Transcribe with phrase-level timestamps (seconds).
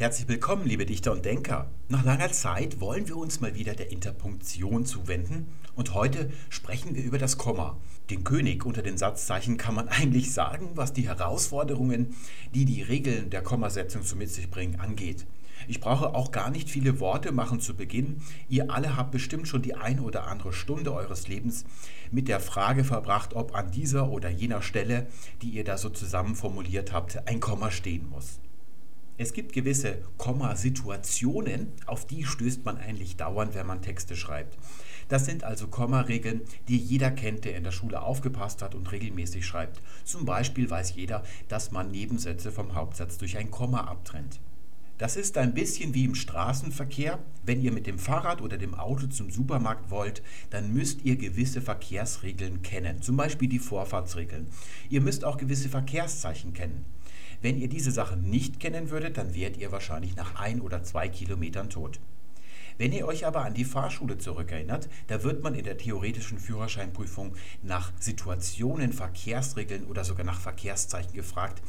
[0.00, 1.70] Herzlich willkommen, liebe Dichter und Denker.
[1.90, 7.04] Nach langer Zeit wollen wir uns mal wieder der Interpunktion zuwenden und heute sprechen wir
[7.04, 7.76] über das Komma.
[8.08, 12.16] Den König unter den Satzzeichen kann man eigentlich sagen, was die Herausforderungen,
[12.54, 15.26] die die Regeln der Kommasetzung so mit sich bringen, angeht.
[15.68, 18.22] Ich brauche auch gar nicht viele Worte machen zu Beginn.
[18.48, 21.66] Ihr alle habt bestimmt schon die ein oder andere Stunde eures Lebens
[22.10, 25.08] mit der Frage verbracht, ob an dieser oder jener Stelle,
[25.42, 28.40] die ihr da so zusammen formuliert habt, ein Komma stehen muss.
[29.20, 34.56] Es gibt gewisse Kommasituationen, auf die stößt man eigentlich dauernd, wenn man Texte schreibt.
[35.10, 39.44] Das sind also Kommaregeln, die jeder kennt, der in der Schule aufgepasst hat und regelmäßig
[39.44, 39.82] schreibt.
[40.04, 44.40] Zum Beispiel weiß jeder, dass man Nebensätze vom Hauptsatz durch ein Komma abtrennt.
[44.96, 47.18] Das ist ein bisschen wie im Straßenverkehr.
[47.42, 51.60] Wenn ihr mit dem Fahrrad oder dem Auto zum Supermarkt wollt, dann müsst ihr gewisse
[51.60, 54.46] Verkehrsregeln kennen, zum Beispiel die Vorfahrtsregeln.
[54.88, 56.86] Ihr müsst auch gewisse Verkehrszeichen kennen.
[57.42, 61.08] Wenn ihr diese Sachen nicht kennen würdet, dann wärt ihr wahrscheinlich nach ein oder zwei
[61.08, 61.98] Kilometern tot.
[62.76, 67.34] Wenn ihr euch aber an die Fahrschule zurückerinnert, da wird man in der theoretischen Führerscheinprüfung
[67.62, 71.62] nach Situationen, Verkehrsregeln oder sogar nach Verkehrszeichen gefragt,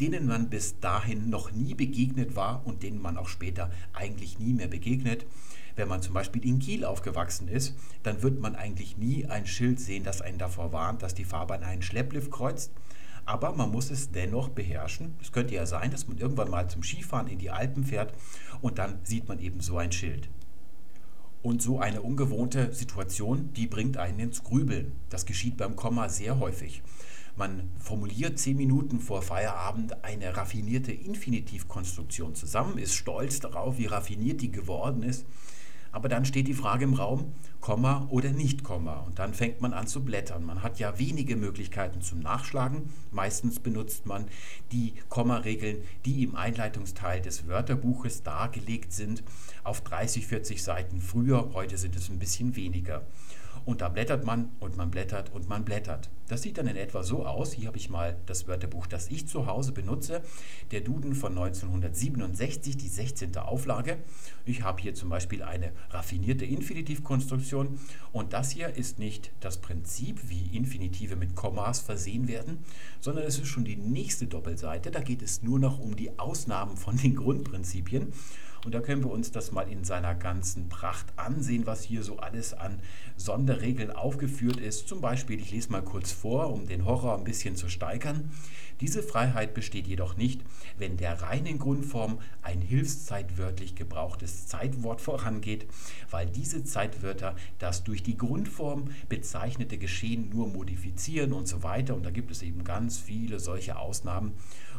[0.00, 4.54] denen man bis dahin noch nie begegnet war und denen man auch später eigentlich nie
[4.54, 5.24] mehr begegnet.
[5.76, 9.78] Wenn man zum Beispiel in Kiel aufgewachsen ist, dann wird man eigentlich nie ein Schild
[9.78, 12.72] sehen, das einen davor warnt, dass die Fahrbahn einen Schlepplift kreuzt
[13.26, 15.14] aber man muss es dennoch beherrschen.
[15.20, 18.14] Es könnte ja sein, dass man irgendwann mal zum Skifahren in die Alpen fährt
[18.62, 20.28] und dann sieht man eben so ein Schild.
[21.42, 24.92] Und so eine ungewohnte Situation, die bringt einen ins Grübeln.
[25.10, 26.82] Das geschieht beim Komma sehr häufig.
[27.36, 34.40] Man formuliert zehn Minuten vor Feierabend eine raffinierte Infinitivkonstruktion zusammen, ist stolz darauf, wie raffiniert
[34.40, 35.26] die geworden ist
[35.96, 39.00] aber dann steht die Frage im Raum, Komma oder nicht Komma.
[39.06, 40.44] Und dann fängt man an zu blättern.
[40.44, 42.90] Man hat ja wenige Möglichkeiten zum Nachschlagen.
[43.12, 44.26] Meistens benutzt man
[44.72, 49.24] die Kommaregeln, die im Einleitungsteil des Wörterbuches dargelegt sind,
[49.64, 51.54] auf 30, 40 Seiten früher.
[51.54, 53.00] Heute sind es ein bisschen weniger.
[53.66, 56.08] Und da blättert man und man blättert und man blättert.
[56.28, 57.52] Das sieht dann in etwa so aus.
[57.52, 60.22] Hier habe ich mal das Wörterbuch, das ich zu Hause benutze.
[60.70, 63.36] Der Duden von 1967, die 16.
[63.36, 63.98] Auflage.
[64.44, 67.80] Ich habe hier zum Beispiel eine raffinierte Infinitivkonstruktion.
[68.12, 72.64] Und das hier ist nicht das Prinzip, wie Infinitive mit Kommas versehen werden,
[73.00, 74.92] sondern es ist schon die nächste Doppelseite.
[74.92, 78.12] Da geht es nur noch um die Ausnahmen von den Grundprinzipien.
[78.66, 82.16] Und da können wir uns das mal in seiner ganzen Pracht ansehen, was hier so
[82.16, 82.80] alles an
[83.16, 84.88] Sonderregeln aufgeführt ist.
[84.88, 88.28] Zum Beispiel, ich lese mal kurz vor, um den Horror ein bisschen zu steigern.
[88.80, 90.42] Diese Freiheit besteht jedoch nicht,
[90.78, 95.66] wenn der reinen Grundform ein hilfszeitwörtlich gebrauchtes Zeitwort vorangeht,
[96.10, 101.94] weil diese Zeitwörter das durch die Grundform bezeichnete Geschehen nur modifizieren und so weiter.
[101.94, 104.32] Und da gibt es eben ganz viele solche Ausnahmen.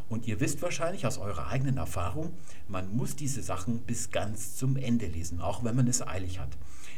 [0.09, 2.34] Und ihr wisst wahrscheinlich aus eurer eigenen Erfahrung,
[2.68, 6.57] man muss diese Sachen bis ganz zum Ende lesen, auch wenn man es eilig hat.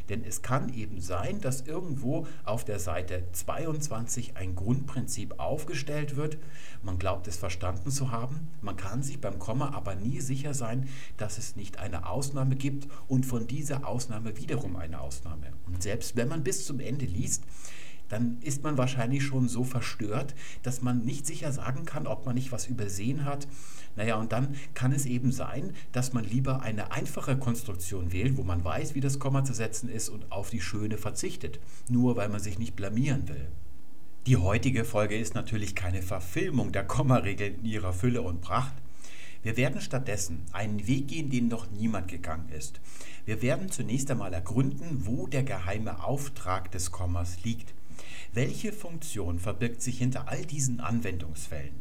[0.10, 6.38] Denn es kann eben sein, dass irgendwo auf der Seite 22 ein Grundprinzip aufgestellt wird.
[6.82, 8.48] Man glaubt es verstanden zu haben.
[8.62, 12.88] Man kann sich beim Komma aber nie sicher sein, dass es nicht eine Ausnahme gibt
[13.08, 15.54] und von dieser Ausnahme wiederum eine Ausnahme.
[15.68, 17.44] Und selbst wenn man bis zum Ende liest,
[18.10, 22.36] dann ist man wahrscheinlich schon so verstört, dass man nicht sicher sagen kann, ob man
[22.36, 23.48] nicht was übersehen hat.
[23.96, 28.44] Naja, und dann kann es eben sein, dass man lieber eine einfache Konstruktion wählt, wo
[28.44, 31.60] man weiß, wie das Komma zu setzen ist und auf die schöne verzichtet,
[31.90, 33.48] nur weil man sich nicht blamieren will.
[34.28, 38.74] Die heutige Folge ist natürlich keine Verfilmung der Kommaregeln in ihrer Fülle und Pracht.
[39.42, 42.82] Wir werden stattdessen einen Weg gehen, den noch niemand gegangen ist.
[43.26, 47.74] Wir werden zunächst einmal ergründen, wo der geheime Auftrag des Kommas liegt.
[48.32, 51.74] Welche Funktion verbirgt sich hinter all diesen Anwendungsfällen?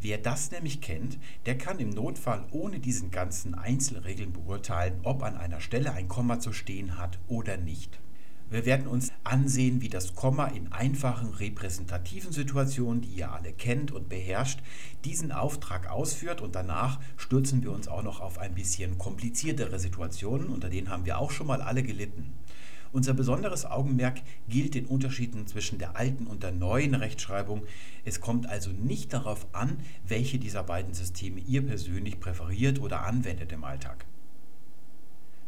[0.00, 5.36] Wer das nämlich kennt, der kann im Notfall ohne diesen ganzen Einzelregeln beurteilen, ob an
[5.36, 8.00] einer Stelle ein Komma zu stehen hat oder nicht.
[8.50, 13.92] Wir werden uns ansehen, wie das Komma in einfachen repräsentativen Situationen, die ihr alle kennt
[13.92, 14.60] und beherrscht,
[15.04, 20.48] diesen Auftrag ausführt und danach stürzen wir uns auch noch auf ein bisschen kompliziertere Situationen,
[20.48, 22.32] unter denen haben wir auch schon mal alle gelitten.
[22.92, 27.62] Unser besonderes Augenmerk gilt den Unterschieden zwischen der alten und der neuen Rechtschreibung.
[28.04, 33.52] Es kommt also nicht darauf an, welche dieser beiden Systeme ihr persönlich präferiert oder anwendet
[33.52, 34.06] im Alltag.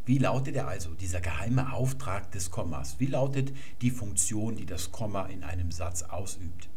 [0.06, 2.96] Wie lautet er also, dieser geheime Auftrag des Kommas?
[2.98, 6.68] Wie lautet die Funktion, die das Komma in einem Satz ausübt?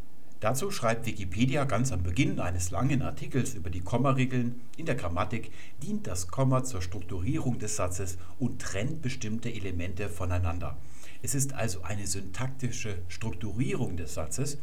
[0.43, 5.51] Dazu schreibt Wikipedia ganz am Beginn eines langen Artikels über die Kommaregeln, in der Grammatik
[5.81, 10.77] dient das Komma zur Strukturierung des Satzes und trennt bestimmte Elemente voneinander.
[11.21, 14.57] Es ist also eine syntaktische Strukturierung des Satzes.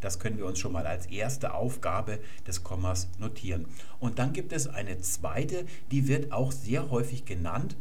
[0.00, 3.66] Das können wir uns schon mal als erste Aufgabe des Kommas notieren.
[3.98, 7.76] Und dann gibt es eine zweite, die wird auch sehr häufig genannt,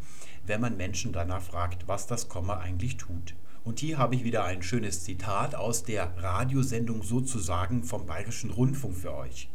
[0.47, 3.35] wenn man Menschen danach fragt, was das Komma eigentlich tut.
[3.65, 8.95] Und hier habe ich wieder ein schönes Zitat aus der Radiosendung sozusagen vom Bayerischen Rundfunk
[8.95, 9.49] für euch.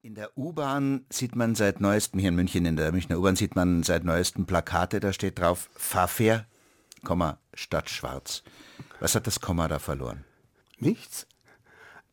[0.00, 3.56] In der U-Bahn sieht man seit neuestem, hier in München, in der Münchner U-Bahn sieht
[3.56, 6.46] man seit neuestem Plakate, da steht drauf Fahrfair,
[7.52, 8.44] statt schwarz.
[9.00, 10.24] Was hat das Komma da verloren?
[10.78, 11.26] Nichts.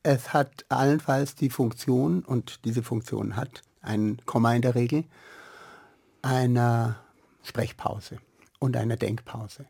[0.01, 5.03] Es hat allenfalls die Funktion, und diese Funktion hat ein Komma in der Regel,
[6.23, 6.99] einer
[7.43, 8.17] Sprechpause
[8.57, 9.67] und einer Denkpause.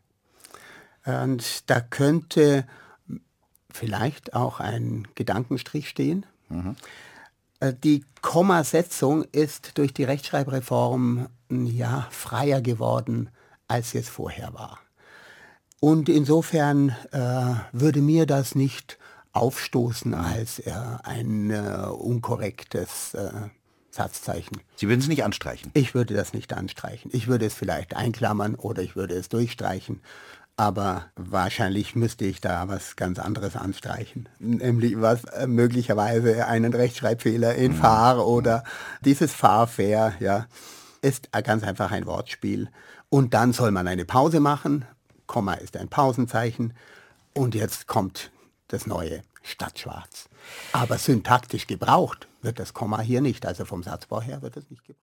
[1.04, 2.66] Und da könnte
[3.72, 6.26] vielleicht auch ein Gedankenstrich stehen.
[6.48, 6.76] Mhm.
[7.84, 13.30] Die Kommasetzung ist durch die Rechtschreibreform ja freier geworden,
[13.68, 14.78] als es vorher war.
[15.78, 18.98] Und insofern äh, würde mir das nicht
[19.32, 23.30] aufstoßen als äh, ein äh, unkorrektes äh,
[23.90, 24.60] Satzzeichen.
[24.76, 25.70] Sie würden es nicht anstreichen?
[25.74, 27.10] Ich würde das nicht anstreichen.
[27.14, 30.00] Ich würde es vielleicht einklammern oder ich würde es durchstreichen
[30.56, 37.54] aber wahrscheinlich müsste ich da was ganz anderes anstreichen, nämlich was äh, möglicherweise einen Rechtschreibfehler
[37.54, 37.76] in mhm.
[37.76, 38.64] Fahr oder
[39.00, 40.46] dieses Fahrfair, ja,
[41.02, 42.68] ist ganz einfach ein Wortspiel.
[43.08, 44.84] Und dann soll man eine Pause machen,
[45.26, 46.74] Komma ist ein Pausenzeichen
[47.34, 48.30] und jetzt kommt
[48.68, 50.28] das neue Stadtschwarz.
[50.72, 54.84] Aber syntaktisch gebraucht wird das Komma hier nicht, also vom Satzbau her wird es nicht
[54.84, 55.09] gebraucht.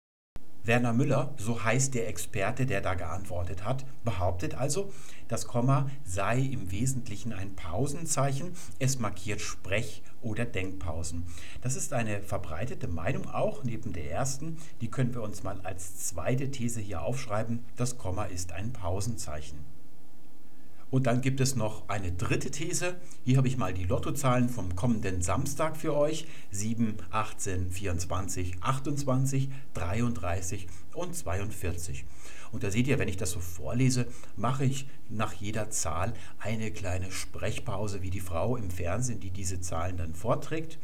[0.64, 4.92] Werner Müller, so heißt der Experte, der da geantwortet hat, behauptet also,
[5.28, 11.26] das Komma sei im Wesentlichen ein Pausenzeichen, es markiert Sprech- oder Denkpausen.
[11.62, 16.08] Das ist eine verbreitete Meinung auch neben der ersten, die können wir uns mal als
[16.08, 19.79] zweite These hier aufschreiben, das Komma ist ein Pausenzeichen.
[20.92, 22.96] Und dann gibt es noch eine dritte These.
[23.24, 26.26] Hier habe ich mal die Lottozahlen vom kommenden Samstag für euch.
[26.52, 32.06] 7, 18, 24, 28, 33 und 42.
[32.52, 36.72] Und da seht ihr, wenn ich das so vorlese, mache ich nach jeder Zahl eine
[36.72, 40.80] kleine Sprechpause, wie die Frau im Fernsehen, die diese Zahlen dann vorträgt.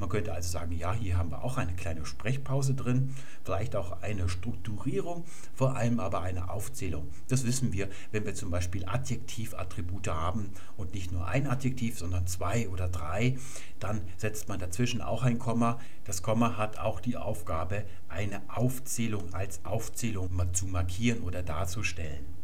[0.00, 3.14] Man könnte also sagen, ja, hier haben wir auch eine kleine Sprechpause drin,
[3.44, 5.24] vielleicht auch eine Strukturierung,
[5.54, 7.10] vor allem aber eine Aufzählung.
[7.28, 12.26] Das wissen wir, wenn wir zum Beispiel Adjektivattribute haben und nicht nur ein Adjektiv, sondern
[12.26, 13.36] zwei oder drei,
[13.78, 15.78] dann setzt man dazwischen auch ein Komma.
[16.04, 22.39] Das Komma hat auch die Aufgabe, eine Aufzählung als Aufzählung zu markieren oder darzustellen.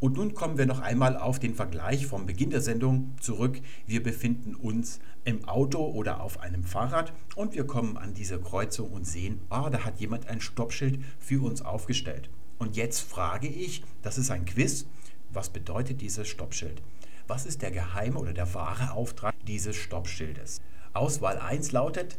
[0.00, 3.60] Und nun kommen wir noch einmal auf den Vergleich vom Beginn der Sendung zurück.
[3.86, 8.90] Wir befinden uns im Auto oder auf einem Fahrrad und wir kommen an diese Kreuzung
[8.92, 12.30] und sehen, ah, da hat jemand ein Stoppschild für uns aufgestellt.
[12.58, 14.86] Und jetzt frage ich, das ist ein Quiz,
[15.32, 16.82] was bedeutet dieses Stoppschild?
[17.26, 20.62] Was ist der geheime oder der wahre Auftrag dieses Stoppschildes?
[20.94, 22.18] Auswahl 1 lautet,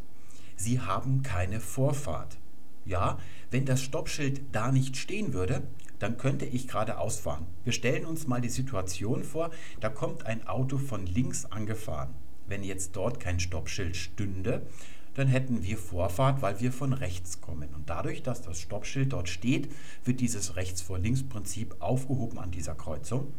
[0.55, 2.37] Sie haben keine Vorfahrt.
[2.85, 3.17] Ja,
[3.49, 5.63] wenn das Stoppschild da nicht stehen würde,
[6.01, 7.45] dann könnte ich geradeaus fahren.
[7.63, 12.15] Wir stellen uns mal die Situation vor, da kommt ein Auto von links angefahren.
[12.47, 14.65] Wenn jetzt dort kein Stoppschild stünde,
[15.13, 17.69] dann hätten wir Vorfahrt, weil wir von rechts kommen.
[17.75, 19.71] Und dadurch, dass das Stoppschild dort steht,
[20.03, 23.33] wird dieses Rechts vor links Prinzip aufgehoben an dieser Kreuzung.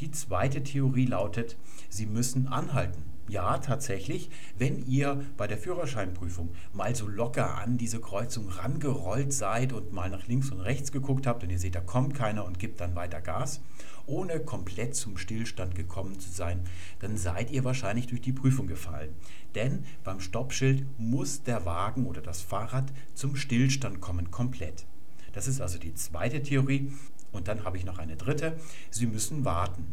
[0.00, 1.56] Die zweite Theorie lautet,
[1.88, 3.13] Sie müssen anhalten.
[3.26, 9.72] Ja, tatsächlich, wenn ihr bei der Führerscheinprüfung mal so locker an diese Kreuzung rangerollt seid
[9.72, 12.58] und mal nach links und rechts geguckt habt und ihr seht, da kommt keiner und
[12.58, 13.62] gibt dann weiter Gas,
[14.06, 16.64] ohne komplett zum Stillstand gekommen zu sein,
[16.98, 19.14] dann seid ihr wahrscheinlich durch die Prüfung gefallen.
[19.54, 24.84] Denn beim Stoppschild muss der Wagen oder das Fahrrad zum Stillstand kommen, komplett.
[25.32, 26.92] Das ist also die zweite Theorie.
[27.32, 28.56] Und dann habe ich noch eine dritte.
[28.90, 29.92] Sie müssen warten.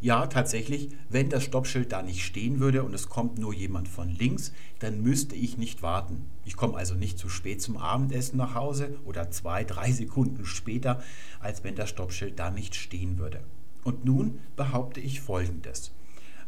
[0.00, 4.08] Ja, tatsächlich, wenn das Stoppschild da nicht stehen würde und es kommt nur jemand von
[4.08, 6.26] links, dann müsste ich nicht warten.
[6.44, 11.02] Ich komme also nicht zu spät zum Abendessen nach Hause oder zwei, drei Sekunden später,
[11.40, 13.40] als wenn das Stoppschild da nicht stehen würde.
[13.82, 15.92] Und nun behaupte ich Folgendes.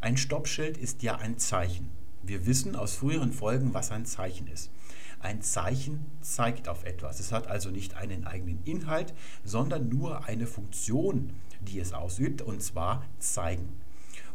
[0.00, 1.90] Ein Stoppschild ist ja ein Zeichen.
[2.22, 4.70] Wir wissen aus früheren Folgen, was ein Zeichen ist.
[5.18, 7.18] Ein Zeichen zeigt auf etwas.
[7.18, 9.12] Es hat also nicht einen eigenen Inhalt,
[9.44, 13.80] sondern nur eine Funktion, die es ausübt, und zwar zeigen.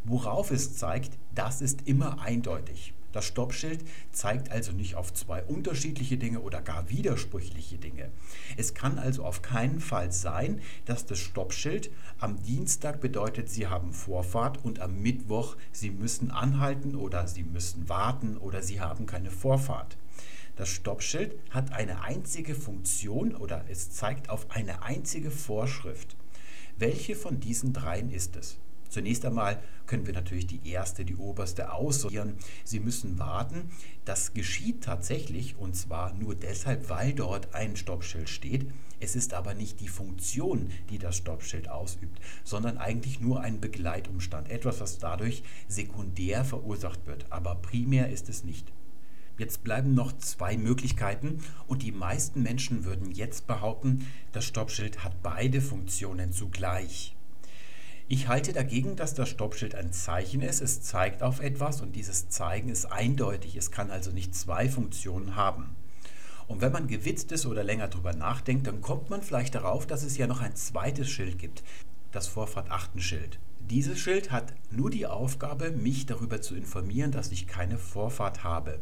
[0.04, 2.94] Worauf es zeigt, das ist immer eindeutig.
[3.16, 8.12] Das Stoppschild zeigt also nicht auf zwei unterschiedliche Dinge oder gar widersprüchliche Dinge.
[8.58, 13.94] Es kann also auf keinen Fall sein, dass das Stoppschild am Dienstag bedeutet, Sie haben
[13.94, 19.32] Vorfahrt und am Mittwoch Sie müssen anhalten oder Sie müssen warten oder Sie haben keine
[19.32, 19.96] Vorfahrt.
[20.58, 26.18] Das Stoppschild hat eine einzige Funktion oder es zeigt auf eine einzige Vorschrift.
[26.78, 28.58] Welche von diesen dreien ist es?
[28.90, 32.36] Zunächst einmal können wir natürlich die erste, die oberste aussortieren.
[32.66, 33.70] Sie müssen warten.
[34.04, 38.70] Das geschieht tatsächlich und zwar nur deshalb, weil dort ein Stoppschild steht.
[39.00, 44.50] Es ist aber nicht die Funktion, die das Stoppschild ausübt, sondern eigentlich nur ein Begleitumstand.
[44.50, 47.26] Etwas, was dadurch sekundär verursacht wird.
[47.30, 48.72] Aber primär ist es nicht.
[49.38, 55.22] Jetzt bleiben noch zwei Möglichkeiten und die meisten Menschen würden jetzt behaupten, das Stoppschild hat
[55.22, 57.16] beide Funktionen zugleich.
[58.08, 60.62] Ich halte dagegen, dass das Stoppschild ein Zeichen ist.
[60.62, 63.58] Es zeigt auf etwas und dieses Zeigen ist eindeutig.
[63.58, 65.76] Es kann also nicht zwei Funktionen haben.
[66.48, 70.04] Und wenn man gewitzt ist oder länger drüber nachdenkt, dann kommt man vielleicht darauf, dass
[70.04, 71.64] es ja noch ein zweites Schild gibt,
[72.12, 73.40] das Vorfahrt-Achten-Schild.
[73.72, 78.80] Dieses Schild hat nur die Aufgabe, mich darüber zu informieren, dass ich keine Vorfahrt habe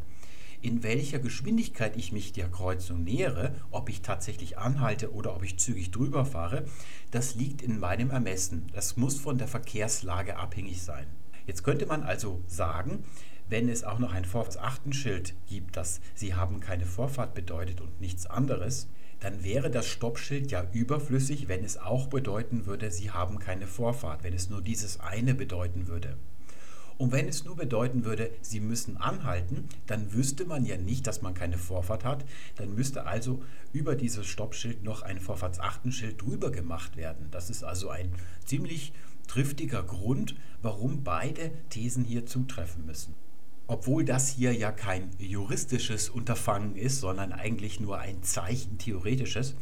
[0.64, 5.60] in welcher Geschwindigkeit ich mich der Kreuzung nähere, ob ich tatsächlich anhalte oder ob ich
[5.60, 6.64] zügig drüber fahre,
[7.12, 8.72] das liegt in meinem Ermessen.
[8.74, 11.06] Das muss von der Verkehrslage abhängig sein.
[11.46, 13.04] Jetzt könnte man also sagen,
[13.50, 18.26] wenn es auch noch ein Vorfahrtsachtenschild gibt, das Sie haben keine Vorfahrt bedeutet und nichts
[18.26, 18.88] anderes,
[19.20, 24.24] dann wäre das Stoppschild ja überflüssig, wenn es auch bedeuten würde, Sie haben keine Vorfahrt,
[24.24, 26.16] wenn es nur dieses eine bedeuten würde.
[26.98, 31.22] Und wenn es nur bedeuten würde, Sie müssen anhalten, dann wüsste man ja nicht, dass
[31.22, 32.26] man keine Vorfahrt hat.
[32.56, 37.28] Dann müsste also über dieses Stoppschild noch ein Vorfahrtsachtenschild drüber gemacht werden.
[37.32, 38.12] Das ist also ein
[38.46, 38.94] ziemlich
[39.28, 43.16] triftiger Grund, warum beide Thesen hier zutreffen müssen.
[43.68, 49.56] Obwohl das hier ja kein juristisches Unterfangen ist, sondern eigentlich nur ein Zeichen theoretisches,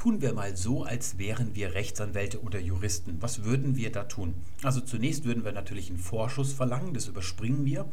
[0.00, 3.18] Tun wir mal so, als wären wir Rechtsanwälte oder Juristen.
[3.20, 4.32] Was würden wir da tun?
[4.62, 7.84] Also zunächst würden wir natürlich einen Vorschuss verlangen, das überspringen wir.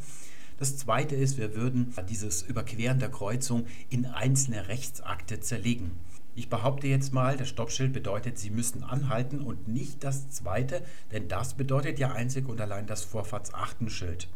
[0.57, 5.91] Das Zweite ist, wir würden dieses Überqueren der Kreuzung in einzelne Rechtsakte zerlegen.
[6.33, 11.27] Ich behaupte jetzt mal, das Stoppschild bedeutet, Sie müssen anhalten und nicht das Zweite, denn
[11.27, 14.29] das bedeutet ja einzig und allein das Vorfahrtsachtenschild.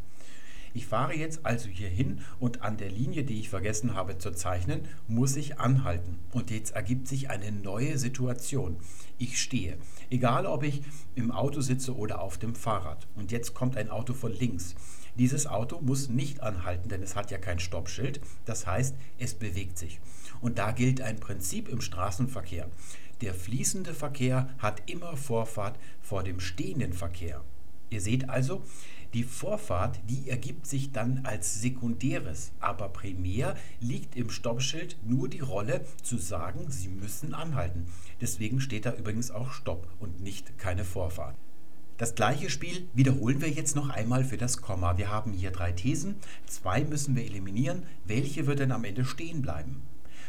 [0.73, 4.31] Ich fahre jetzt also hier hin und an der Linie, die ich vergessen habe zu
[4.31, 6.19] zeichnen, muss ich anhalten.
[6.31, 8.77] Und jetzt ergibt sich eine neue Situation.
[9.17, 9.77] Ich stehe,
[10.09, 10.81] egal ob ich
[11.15, 13.07] im Auto sitze oder auf dem Fahrrad.
[13.15, 14.75] Und jetzt kommt ein Auto von links.
[15.15, 18.21] Dieses Auto muss nicht anhalten, denn es hat ja kein Stoppschild.
[18.45, 19.99] Das heißt, es bewegt sich.
[20.39, 22.69] Und da gilt ein Prinzip im Straßenverkehr.
[23.19, 27.43] Der fließende Verkehr hat immer Vorfahrt vor dem stehenden Verkehr.
[27.91, 28.63] Ihr seht also,
[29.13, 35.41] die Vorfahrt, die ergibt sich dann als sekundäres, aber primär liegt im Stoppschild nur die
[35.41, 37.87] Rolle zu sagen, Sie müssen anhalten.
[38.21, 41.35] Deswegen steht da übrigens auch Stopp und nicht keine Vorfahrt.
[41.97, 44.97] Das gleiche Spiel wiederholen wir jetzt noch einmal für das Komma.
[44.97, 46.15] Wir haben hier drei Thesen,
[46.47, 47.83] zwei müssen wir eliminieren.
[48.05, 49.83] Welche wird denn am Ende stehen bleiben?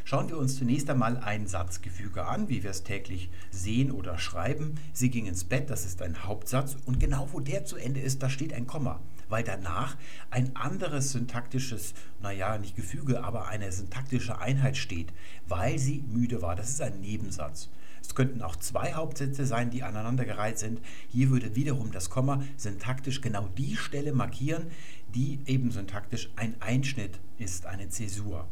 [0.05, 4.75] Schauen wir uns zunächst einmal ein Satzgefüge an, wie wir es täglich sehen oder schreiben.
[4.93, 8.23] Sie ging ins Bett, das ist ein Hauptsatz und genau wo der zu Ende ist,
[8.23, 9.97] da steht ein Komma, weil danach
[10.31, 15.13] ein anderes syntaktisches, naja, nicht Gefüge, aber eine syntaktische Einheit steht,
[15.47, 16.57] weil sie müde war.
[16.57, 17.69] Das ist ein Nebensatz.
[18.03, 20.81] Es könnten auch zwei Hauptsätze sein, die aneinandergereiht sind.
[21.09, 24.67] Hier würde wiederum das Komma syntaktisch genau die Stelle markieren,
[25.15, 28.49] die eben syntaktisch ein Einschnitt ist, eine Zäsur.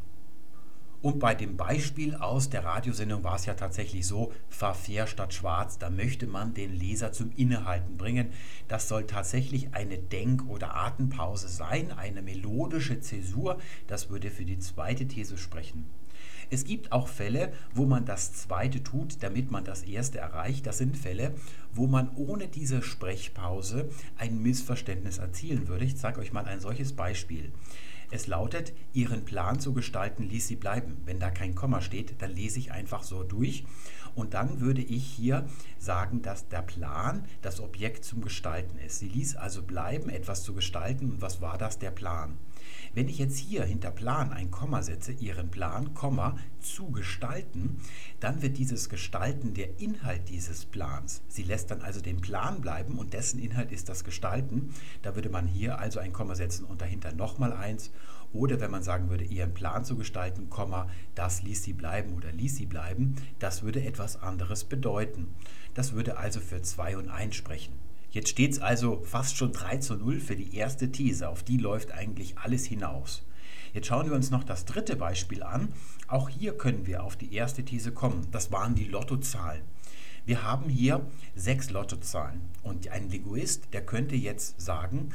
[1.02, 5.32] Und bei dem Beispiel aus der Radiosendung war es ja tatsächlich so, fahr fair statt
[5.32, 8.28] schwarz, da möchte man den Leser zum Innehalten bringen.
[8.68, 13.58] Das soll tatsächlich eine Denk- oder Atempause sein, eine melodische Zäsur.
[13.86, 15.86] Das würde für die zweite These sprechen.
[16.52, 20.66] Es gibt auch Fälle, wo man das zweite tut, damit man das erste erreicht.
[20.66, 21.32] Das sind Fälle,
[21.72, 23.88] wo man ohne diese Sprechpause
[24.18, 25.84] ein Missverständnis erzielen würde.
[25.84, 27.52] Ich zeige euch mal ein solches Beispiel.
[28.10, 30.96] Es lautet, Ihren Plan zu gestalten ließ sie bleiben.
[31.04, 33.64] Wenn da kein Komma steht, dann lese ich einfach so durch.
[34.14, 35.46] Und dann würde ich hier
[35.78, 38.98] sagen, dass der Plan das Objekt zum Gestalten ist.
[38.98, 41.10] Sie ließ also bleiben, etwas zu gestalten.
[41.10, 41.78] Und was war das?
[41.78, 42.36] Der Plan.
[42.92, 47.80] Wenn ich jetzt hier hinter Plan ein Komma setze, Ihren Plan, Komma, zu gestalten,
[48.18, 51.22] dann wird dieses Gestalten der Inhalt dieses Plans.
[51.28, 54.74] Sie lässt dann also den Plan bleiben und dessen Inhalt ist das Gestalten.
[55.02, 57.92] Da würde man hier also ein Komma setzen und dahinter nochmal eins.
[58.32, 62.32] Oder wenn man sagen würde, Ihren Plan zu gestalten, Komma, das ließ sie bleiben oder
[62.32, 65.28] ließ sie bleiben, das würde etwas anderes bedeuten.
[65.74, 67.89] Das würde also für 2 und 1 sprechen.
[68.12, 71.28] Jetzt steht es also fast schon 3 zu 0 für die erste These.
[71.28, 73.22] Auf die läuft eigentlich alles hinaus.
[73.72, 75.68] Jetzt schauen wir uns noch das dritte Beispiel an.
[76.08, 78.26] Auch hier können wir auf die erste These kommen.
[78.32, 79.62] Das waren die Lottozahlen.
[80.26, 85.10] Wir haben hier sechs Lottozahlen und ein Linguist, der könnte jetzt sagen,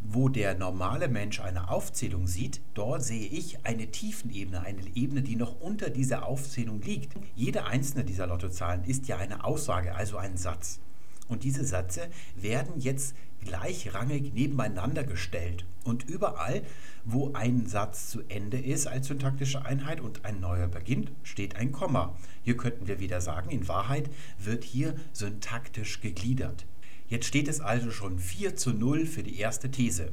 [0.00, 5.36] wo der normale Mensch eine Aufzählung sieht, dort sehe ich eine Tiefenebene, eine Ebene, die
[5.36, 7.12] noch unter dieser Aufzählung liegt.
[7.36, 10.80] Jede einzelne dieser Lottozahlen ist ja eine Aussage, also ein Satz.
[11.28, 13.14] Und diese Sätze werden jetzt
[13.44, 15.64] gleichrangig nebeneinander gestellt.
[15.84, 16.62] Und überall,
[17.04, 21.72] wo ein Satz zu Ende ist als syntaktische Einheit und ein neuer beginnt, steht ein
[21.72, 22.16] Komma.
[22.42, 26.66] Hier könnten wir wieder sagen, in Wahrheit wird hier syntaktisch gegliedert.
[27.08, 30.12] Jetzt steht es also schon 4 zu 0 für die erste These.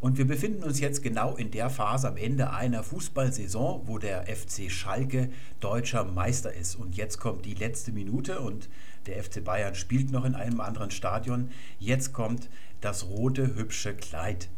[0.00, 4.26] Und wir befinden uns jetzt genau in der Phase am Ende einer Fußballsaison, wo der
[4.26, 6.76] FC Schalke deutscher Meister ist.
[6.76, 8.68] Und jetzt kommt die letzte Minute und
[9.06, 11.50] der FC Bayern spielt noch in einem anderen Stadion.
[11.78, 12.48] Jetzt kommt
[12.80, 14.48] das rote, hübsche Kleid.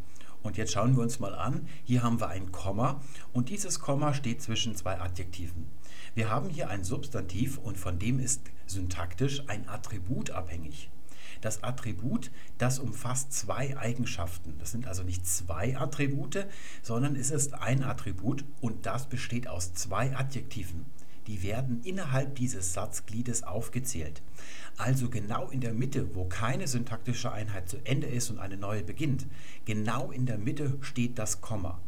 [0.42, 1.68] Und jetzt schauen wir uns mal an.
[1.84, 5.66] Hier haben wir ein Komma und dieses Komma steht zwischen zwei Adjektiven.
[6.14, 10.90] Wir haben hier ein Substantiv und von dem ist syntaktisch ein Attribut abhängig.
[11.40, 14.56] Das Attribut, das umfasst zwei Eigenschaften.
[14.58, 16.46] Das sind also nicht zwei Attribute,
[16.82, 20.84] sondern es ist ein Attribut und das besteht aus zwei Adjektiven.
[21.30, 24.20] Die werden innerhalb dieses Satzgliedes aufgezählt.
[24.76, 28.82] Also genau in der Mitte, wo keine syntaktische Einheit zu Ende ist und eine neue
[28.82, 29.26] beginnt,
[29.64, 31.80] genau in der Mitte steht das Komma.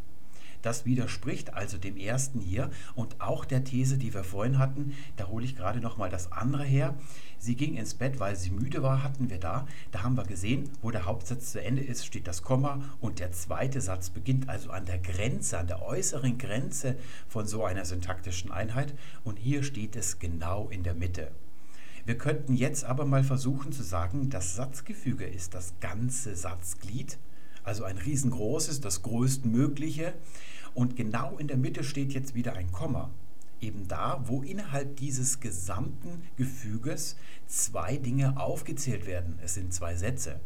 [0.63, 4.95] Das widerspricht also dem ersten hier und auch der These, die wir vorhin hatten.
[5.17, 6.95] Da hole ich gerade noch mal das andere her.
[7.39, 9.67] Sie ging ins Bett, weil sie müde war, hatten wir da.
[9.91, 13.33] Da haben wir gesehen, wo der Hauptsatz zu Ende ist, steht das Komma und der
[13.33, 18.53] zweite Satz beginnt also an der Grenze, an der äußeren Grenze von so einer syntaktischen
[18.53, 21.33] Einheit und hier steht es genau in der Mitte.
[22.05, 27.19] Wir könnten jetzt aber mal versuchen zu sagen, das Satzgefüge ist das ganze Satzglied,
[27.65, 30.15] also ein riesengroßes, das größtmögliche.
[30.75, 33.11] Und genau in der Mitte steht jetzt wieder ein Komma
[33.63, 37.17] eben da, wo innerhalb dieses gesamten Gefüges
[37.47, 39.39] zwei Dinge aufgezählt werden.
[39.43, 40.41] Es sind zwei Sätze.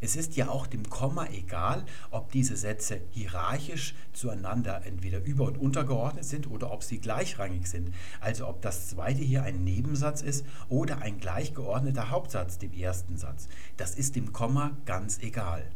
[0.00, 5.58] Es ist ja auch dem Komma egal, ob diese Sätze hierarchisch zueinander entweder über- und
[5.58, 7.92] untergeordnet sind oder ob sie gleichrangig sind.
[8.20, 13.48] Also ob das zweite hier ein Nebensatz ist oder ein gleichgeordneter Hauptsatz dem ersten Satz.
[13.76, 15.68] Das ist dem Komma ganz egal.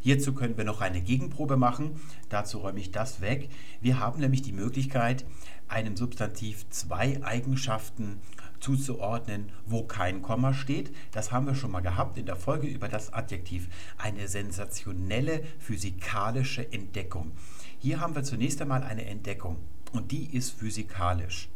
[0.00, 2.00] Hierzu können wir noch eine Gegenprobe machen.
[2.28, 3.50] Dazu räume ich das weg.
[3.80, 5.24] Wir haben nämlich die Möglichkeit,
[5.68, 8.18] einem Substantiv zwei Eigenschaften
[8.60, 10.94] zuzuordnen, wo kein Komma steht.
[11.12, 13.68] Das haben wir schon mal gehabt in der Folge über das Adjektiv.
[13.98, 17.32] Eine sensationelle physikalische Entdeckung.
[17.78, 19.58] Hier haben wir zunächst einmal eine Entdeckung
[19.92, 21.48] und die ist physikalisch.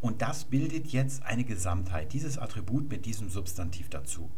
[0.00, 4.28] Und das bildet jetzt eine Gesamtheit, dieses Attribut mit diesem Substantiv dazu.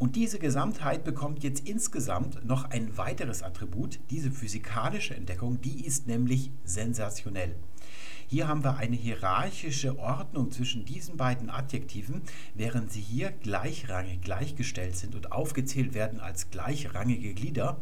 [0.00, 4.00] Und diese Gesamtheit bekommt jetzt insgesamt noch ein weiteres Attribut.
[4.08, 7.54] Diese physikalische Entdeckung, die ist nämlich sensationell.
[8.26, 12.22] Hier haben wir eine hierarchische Ordnung zwischen diesen beiden Adjektiven,
[12.54, 17.76] während sie hier gleichrangig gleichgestellt sind und aufgezählt werden als gleichrangige Glieder.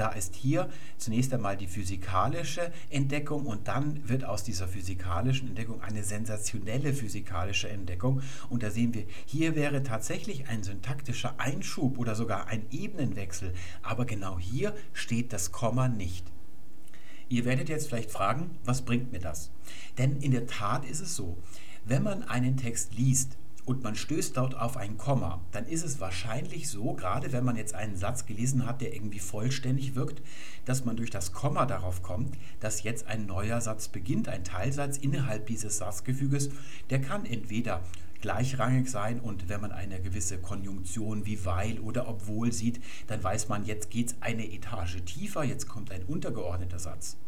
[0.00, 5.82] Da ist hier zunächst einmal die physikalische Entdeckung und dann wird aus dieser physikalischen Entdeckung
[5.82, 8.22] eine sensationelle physikalische Entdeckung.
[8.48, 14.06] Und da sehen wir, hier wäre tatsächlich ein syntaktischer Einschub oder sogar ein Ebenenwechsel, aber
[14.06, 16.24] genau hier steht das Komma nicht.
[17.28, 19.50] Ihr werdet jetzt vielleicht fragen, was bringt mir das?
[19.98, 21.36] Denn in der Tat ist es so,
[21.84, 23.36] wenn man einen Text liest,
[23.70, 27.54] und man stößt dort auf ein Komma, dann ist es wahrscheinlich so, gerade wenn man
[27.54, 30.22] jetzt einen Satz gelesen hat, der irgendwie vollständig wirkt,
[30.64, 34.96] dass man durch das Komma darauf kommt, dass jetzt ein neuer Satz beginnt, ein Teilsatz
[34.96, 36.50] innerhalb dieses Satzgefüges.
[36.90, 37.84] Der kann entweder
[38.20, 43.48] gleichrangig sein und wenn man eine gewisse Konjunktion wie weil oder obwohl sieht, dann weiß
[43.48, 47.18] man, jetzt geht es eine Etage tiefer, jetzt kommt ein untergeordneter Satz.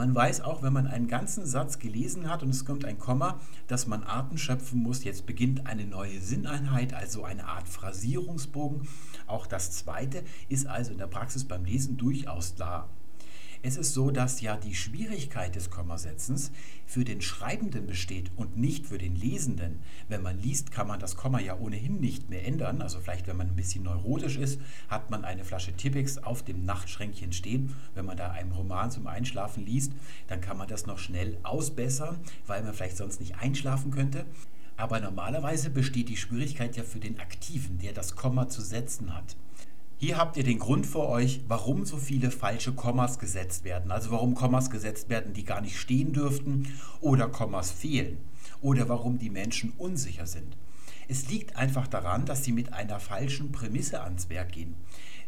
[0.00, 3.38] Man weiß auch, wenn man einen ganzen Satz gelesen hat und es kommt ein Komma,
[3.66, 5.04] dass man Arten schöpfen muss.
[5.04, 8.88] Jetzt beginnt eine neue Sinneinheit, also eine Art Phrasierungsbogen.
[9.26, 12.88] Auch das zweite ist also in der Praxis beim Lesen durchaus klar.
[13.62, 16.50] Es ist so, dass ja die Schwierigkeit des Kommasetzens
[16.86, 19.80] für den Schreibenden besteht und nicht für den Lesenden.
[20.08, 22.80] Wenn man liest, kann man das Komma ja ohnehin nicht mehr ändern.
[22.80, 26.64] Also vielleicht, wenn man ein bisschen neurotisch ist, hat man eine Flasche Tippex auf dem
[26.64, 27.76] Nachtschränkchen stehen.
[27.94, 29.92] Wenn man da einen Roman zum Einschlafen liest,
[30.28, 34.24] dann kann man das noch schnell ausbessern, weil man vielleicht sonst nicht einschlafen könnte.
[34.78, 39.36] Aber normalerweise besteht die Schwierigkeit ja für den Aktiven, der das Komma zu setzen hat.
[40.02, 43.90] Hier habt ihr den Grund für euch, warum so viele falsche Kommas gesetzt werden.
[43.90, 48.16] Also warum Kommas gesetzt werden, die gar nicht stehen dürften oder Kommas fehlen.
[48.62, 50.56] Oder warum die Menschen unsicher sind.
[51.06, 54.74] Es liegt einfach daran, dass sie mit einer falschen Prämisse ans Werk gehen.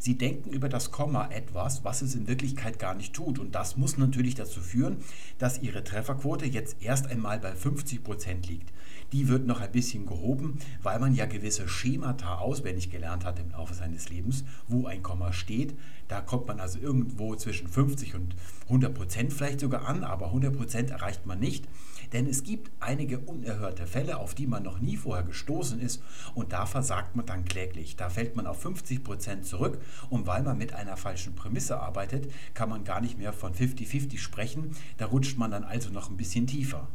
[0.02, 3.38] Sie denken über das Komma etwas, was es in Wirklichkeit gar nicht tut.
[3.38, 4.96] Und das muss natürlich dazu führen,
[5.38, 8.72] dass Ihre Trefferquote jetzt erst einmal bei 50 Prozent liegt.
[9.12, 13.52] Die wird noch ein bisschen gehoben, weil man ja gewisse Schemata auswendig gelernt hat im
[13.52, 15.78] Laufe seines Lebens, wo ein Komma steht.
[16.08, 18.34] Da kommt man also irgendwo zwischen 50 und
[18.64, 21.68] 100 Prozent vielleicht sogar an, aber 100 Prozent erreicht man nicht.
[22.12, 26.02] Denn es gibt einige unerhörte Fälle, auf die man noch nie vorher gestoßen ist
[26.34, 27.96] und da versagt man dann kläglich.
[27.96, 32.30] Da fällt man auf 50 Prozent zurück und weil man mit einer falschen Prämisse arbeitet,
[32.54, 34.76] kann man gar nicht mehr von 50-50 sprechen.
[34.98, 36.88] Da rutscht man dann also noch ein bisschen tiefer.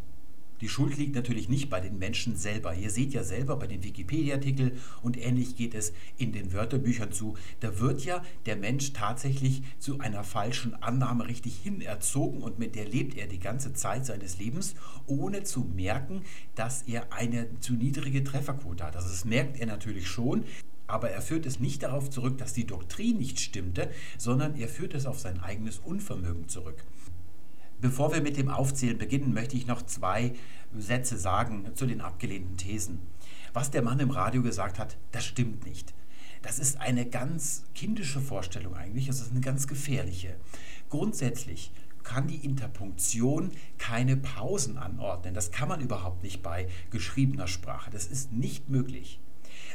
[0.62, 2.74] Die Schuld liegt natürlich nicht bei den Menschen selber.
[2.74, 7.36] Ihr seht ja selber bei den Wikipedia-Artikeln und ähnlich geht es in den Wörterbüchern zu.
[7.60, 12.88] Da wird ja der Mensch tatsächlich zu einer falschen Annahme richtig hinerzogen und mit der
[12.88, 16.24] lebt er die ganze Zeit seines Lebens, ohne zu merken,
[16.56, 18.96] dass er eine zu niedrige Trefferquote hat.
[18.96, 20.44] Also das merkt er natürlich schon.
[20.88, 24.94] Aber er führt es nicht darauf zurück, dass die Doktrin nicht stimmte, sondern er führt
[24.94, 26.86] es auf sein eigenes Unvermögen zurück.
[27.80, 30.34] Bevor wir mit dem Aufzählen beginnen, möchte ich noch zwei
[30.76, 33.02] Sätze sagen zu den abgelehnten Thesen.
[33.54, 35.94] Was der Mann im Radio gesagt hat, das stimmt nicht.
[36.42, 40.36] Das ist eine ganz kindische Vorstellung eigentlich, das ist eine ganz gefährliche.
[40.90, 41.72] Grundsätzlich
[42.04, 45.34] kann die Interpunktion keine Pausen anordnen.
[45.34, 47.92] Das kann man überhaupt nicht bei geschriebener Sprache.
[47.92, 49.20] Das ist nicht möglich.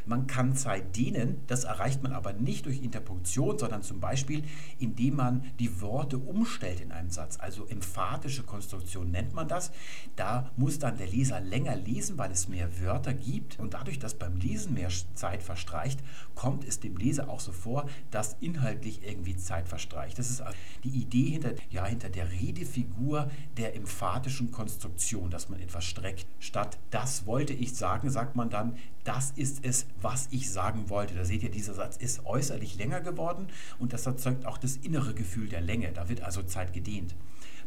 [0.06, 4.42] Man kann Zeit dehnen, das erreicht man aber nicht durch Interpunktion, sondern zum Beispiel,
[4.78, 7.38] indem man die Worte umstellt in einem Satz.
[7.40, 9.70] Also emphatische Konstruktion nennt man das.
[10.16, 13.58] Da muss dann der Leser länger lesen, weil es mehr Wörter gibt.
[13.58, 16.00] Und dadurch, dass beim Lesen mehr Zeit verstreicht,
[16.34, 20.18] kommt es dem Leser auch so vor, dass inhaltlich irgendwie Zeit verstreicht.
[20.18, 25.60] Das ist also die Idee hinter, ja, hinter der Redefigur der emphatischen Konstruktion, dass man
[25.60, 26.26] etwas streckt.
[26.38, 31.14] Statt das wollte ich sagen, sagt man dann, das ist es, was ich sagen wollte.
[31.14, 35.14] Da seht ihr, dieser Satz ist äußerlich länger geworden und das erzeugt auch das innere
[35.14, 35.92] Gefühl der Länge.
[35.92, 37.14] Da wird also Zeit gedehnt.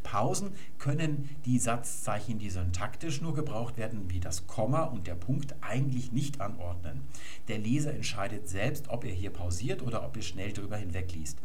[0.03, 5.55] Pausen können die Satzzeichen, die syntaktisch nur gebraucht werden, wie das Komma und der Punkt,
[5.61, 7.01] eigentlich nicht anordnen.
[7.47, 11.39] Der Leser entscheidet selbst, ob er hier pausiert oder ob er schnell drüber hinwegliest.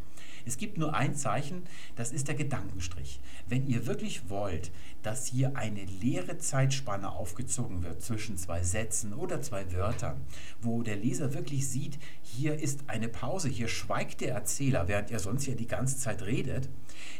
[0.46, 1.62] Es gibt nur ein Zeichen,
[1.96, 3.20] das ist der Gedankenstrich.
[3.46, 4.70] Wenn ihr wirklich wollt,
[5.02, 10.20] dass hier eine leere Zeitspanne aufgezogen wird zwischen zwei Sätzen oder zwei Wörtern,
[10.60, 15.18] wo der Leser wirklich sieht, hier ist eine Pause, hier schweigt der Erzähler, während er
[15.18, 16.68] sonst ja die ganze Zeit redet,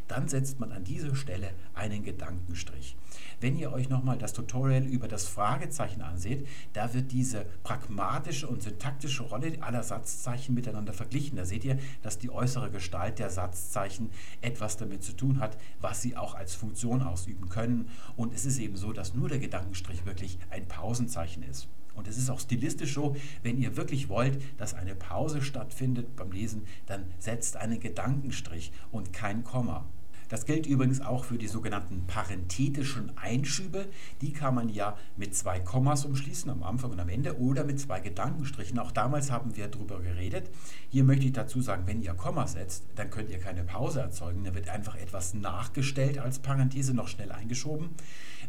[0.09, 2.97] dann setzt man an diese Stelle einen Gedankenstrich.
[3.41, 8.63] Wenn ihr euch nochmal das Tutorial über das Fragezeichen anseht, da wird diese pragmatische und
[8.63, 11.37] syntaktische Rolle aller Satzzeichen miteinander verglichen.
[11.37, 14.11] Da seht ihr, dass die äußere Gestalt der Satzzeichen
[14.43, 17.89] etwas damit zu tun hat, was sie auch als Funktion ausüben können.
[18.15, 21.67] Und es ist eben so, dass nur der Gedankenstrich wirklich ein Pausenzeichen ist.
[21.95, 26.31] Und es ist auch stilistisch so, wenn ihr wirklich wollt, dass eine Pause stattfindet beim
[26.31, 29.87] Lesen, dann setzt einen Gedankenstrich und kein Komma.
[30.31, 33.89] Das gilt übrigens auch für die sogenannten parenthetischen Einschübe.
[34.21, 37.81] Die kann man ja mit zwei Kommas umschließen, am Anfang und am Ende, oder mit
[37.81, 38.79] zwei Gedankenstrichen.
[38.79, 40.49] Auch damals haben wir darüber geredet.
[40.89, 44.45] Hier möchte ich dazu sagen, wenn ihr Komma setzt, dann könnt ihr keine Pause erzeugen.
[44.45, 47.91] Da wird einfach etwas nachgestellt als Parenthese, noch schnell eingeschoben.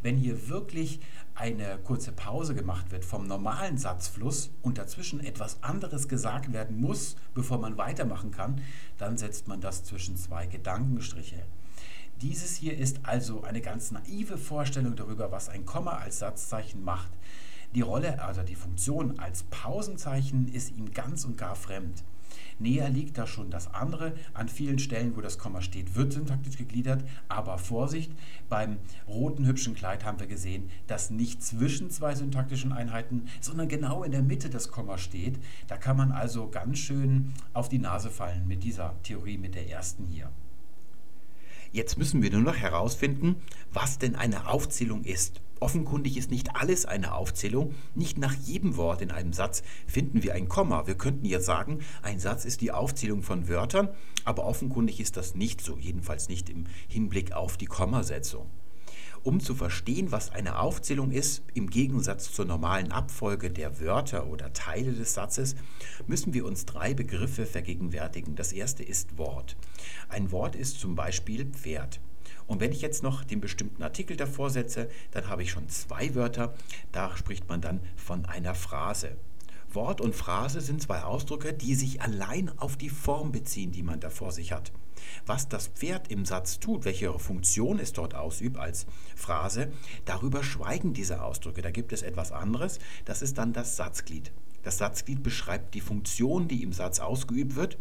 [0.04, 1.00] Wenn hier wirklich
[1.34, 7.16] eine kurze Pause gemacht wird vom normalen Satzfluss und dazwischen etwas anderes gesagt werden muss,
[7.34, 8.62] bevor man weitermachen kann,
[9.00, 11.44] dann setzt man das zwischen zwei Gedankenstriche.
[12.22, 17.10] Dieses hier ist also eine ganz naive Vorstellung darüber, was ein Komma als Satzzeichen macht.
[17.74, 22.04] Die Rolle, also die Funktion als Pausenzeichen ist ihm ganz und gar fremd.
[22.60, 24.14] Näher liegt da schon das andere.
[24.36, 27.04] An vielen Stellen, wo das Komma steht, wird syntaktisch gegliedert.
[27.28, 28.12] Aber Vorsicht,
[28.50, 34.04] beim roten hübschen Kleid haben wir gesehen, dass nicht zwischen zwei syntaktischen Einheiten, sondern genau
[34.04, 35.40] in der Mitte das Komma steht.
[35.66, 39.68] Da kann man also ganz schön auf die Nase fallen mit dieser Theorie, mit der
[39.68, 40.30] ersten hier.
[41.74, 43.38] Jetzt müssen wir nur noch herausfinden,
[43.72, 45.40] was denn eine Aufzählung ist.
[45.62, 47.76] Offenkundig ist nicht alles eine Aufzählung.
[47.96, 50.86] Nicht nach jedem Wort in einem Satz finden wir ein Komma.
[50.88, 53.88] Wir könnten ja sagen, ein Satz ist die Aufzählung von Wörtern,
[54.26, 58.50] aber offenkundig ist das nicht so, jedenfalls nicht im Hinblick auf die Kommasetzung.
[59.24, 64.52] Um zu verstehen, was eine Aufzählung ist, im Gegensatz zur normalen Abfolge der Wörter oder
[64.52, 65.56] Teile des Satzes,
[66.08, 68.36] müssen wir uns drei Begriffe vergegenwärtigen.
[68.36, 69.58] Das erste ist Wort.
[70.10, 72.00] Ein Wort ist zum Beispiel Pferd.
[72.48, 76.16] Und wenn ich jetzt noch den bestimmten Artikel davor setze, dann habe ich schon zwei
[76.16, 76.56] Wörter.
[76.92, 79.18] Da spricht man dann von einer Phrase.
[79.72, 84.00] Wort und Phrase sind zwei Ausdrücke, die sich allein auf die Form beziehen, die man
[84.00, 84.72] da vor sich hat.
[85.26, 88.86] Was das Pferd im Satz tut, welche Funktion es dort ausübt als
[89.16, 89.72] Phrase,
[90.06, 91.62] darüber schweigen diese Ausdrücke.
[91.62, 94.32] Da gibt es etwas anderes, das ist dann das Satzglied.
[94.64, 97.78] Das Satzglied beschreibt die Funktion, die im Satz ausgeübt wird.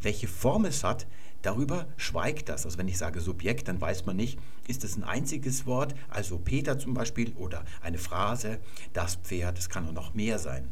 [0.00, 1.06] Welche Form es hat,
[1.42, 2.64] darüber schweigt das.
[2.64, 6.38] Also wenn ich sage Subjekt, dann weiß man nicht, ist es ein einziges Wort, also
[6.38, 8.58] Peter zum Beispiel, oder eine Phrase,
[8.92, 10.68] das Pferd, es kann auch noch mehr sein.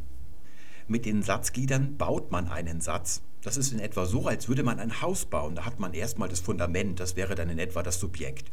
[0.87, 3.22] Mit den Satzgliedern baut man einen Satz.
[3.44, 5.54] Das ist in etwa so, als würde man ein Haus bauen.
[5.54, 8.50] Da hat man erstmal das Fundament, das wäre dann in etwa das Subjekt.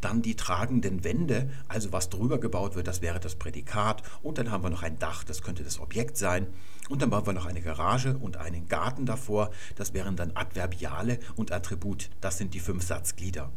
[0.00, 4.02] Dann die tragenden Wände, also was drüber gebaut wird, das wäre das Prädikat.
[4.22, 6.46] Und dann haben wir noch ein Dach, das könnte das Objekt sein.
[6.88, 11.20] Und dann bauen wir noch eine Garage und einen Garten davor, das wären dann Adverbiale
[11.36, 12.08] und Attribut.
[12.22, 13.52] Das sind die fünf Satzglieder.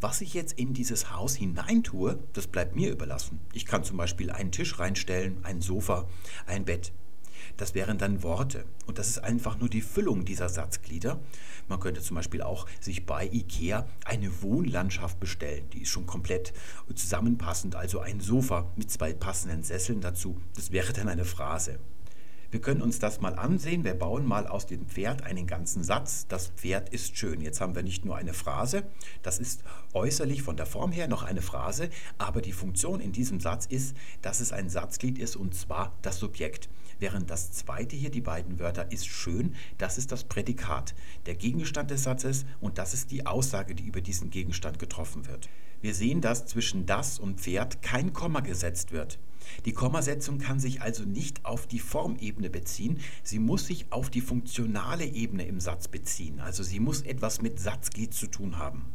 [0.00, 3.40] Was ich jetzt in dieses Haus hineintue, das bleibt mir überlassen.
[3.52, 6.06] Ich kann zum Beispiel einen Tisch reinstellen, ein Sofa,
[6.46, 6.92] ein Bett.
[7.56, 8.64] Das wären dann Worte.
[8.86, 11.20] Und das ist einfach nur die Füllung dieser Satzglieder.
[11.68, 15.68] Man könnte zum Beispiel auch sich bei IKEA eine Wohnlandschaft bestellen.
[15.72, 16.52] Die ist schon komplett
[16.94, 17.74] zusammenpassend.
[17.74, 20.40] Also ein Sofa mit zwei passenden Sesseln dazu.
[20.54, 21.78] Das wäre dann eine Phrase.
[22.50, 23.84] Wir können uns das mal ansehen.
[23.84, 26.26] Wir bauen mal aus dem Pferd einen ganzen Satz.
[26.28, 27.40] Das Pferd ist schön.
[27.40, 28.84] Jetzt haben wir nicht nur eine Phrase,
[29.22, 33.40] das ist äußerlich von der Form her noch eine Phrase, aber die Funktion in diesem
[33.40, 36.68] Satz ist, dass es ein Satzglied ist und zwar das Subjekt.
[36.98, 40.94] Während das zweite hier, die beiden Wörter, ist schön, das ist das Prädikat,
[41.26, 45.48] der Gegenstand des Satzes und das ist die Aussage, die über diesen Gegenstand getroffen wird.
[45.82, 49.18] Wir sehen, dass zwischen das und Pferd kein Komma gesetzt wird.
[49.64, 54.20] Die Kommasetzung kann sich also nicht auf die Formebene beziehen, sie muss sich auf die
[54.20, 56.40] funktionale Ebene im Satz beziehen.
[56.40, 58.86] Also sie muss etwas mit Satzglied zu tun haben.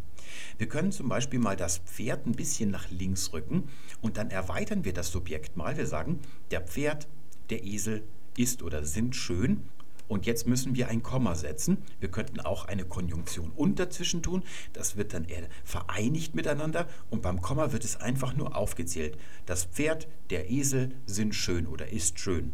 [0.58, 3.70] Wir können zum Beispiel mal das Pferd ein bisschen nach links rücken
[4.02, 5.78] und dann erweitern wir das Subjekt mal.
[5.78, 6.20] Wir sagen,
[6.52, 7.08] der Pferd
[7.52, 8.04] der Esel
[8.38, 9.70] ist oder sind schön.
[10.08, 11.78] Und jetzt müssen wir ein Komma setzen.
[12.02, 14.44] Wir könnten auch eine Konjunktion und dazwischen tun.
[14.74, 16.90] Das wird dann eher vereinigt miteinander.
[17.10, 19.18] Und beim Komma wird es einfach nur aufgezählt.
[19.46, 22.52] Das Pferd, der Esel sind schön oder ist schön.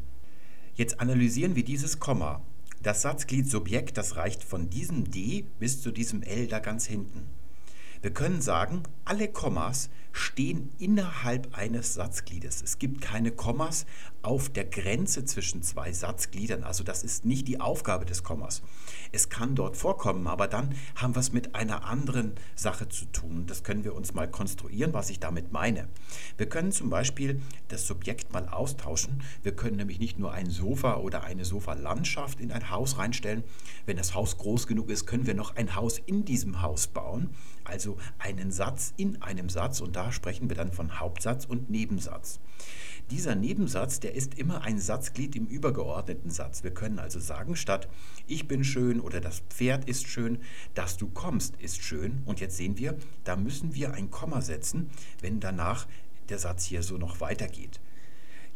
[0.75, 2.43] Jetzt analysieren wir dieses Komma.
[2.83, 7.27] Das Satzglied Subjekt, das reicht von diesem D bis zu diesem L da ganz hinten.
[8.03, 12.61] Wir können sagen, alle Kommas stehen innerhalb eines Satzgliedes.
[12.61, 13.87] Es gibt keine Kommas
[14.21, 16.63] auf der Grenze zwischen zwei Satzgliedern.
[16.63, 18.61] Also das ist nicht die Aufgabe des Kommas.
[19.11, 23.45] Es kann dort vorkommen, aber dann haben wir es mit einer anderen Sache zu tun.
[23.47, 25.87] Das können wir uns mal konstruieren, was ich damit meine.
[26.37, 29.23] Wir können zum Beispiel das Subjekt mal austauschen.
[29.43, 33.43] Wir können nämlich nicht nur ein Sofa oder eine Sofalandschaft in ein Haus reinstellen.
[33.85, 37.29] Wenn das Haus groß genug ist, können wir noch ein Haus in diesem Haus bauen.
[37.63, 42.39] Also einen Satz in einem Satz und da sprechen wir dann von Hauptsatz und Nebensatz.
[43.09, 46.65] Dieser Nebensatz, der ist immer ein Satzglied im übergeordneten Satz.
[46.65, 47.87] Wir können also sagen, statt
[48.27, 50.39] ich bin schön oder das Pferd ist schön,
[50.73, 52.21] dass du kommst ist schön.
[52.25, 54.89] Und jetzt sehen wir, da müssen wir ein Komma setzen,
[55.21, 55.87] wenn danach
[56.27, 57.79] der Satz hier so noch weitergeht.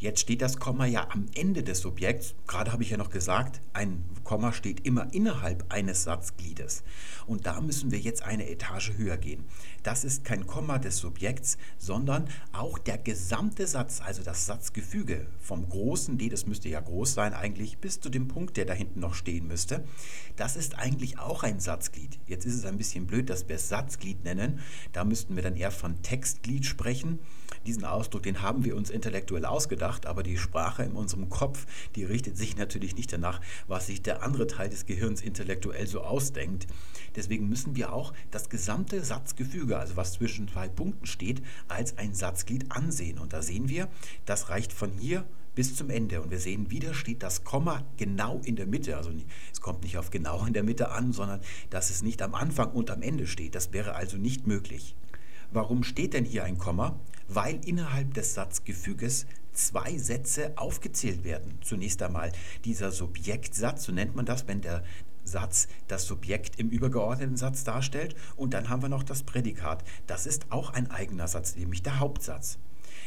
[0.02, 2.34] Jetzt steht das Komma ja am Ende des Subjekts.
[2.48, 6.82] Gerade habe ich ja noch gesagt, ein Komma steht immer innerhalb eines Satzgliedes.
[7.28, 9.46] Und da müssen wir jetzt eine Etage höher gehen.
[9.84, 15.70] Das ist kein Komma des Subjekts, sondern auch der gesamte Satz, also das Satzgefüge vom
[15.70, 19.02] großen D, das müsste ja groß sein eigentlich, bis zu dem Punkt, der da hinten
[19.02, 19.84] noch stehen müsste.
[20.36, 22.18] Das ist eigentlich auch ein Satzglied.
[22.26, 24.62] Jetzt ist es ein bisschen blöd, dass wir es Satzglied nennen.
[24.94, 27.20] Da müssten wir dann eher von Textglied sprechen.
[27.66, 32.04] Diesen Ausdruck, den haben wir uns intellektuell ausgedacht, aber die Sprache in unserem Kopf, die
[32.04, 36.68] richtet sich natürlich nicht danach, was sich der andere Teil des Gehirns intellektuell so ausdenkt.
[37.16, 42.14] Deswegen müssen wir auch das gesamte Satzgefüge, also was zwischen zwei Punkten steht, als ein
[42.14, 43.20] Satzglied ansehen.
[43.20, 43.90] Und da sehen wir,
[44.26, 46.22] das reicht von hier bis zum Ende.
[46.22, 48.98] Und wir sehen, wieder steht das Komma genau in der Mitte.
[48.98, 49.12] Also
[49.52, 52.72] es kommt nicht auf genau in der Mitte an, sondern dass es nicht am Anfang
[52.72, 53.56] und am Ende steht.
[53.56, 54.96] Das wäre also nicht möglich.
[55.54, 56.98] Warum steht denn hier ein Komma?
[57.28, 61.58] Weil innerhalb des Satzgefüges zwei Sätze aufgezählt werden.
[61.62, 62.32] Zunächst einmal
[62.64, 64.84] dieser Subjektsatz, so nennt man das, wenn der
[65.26, 68.16] Satz das Subjekt im übergeordneten Satz darstellt.
[68.38, 69.84] Und dann haben wir noch das Prädikat.
[70.08, 72.58] Das ist auch ein eigener Satz, nämlich der Hauptsatz.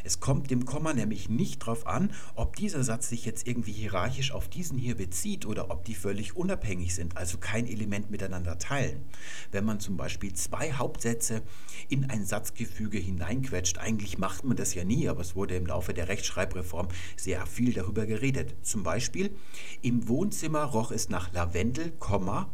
[0.06, 4.32] Es kommt dem Komma nämlich nicht darauf an, ob dieser Satz sich jetzt irgendwie hierarchisch
[4.32, 9.02] auf diesen hier bezieht oder ob die völlig unabhängig sind, also kein Element miteinander teilen.
[9.50, 11.42] Wenn man zum Beispiel zwei Hauptsätze
[11.88, 15.94] in ein Satzgefüge hineinquetscht, eigentlich macht man das ja nie, aber es wurde im Laufe
[15.94, 18.54] der Rechtschreibreform sehr viel darüber geredet.
[18.60, 19.34] Zum Beispiel,
[19.80, 22.50] im Wohnzimmer roch es nach Lavendel, Komma,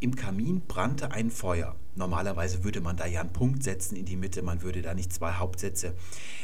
[0.00, 1.76] Im Kamin brannte ein Feuer.
[1.94, 5.12] Normalerweise würde man da ja einen Punkt setzen in die Mitte, man würde da nicht
[5.12, 5.94] zwei Hauptsätze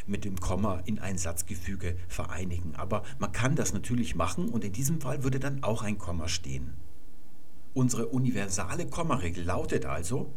[0.07, 2.75] mit dem Komma in ein Satzgefüge vereinigen.
[2.77, 6.29] Aber man kann das natürlich machen und in diesem Fall würde dann auch ein Komma
[6.29, 6.75] stehen.
[7.75, 10.33] Unsere universale Kommaregel lautet also,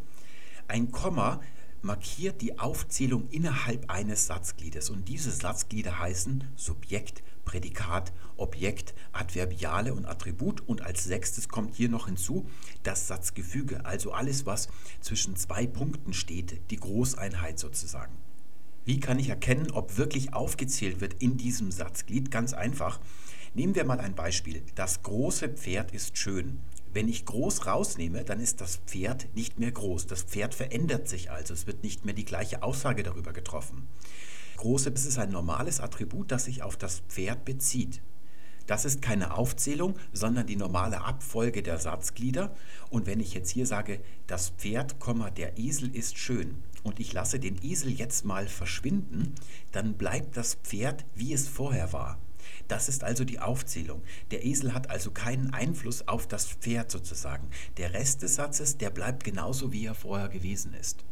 [0.68, 1.40] ein Komma
[1.82, 10.06] markiert die Aufzählung innerhalb eines Satzgliedes und diese Satzglieder heißen Subjekt, Prädikat, Objekt, Adverbiale und
[10.06, 12.48] Attribut und als sechstes kommt hier noch hinzu
[12.82, 14.68] das Satzgefüge, also alles, was
[15.00, 18.12] zwischen zwei Punkten steht, die Großeinheit sozusagen.
[18.84, 22.32] Wie kann ich erkennen, ob wirklich aufgezählt wird in diesem Satzglied?
[22.32, 23.00] Ganz einfach.
[23.54, 24.62] Nehmen wir mal ein Beispiel.
[24.74, 26.58] Das große Pferd ist schön.
[26.92, 30.08] Wenn ich groß rausnehme, dann ist das Pferd nicht mehr groß.
[30.08, 31.54] Das Pferd verändert sich also.
[31.54, 33.86] Es wird nicht mehr die gleiche Aussage darüber getroffen.
[34.56, 38.00] Große ist ein normales Attribut, das sich auf das Pferd bezieht.
[38.66, 42.54] Das ist keine Aufzählung, sondern die normale Abfolge der Satzglieder.
[42.90, 44.96] Und wenn ich jetzt hier sage, das Pferd,
[45.36, 49.34] der Esel ist schön und ich lasse den Esel jetzt mal verschwinden,
[49.72, 52.18] dann bleibt das Pferd, wie es vorher war.
[52.68, 54.02] Das ist also die Aufzählung.
[54.30, 57.48] Der Esel hat also keinen Einfluss auf das Pferd sozusagen.
[57.76, 61.04] Der Rest des Satzes, der bleibt genauso, wie er vorher gewesen ist.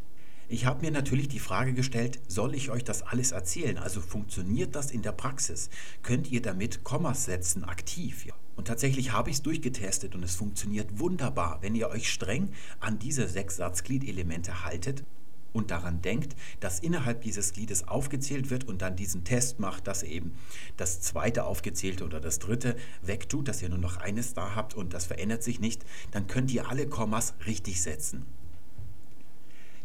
[0.52, 3.78] Ich habe mir natürlich die Frage gestellt, soll ich euch das alles erzählen?
[3.78, 5.70] Also funktioniert das in der Praxis?
[6.02, 8.26] Könnt ihr damit Kommas setzen aktiv?
[8.26, 8.34] Ja.
[8.56, 12.98] Und tatsächlich habe ich es durchgetestet und es funktioniert wunderbar, wenn ihr euch streng an
[12.98, 15.04] diese sechs Satzgliedelemente haltet
[15.52, 20.02] und daran denkt, dass innerhalb dieses Gliedes aufgezählt wird und dann diesen Test macht, dass
[20.02, 20.32] eben
[20.76, 24.94] das zweite aufgezählte oder das dritte wegtut, dass ihr nur noch eines da habt und
[24.94, 28.26] das verändert sich nicht, dann könnt ihr alle Kommas richtig setzen.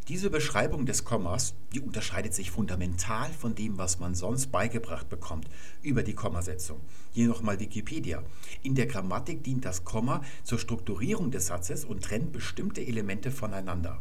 [0.07, 5.49] Diese Beschreibung des Kommas, die unterscheidet sich fundamental von dem, was man sonst beigebracht bekommt
[5.81, 6.79] über die Kommasetzung.
[7.11, 8.21] Hier nochmal Wikipedia.
[8.61, 13.99] In der Grammatik dient das Komma zur Strukturierung des Satzes und trennt bestimmte Elemente voneinander.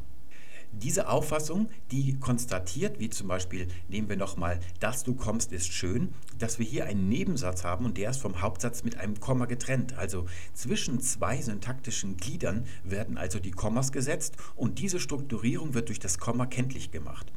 [0.83, 6.13] Diese Auffassung, die konstatiert, wie zum Beispiel nehmen wir nochmal, dass du kommst, ist schön,
[6.39, 9.97] dass wir hier einen Nebensatz haben und der ist vom Hauptsatz mit einem Komma getrennt.
[9.97, 16.01] Also zwischen zwei syntaktischen Gliedern werden also die Kommas gesetzt und diese Strukturierung wird durch
[16.01, 17.33] das Komma kenntlich gemacht.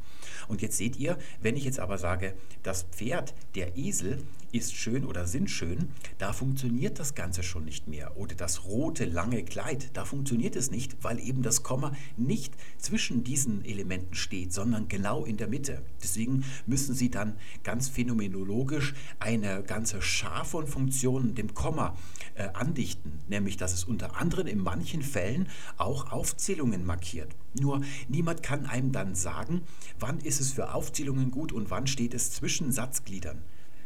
[0.48, 5.04] Und jetzt seht ihr, wenn ich jetzt aber sage, das Pferd, der Esel ist schön
[5.04, 8.16] oder sind schön, da funktioniert das Ganze schon nicht mehr.
[8.16, 13.24] Oder das rote, lange Kleid, da funktioniert es nicht, weil eben das Komma nicht zwischen
[13.24, 15.82] diesen Elementen steht, sondern genau in der Mitte.
[16.02, 21.96] Deswegen müssen Sie dann ganz phänomenologisch eine ganze Schar von Funktionen dem Komma
[22.34, 27.34] äh, andichten, nämlich dass es unter anderem in manchen Fällen auch Aufzählungen markiert.
[27.58, 29.62] Nur niemand kann einem dann sagen,
[29.98, 33.42] wann ist es für Aufzählungen gut und wann steht es zwischen Satzgliedern.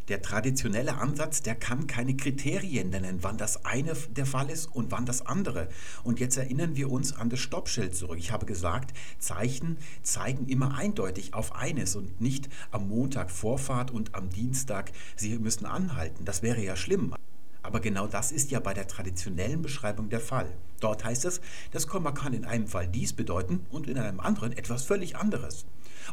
[0.09, 4.91] Der traditionelle Ansatz, der kann keine Kriterien nennen, wann das eine der Fall ist und
[4.91, 5.69] wann das andere.
[6.03, 8.19] Und jetzt erinnern wir uns an das Stoppschild zurück.
[8.19, 14.15] Ich habe gesagt, Zeichen zeigen immer eindeutig auf eines und nicht am Montag Vorfahrt und
[14.15, 16.25] am Dienstag, Sie müssen anhalten.
[16.25, 17.15] Das wäre ja schlimm.
[17.63, 20.53] Aber genau das ist ja bei der traditionellen Beschreibung der Fall.
[20.81, 24.51] Dort heißt es, das Komma kann in einem Fall dies bedeuten und in einem anderen
[24.51, 25.65] etwas völlig anderes.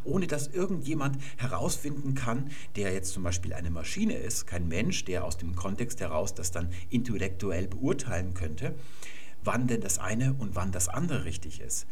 [0.04, 5.26] Ohne dass irgendjemand herausfinden kann, der jetzt zum Beispiel eine Maschine ist, kein Mensch, der
[5.26, 8.76] aus dem Kontext heraus das dann intellektuell beurteilen könnte,
[9.44, 11.88] wann denn das eine und wann das andere richtig ist.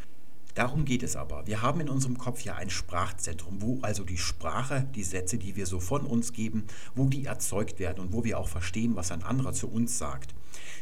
[0.57, 1.45] Darum geht es aber.
[1.45, 5.55] Wir haben in unserem Kopf ja ein Sprachzentrum, wo also die Sprache, die Sätze, die
[5.55, 6.63] wir so von uns geben,
[6.95, 10.33] wo die erzeugt werden und wo wir auch verstehen, was ein anderer zu uns sagt.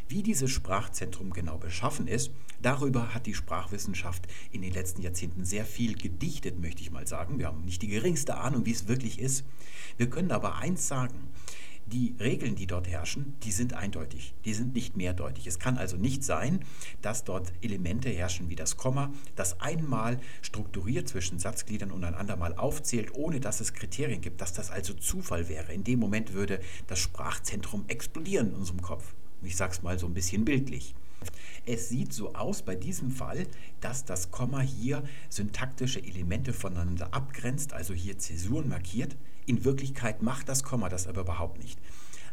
[0.08, 5.66] Wie dieses Sprachzentrum genau beschaffen ist, darüber hat die Sprachwissenschaft in den letzten Jahrzehnten sehr
[5.66, 7.40] viel gedichtet, möchte ich mal sagen.
[7.40, 9.46] Wir haben nicht die geringste Ahnung, wie es wirklich ist.
[9.98, 11.30] Wir können aber eins sagen,
[11.88, 15.46] die Regeln, die dort herrschen, die sind eindeutig, die sind nicht mehrdeutig.
[15.46, 16.62] Es kann also nicht sein,
[17.02, 22.56] dass dort Elemente herrschen wie das Komma, das einmal strukturiert zwischen Satzgliedern und ein andermal
[22.56, 25.74] aufzählt, ohne dass es Kriterien gibt, dass das also Zufall wäre.
[25.74, 29.14] In dem Moment würde das Sprachzentrum explodieren in unserem Kopf.
[29.46, 30.96] Ich sage es mal so ein bisschen bildlich.
[31.66, 33.48] Es sieht so aus bei diesem Fall,
[33.82, 39.16] dass das Komma hier syntaktische Elemente voneinander abgrenzt, also hier Zäsuren markiert.
[39.48, 41.80] In Wirklichkeit macht das Komma das aber überhaupt nicht.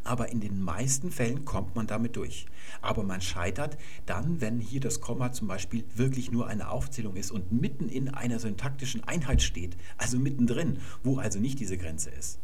[0.04, 2.46] Aber in den meisten Fällen kommt man damit durch.
[2.80, 7.30] Aber man scheitert dann, wenn hier das Komma zum Beispiel wirklich nur eine Aufzählung ist
[7.30, 12.40] und mitten in einer syntaktischen Einheit steht, also mittendrin, wo also nicht diese Grenze ist.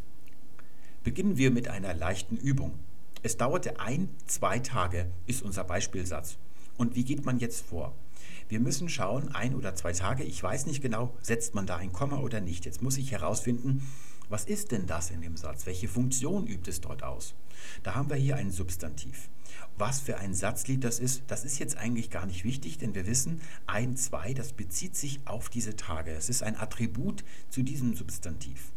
[1.03, 2.79] Beginnen wir mit einer leichten Übung.
[3.23, 6.39] Es dauerte ein, zwei Tage, ist unser Beispielsatz.
[6.77, 7.95] Und wie geht man jetzt vor?
[8.49, 11.93] Wir müssen schauen, ein oder zwei Tage, ich weiß nicht genau, setzt man da ein
[11.93, 12.65] Komma oder nicht.
[12.65, 13.83] Jetzt muss ich herausfinden,
[14.31, 15.65] Was ist denn das in dem Satz?
[15.65, 17.35] Welche Funktion übt es dort aus?
[17.83, 19.31] Da haben wir hier ein Substantiv.
[19.79, 23.07] Was für ein Satzglied das ist, das ist jetzt eigentlich gar nicht wichtig, denn wir
[23.07, 26.11] wissen, ein, zwei, das bezieht sich auf diese Tage.
[26.11, 28.71] Es ist ein Attribut zu diesem Substantiv.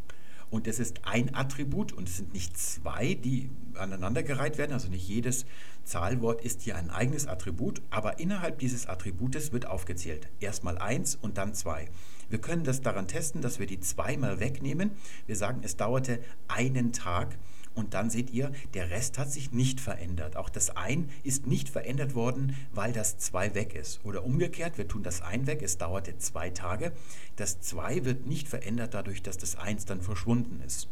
[0.52, 4.74] Und es ist ein Attribut und es sind nicht zwei, die aneinandergereiht werden.
[4.74, 5.46] Also nicht jedes
[5.86, 10.28] Zahlwort ist hier ein eigenes Attribut, aber innerhalb dieses Attributes wird aufgezählt.
[10.42, 11.90] Erstmal eins und dann zwei.
[12.30, 14.92] Wir können das daran testen, dass wir die zweimal wegnehmen.
[15.26, 17.38] Wir sagen, es dauerte einen Tag.
[17.74, 20.36] Und dann seht ihr, der Rest hat sich nicht verändert.
[20.36, 24.02] Auch das ein ist nicht verändert worden, weil das zwei weg ist.
[24.04, 26.92] Oder umgekehrt, wir tun das ein weg, es dauerte zwei Tage.
[27.38, 30.90] Das zwei wird nicht verändert dadurch, dass das eins dann verschwunden ist.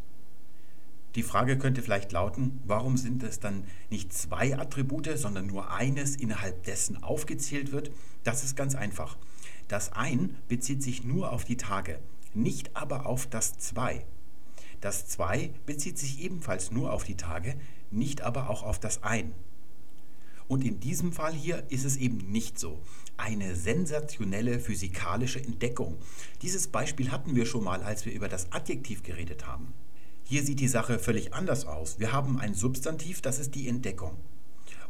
[1.15, 6.15] Die Frage könnte vielleicht lauten, warum sind es dann nicht zwei Attribute, sondern nur eines,
[6.15, 7.91] innerhalb dessen aufgezählt wird?
[8.23, 9.17] Das ist ganz einfach.
[9.67, 11.99] Das ein bezieht sich nur auf die Tage,
[12.34, 14.05] nicht aber auf das zwei.
[14.82, 17.55] Das 2 bezieht sich ebenfalls nur auf die Tage,
[17.91, 19.34] nicht aber auch auf das Ein.
[20.47, 22.80] Und in diesem Fall hier ist es eben nicht so.
[23.17, 25.97] Eine sensationelle physikalische Entdeckung.
[26.41, 29.73] Dieses Beispiel hatten wir schon mal, als wir über das Adjektiv geredet haben.
[30.23, 31.99] Hier sieht die Sache völlig anders aus.
[31.99, 34.17] Wir haben ein Substantiv, das ist die Entdeckung.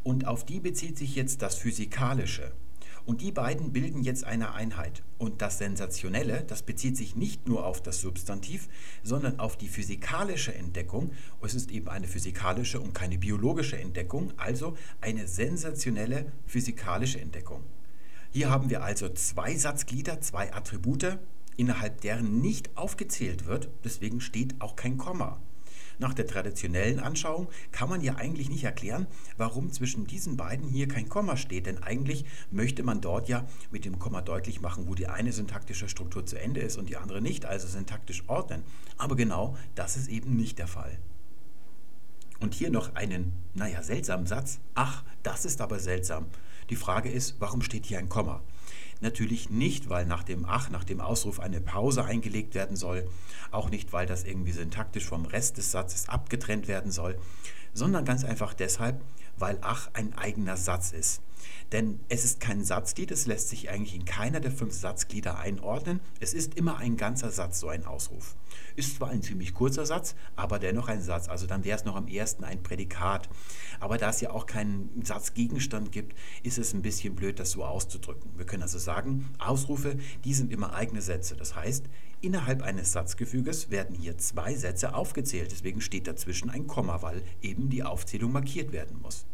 [0.02, 2.52] Und auf die bezieht sich jetzt das Physikalische.
[3.10, 5.02] Und die beiden bilden jetzt eine Einheit.
[5.18, 8.68] Und das Sensationelle, das bezieht sich nicht nur auf das Substantiv,
[9.02, 11.10] sondern auf die physikalische Entdeckung.
[11.42, 17.64] Es ist eben eine physikalische und keine biologische Entdeckung, also eine sensationelle physikalische Entdeckung.
[18.30, 21.18] Hier haben wir also zwei Satzglieder, zwei Attribute,
[21.56, 25.40] innerhalb deren nicht aufgezählt wird, deswegen steht auch kein Komma.
[26.00, 30.88] Nach der traditionellen Anschauung kann man ja eigentlich nicht erklären, warum zwischen diesen beiden hier
[30.88, 34.94] kein Komma steht, denn eigentlich möchte man dort ja mit dem Komma deutlich machen, wo
[34.94, 38.62] die eine syntaktische Struktur zu Ende ist und die andere nicht, also syntaktisch ordnen.
[38.96, 40.98] Aber genau das ist eben nicht der Fall.
[42.40, 44.58] Und hier noch einen, naja, seltsamen Satz.
[44.74, 46.24] Ach, das ist aber seltsam.
[46.70, 48.42] Die Frage ist, warum steht hier ein Komma?
[49.00, 53.08] Natürlich nicht, weil nach dem Ach, nach dem Ausruf eine Pause eingelegt werden soll,
[53.50, 57.18] auch nicht, weil das irgendwie syntaktisch vom Rest des Satzes abgetrennt werden soll,
[57.72, 59.00] sondern ganz einfach deshalb,
[59.38, 61.22] weil Ach ein eigener Satz ist.
[61.72, 66.00] Denn es ist kein Satzglied, es lässt sich eigentlich in keiner der fünf Satzglieder einordnen.
[66.18, 68.36] Es ist immer ein ganzer Satz, so ein Ausruf.
[68.76, 71.28] Ist zwar ein ziemlich kurzer Satz, aber dennoch ein Satz.
[71.28, 73.28] Also dann wäre es noch am ersten ein Prädikat.
[73.78, 77.64] Aber da es ja auch keinen Satzgegenstand gibt, ist es ein bisschen blöd, das so
[77.64, 78.30] auszudrücken.
[78.36, 81.36] Wir können also sagen, Ausrufe, die sind immer eigene Sätze.
[81.36, 81.84] Das heißt,
[82.20, 85.52] innerhalb eines Satzgefüges werden hier zwei Sätze aufgezählt.
[85.52, 89.24] Deswegen steht dazwischen ein Komma, weil eben die Aufzählung markiert werden muss.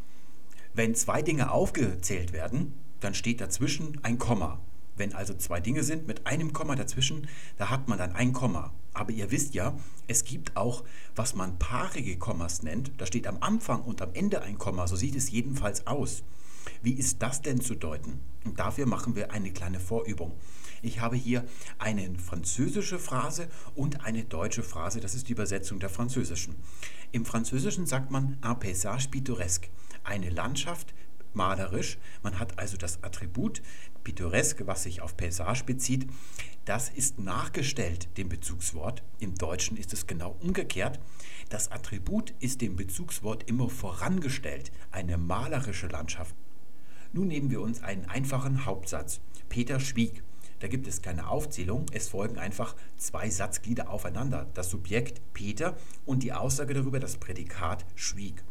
[0.77, 4.61] Wenn zwei Dinge aufgezählt werden, dann steht dazwischen ein Komma.
[4.95, 8.74] Wenn also zwei Dinge sind mit einem Komma dazwischen, da hat man dann ein Komma.
[8.93, 9.74] Aber ihr wisst ja,
[10.07, 12.93] es gibt auch, was man paarige Kommas nennt.
[12.99, 14.87] Da steht am Anfang und am Ende ein Komma.
[14.87, 16.22] So sieht es jedenfalls aus.
[16.82, 18.20] Wie ist das denn zu deuten?
[18.44, 20.38] Und dafür machen wir eine kleine Vorübung.
[20.82, 21.44] Ich habe hier
[21.78, 25.00] eine französische Phrase und eine deutsche Phrase.
[25.00, 26.54] Das ist die Übersetzung der französischen.
[27.12, 29.70] Im Französischen sagt man un paysage pittoresque
[30.04, 30.94] eine Landschaft
[31.34, 31.98] malerisch.
[32.22, 33.62] Man hat also das Attribut
[34.04, 36.08] pittoresk, was sich auf Paysage bezieht.
[36.64, 39.02] Das ist nachgestellt dem Bezugswort.
[39.18, 40.98] Im Deutschen ist es genau umgekehrt.
[41.48, 44.72] Das Attribut ist dem Bezugswort immer vorangestellt.
[44.90, 46.34] Eine malerische Landschaft.
[47.12, 49.20] Nun nehmen wir uns einen einfachen Hauptsatz.
[49.48, 50.22] Peter schwieg.
[50.61, 54.46] Da gibt es keine Aufzählung, es folgen einfach zwei Satzglieder aufeinander.
[54.54, 55.76] Das Subjekt Peter
[56.07, 58.42] und die Aussage darüber, das Prädikat schwieg.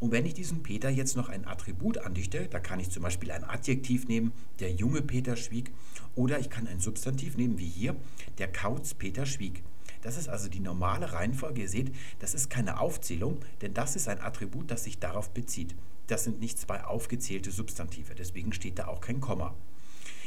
[0.00, 3.30] Und wenn ich diesem Peter jetzt noch ein Attribut andichte, da kann ich zum Beispiel
[3.30, 5.70] ein Adjektiv nehmen, der junge Peter schwieg,
[6.16, 7.94] oder ich kann ein Substantiv nehmen, wie hier,
[8.38, 9.62] der Kauz Peter schwieg.
[10.02, 11.62] Das ist also die normale Reihenfolge.
[11.62, 15.74] Ihr seht, das ist keine Aufzählung, denn das ist ein Attribut, das sich darauf bezieht.
[16.06, 19.54] Das sind nicht zwei aufgezählte Substantive, deswegen steht da auch kein Komma.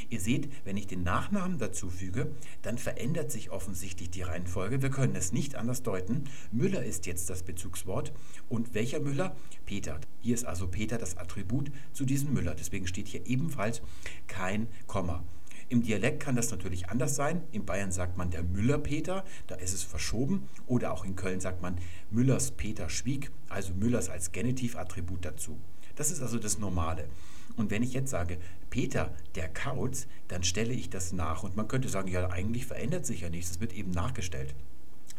[0.09, 4.81] Ihr seht, wenn ich den Nachnamen dazu füge, dann verändert sich offensichtlich die Reihenfolge.
[4.81, 6.23] Wir können es nicht anders deuten.
[6.51, 8.13] Müller ist jetzt das Bezugswort.
[8.47, 9.35] Und welcher Müller?
[9.65, 9.99] Peter.
[10.21, 12.55] Hier ist also Peter das Attribut zu diesem Müller.
[12.55, 13.81] Deswegen steht hier ebenfalls
[14.27, 15.25] kein Komma.
[15.69, 17.43] Im Dialekt kann das natürlich anders sein.
[17.51, 20.47] In Bayern sagt man der Müller-Peter, da ist es verschoben.
[20.65, 21.75] Oder auch in Köln sagt man
[22.09, 25.59] Müllers Peter schwieg, also Müllers als Genitivattribut dazu.
[25.95, 27.09] Das ist also das Normale.
[27.57, 28.37] Und wenn ich jetzt sage,
[28.69, 31.43] Peter, der Kauz, dann stelle ich das nach.
[31.43, 34.55] Und man könnte sagen, ja, eigentlich verändert sich ja nichts, es wird eben nachgestellt.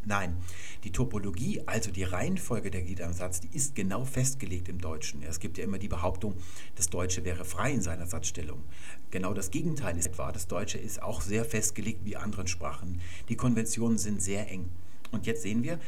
[0.09, 0.39] Nein,
[0.85, 5.23] die Topologie, also die Reihenfolge der Glieder im Satz, die ist genau festgelegt im Deutschen.
[5.23, 6.35] Es gibt ja immer die Behauptung,
[6.77, 8.65] das Deutsche wäre frei in seiner Satzstellung.
[9.11, 10.33] Genau das Gegenteil ist wahr.
[10.33, 13.03] Das Deutsche ist auch sehr festgelegt wie anderen Sprachen.
[13.29, 14.71] Die Konventionen sind sehr eng.
[15.13, 15.79] Und jetzt sehen wir,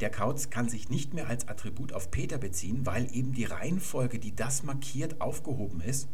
[0.00, 4.18] der Kauz kann sich nicht mehr als Attribut auf Peter beziehen, weil eben die Reihenfolge,
[4.18, 6.08] die das markiert, aufgehoben ist.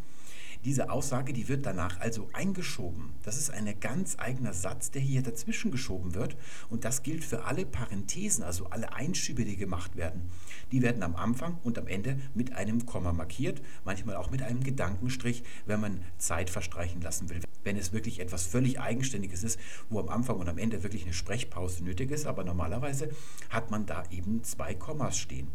[0.64, 3.12] Diese Aussage, die wird danach also eingeschoben.
[3.22, 6.38] Das ist ein ganz eigener Satz, der hier dazwischen geschoben wird.
[6.70, 10.30] Und das gilt für alle Parenthesen, also alle Einschübe, die gemacht werden.
[10.72, 14.64] Die werden am Anfang und am Ende mit einem Komma markiert, manchmal auch mit einem
[14.64, 17.40] Gedankenstrich, wenn man Zeit verstreichen lassen will.
[17.62, 19.60] Wenn es wirklich etwas völlig Eigenständiges ist,
[19.90, 22.26] wo am Anfang und am Ende wirklich eine Sprechpause nötig ist.
[22.26, 23.10] Aber normalerweise
[23.50, 25.48] hat man da eben zwei Kommas stehen.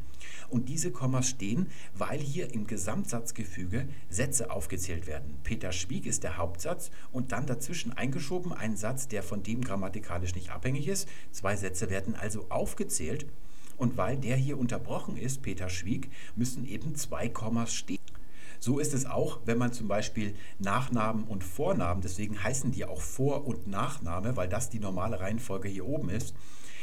[0.50, 5.38] Und diese Kommas stehen, weil hier im Gesamtsatzgefüge Sätze aufgezählt werden.
[5.44, 10.36] Peter Schwieg ist der Hauptsatz und dann dazwischen eingeschoben ein Satz, der von dem grammatikalisch
[10.36, 11.08] nicht abhängig ist.
[11.32, 13.26] Zwei Sätze werden also aufgezählt.
[13.78, 18.00] Und weil der hier unterbrochen ist, Peter Schwieg, müssen eben zwei Kommas stehen.
[18.60, 23.00] So ist es auch, wenn man zum Beispiel Nachnamen und Vornamen, deswegen heißen die auch
[23.00, 26.36] Vor- und Nachname, weil das die normale Reihenfolge hier oben ist,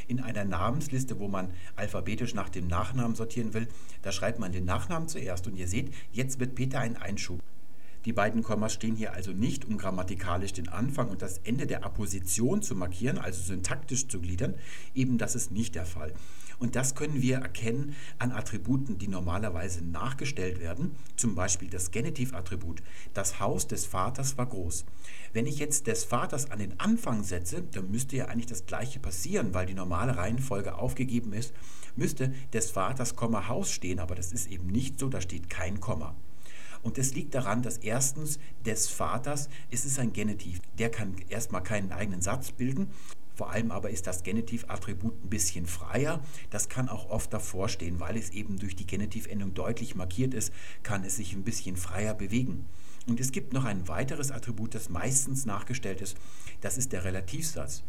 [0.08, 3.68] in einer Namensliste, wo man alphabetisch nach dem Nachnamen sortieren will,
[4.02, 5.46] da schreibt man den Nachnamen zuerst.
[5.46, 7.40] Und ihr seht, jetzt wird Peter ein Einschub.
[8.06, 11.84] Die beiden Kommas stehen hier also nicht, um grammatikalisch den Anfang und das Ende der
[11.84, 14.54] Apposition zu markieren, also syntaktisch zu gliedern.
[14.94, 16.12] Eben das ist nicht der Fall.
[16.58, 20.96] Und das können wir erkennen an Attributen, die normalerweise nachgestellt werden.
[21.16, 22.82] Zum Beispiel das Genitivattribut.
[23.14, 24.84] Das Haus des Vaters war groß.
[25.32, 29.00] Wenn ich jetzt des Vaters an den Anfang setze, dann müsste ja eigentlich das gleiche
[29.00, 31.52] passieren, weil die normale Reihenfolge aufgegeben ist.
[31.94, 35.80] Müsste des Vaters, Komma, Haus stehen, aber das ist eben nicht so, da steht kein
[35.80, 36.14] Komma.
[36.82, 40.60] Und es liegt daran, dass erstens des Vaters ist es ein Genitiv.
[40.78, 42.88] Der kann erstmal keinen eigenen Satz bilden.
[43.36, 46.22] Vor allem aber ist das Genitivattribut ein bisschen freier.
[46.48, 50.54] Das kann auch oft davor stehen, weil es eben durch die Genitivendung deutlich markiert ist,
[50.82, 52.64] kann es sich ein bisschen freier bewegen.
[53.06, 56.16] Und es gibt noch ein weiteres Attribut, das meistens nachgestellt ist.
[56.62, 57.82] Das ist der Relativsatz.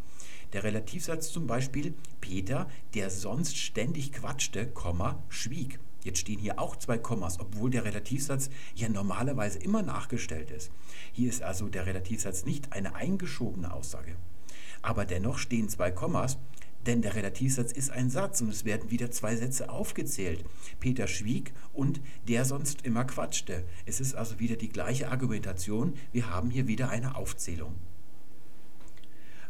[0.52, 5.80] Der Relativsatz zum Beispiel Peter, der sonst ständig quatschte, Komma, schwieg.
[6.04, 10.70] Jetzt stehen hier auch zwei Kommas, obwohl der Relativsatz ja normalerweise immer nachgestellt ist.
[11.12, 14.14] Hier ist also der Relativsatz nicht eine eingeschobene Aussage.
[14.82, 16.38] Aber dennoch stehen zwei Kommas,
[16.86, 20.44] denn der Relativsatz ist ein Satz und es werden wieder zwei Sätze aufgezählt.
[20.80, 23.64] Peter schwieg und der sonst immer quatschte.
[23.84, 25.94] Es ist also wieder die gleiche Argumentation.
[26.12, 27.74] Wir haben hier wieder eine Aufzählung.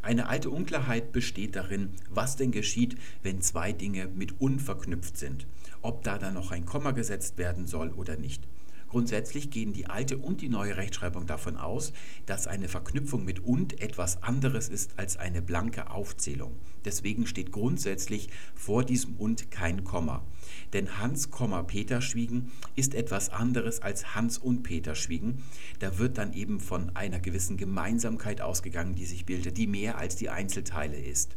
[0.00, 5.46] Eine alte Unklarheit besteht darin, was denn geschieht, wenn zwei Dinge mit unverknüpft sind
[5.82, 8.46] ob da dann noch ein Komma gesetzt werden soll oder nicht.
[8.88, 11.92] Grundsätzlich gehen die alte und die neue Rechtschreibung davon aus,
[12.26, 16.52] dass eine Verknüpfung mit und etwas anderes ist als eine blanke Aufzählung.
[16.84, 20.24] Deswegen steht grundsätzlich vor diesem und kein Komma.
[20.72, 21.28] Denn Hans,
[21.66, 25.42] Peter schwiegen ist etwas anderes als Hans und Peter schwiegen.
[25.80, 30.16] Da wird dann eben von einer gewissen Gemeinsamkeit ausgegangen, die sich bildet, die mehr als
[30.16, 31.36] die Einzelteile ist.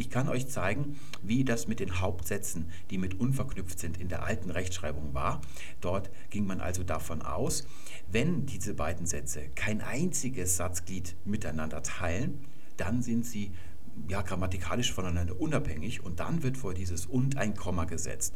[0.00, 4.22] Ich kann euch zeigen, wie das mit den Hauptsätzen, die mit unverknüpft sind, in der
[4.22, 5.42] alten Rechtschreibung war.
[5.82, 7.66] Dort ging man also davon aus,
[8.10, 12.46] wenn diese beiden Sätze kein einziges Satzglied miteinander teilen,
[12.78, 13.52] dann sind sie
[14.08, 18.32] ja, grammatikalisch voneinander unabhängig und dann wird vor dieses und ein Komma gesetzt.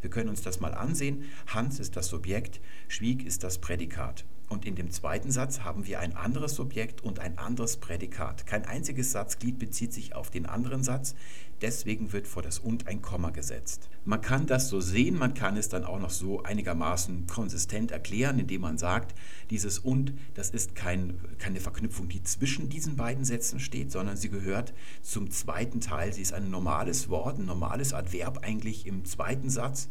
[0.00, 1.24] Wir können uns das mal ansehen.
[1.48, 4.24] Hans ist das Subjekt, Schwieg ist das Prädikat.
[4.48, 8.46] Und in dem zweiten Satz haben wir ein anderes Subjekt und ein anderes Prädikat.
[8.46, 11.14] Kein einziges Satzglied bezieht sich auf den anderen Satz.
[11.60, 13.90] Deswegen wird vor das und ein Komma gesetzt.
[14.04, 18.38] Man kann das so sehen, man kann es dann auch noch so einigermaßen konsistent erklären,
[18.38, 19.14] indem man sagt,
[19.50, 24.30] dieses und, das ist kein, keine Verknüpfung, die zwischen diesen beiden Sätzen steht, sondern sie
[24.30, 24.72] gehört
[25.02, 26.12] zum zweiten Teil.
[26.12, 29.88] Sie ist ein normales Wort, ein normales Adverb eigentlich im zweiten Satz.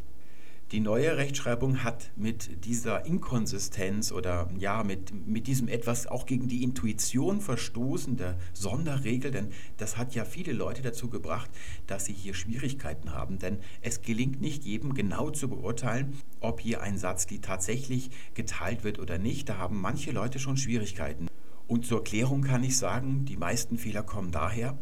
[0.74, 6.49] Die neue Rechtschreibung hat mit dieser Inkonsistenz oder ja, mit, mit diesem etwas auch gegen
[6.49, 11.49] die Intuition verstoßende Sonderregel, denn das hat ja viele Leute dazu gebracht,
[11.88, 16.82] dass sie hier Schwierigkeiten haben, denn es gelingt nicht jedem genau zu beurteilen, ob hier
[16.82, 19.47] ein Satzglied tatsächlich geteilt wird oder nicht.
[19.47, 21.30] Da haben manche Leute schon Schwierigkeiten.
[21.68, 24.78] Und zur Klärung kann ich sagen, die meisten Fehler kommen daher,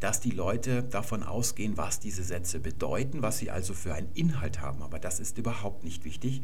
[0.00, 4.60] dass die Leute davon ausgehen, was diese Sätze bedeuten, was sie also für einen Inhalt
[4.60, 4.82] haben.
[4.82, 6.42] Aber das ist überhaupt nicht wichtig.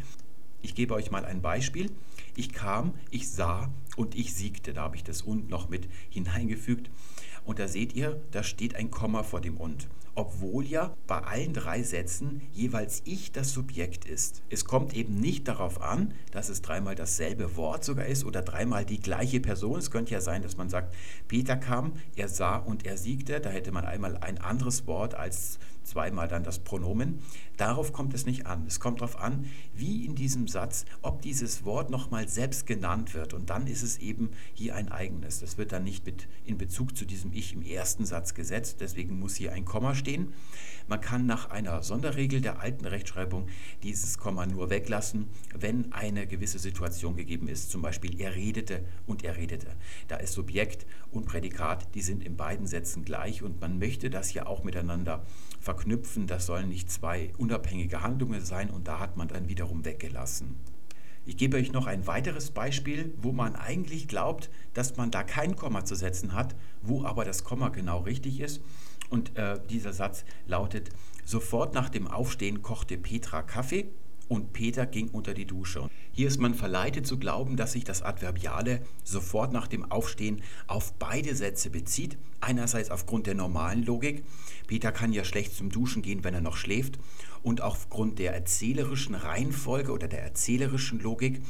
[0.62, 1.90] Ich gebe euch mal ein Beispiel.
[2.36, 4.72] Ich kam, ich sah und ich siegte.
[4.72, 6.90] Da habe ich das und noch mit hineingefügt.
[7.44, 11.52] Und da seht ihr, da steht ein Komma vor dem und obwohl ja bei allen
[11.52, 14.42] drei Sätzen jeweils ich das Subjekt ist.
[14.48, 18.84] Es kommt eben nicht darauf an, dass es dreimal dasselbe Wort sogar ist oder dreimal
[18.84, 19.78] die gleiche Person.
[19.78, 20.94] Es könnte ja sein, dass man sagt,
[21.26, 23.40] Peter kam, er sah und er siegte.
[23.40, 27.20] Da hätte man einmal ein anderes Wort als zweimal dann das Pronomen.
[27.56, 28.64] Darauf kommt es nicht an.
[28.66, 33.34] Es kommt darauf an, wie in diesem Satz, ob dieses Wort nochmal selbst genannt wird.
[33.34, 35.40] Und dann ist es eben hier ein eigenes.
[35.40, 38.78] Das wird dann nicht mit in Bezug zu diesem Ich im ersten Satz gesetzt.
[38.80, 40.32] Deswegen muss hier ein Komma stehen.
[40.86, 43.46] Man kann nach einer Sonderregel der alten Rechtschreibung
[43.82, 47.70] dieses Komma nur weglassen, wenn eine gewisse Situation gegeben ist.
[47.70, 49.68] Zum Beispiel er redete und er redete.
[50.08, 54.34] Da ist Subjekt und Prädikat, die sind in beiden Sätzen gleich und man möchte das
[54.34, 55.24] ja auch miteinander
[55.60, 56.26] verknüpfen.
[56.26, 60.56] Das sollen nicht zwei unabhängige Handlungen sein und da hat man dann wiederum weggelassen.
[61.26, 65.56] Ich gebe euch noch ein weiteres Beispiel, wo man eigentlich glaubt, dass man da kein
[65.56, 68.60] Komma zu setzen hat, wo aber das Komma genau richtig ist.
[69.10, 70.90] Und äh, dieser Satz lautet,
[71.24, 73.88] sofort nach dem Aufstehen kochte Petra Kaffee
[74.28, 75.88] und Peter ging unter die Dusche.
[76.12, 80.92] Hier ist man verleitet zu glauben, dass sich das Adverbiale sofort nach dem Aufstehen auf
[80.94, 82.16] beide Sätze bezieht.
[82.40, 84.24] Einerseits aufgrund der normalen Logik.
[84.66, 86.98] Peter kann ja schlecht zum Duschen gehen, wenn er noch schläft.
[87.44, 91.42] Und aufgrund der erzählerischen Reihenfolge oder der erzählerischen Logik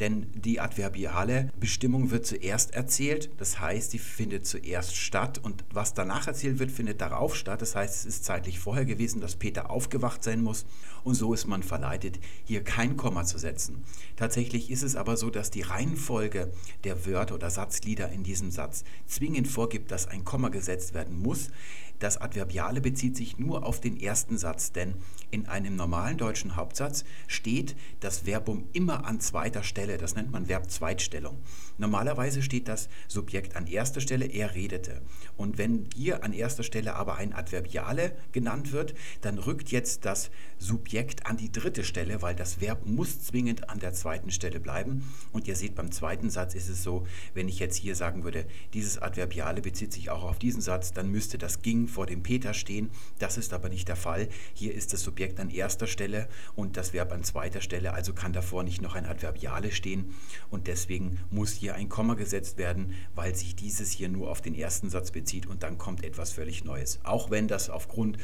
[0.00, 5.94] denn die adverbiale Bestimmung wird zuerst erzählt, das heißt, sie findet zuerst statt und was
[5.94, 7.62] danach erzählt wird, findet darauf statt.
[7.62, 10.66] Das heißt, es ist zeitlich vorher gewesen, dass Peter aufgewacht sein muss
[11.04, 13.84] und so ist man verleitet, hier kein Komma zu setzen.
[14.16, 16.52] Tatsächlich ist es aber so, dass die Reihenfolge
[16.84, 21.50] der Wörter oder Satzglieder in diesem Satz zwingend vorgibt, dass ein Komma gesetzt werden muss.
[21.98, 24.94] Das Adverbiale bezieht sich nur auf den ersten Satz, denn
[25.30, 29.85] in einem normalen deutschen Hauptsatz steht das Verbum immer an zweiter Stelle.
[29.86, 31.38] Das nennt man Verbzweitstellung.
[31.78, 35.02] Normalerweise steht das Subjekt an erster Stelle, er redete.
[35.36, 40.30] Und wenn hier an erster Stelle aber ein Adverbiale genannt wird, dann rückt jetzt das
[40.58, 45.12] Subjekt an die dritte Stelle, weil das Verb muss zwingend an der zweiten Stelle bleiben.
[45.32, 48.46] Und ihr seht, beim zweiten Satz ist es so, wenn ich jetzt hier sagen würde,
[48.72, 52.54] dieses Adverbiale bezieht sich auch auf diesen Satz, dann müsste das ging vor dem Peter
[52.54, 52.90] stehen.
[53.18, 54.28] Das ist aber nicht der Fall.
[54.54, 58.32] Hier ist das Subjekt an erster Stelle und das Verb an zweiter Stelle, also kann
[58.32, 60.14] davor nicht noch ein Adverbiale stehen.
[60.50, 64.54] Und deswegen muss hier ein Komma gesetzt werden, weil sich dieses hier nur auf den
[64.54, 66.98] ersten Satz bezieht und dann kommt etwas völlig Neues.
[67.04, 68.18] Auch wenn das aufgrund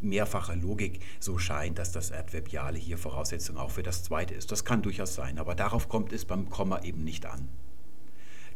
[0.00, 4.52] mehrfacher Logik so scheint, dass das Adverbiale hier Voraussetzung auch für das zweite ist.
[4.52, 7.48] Das kann durchaus sein, aber darauf kommt es beim Komma eben nicht an.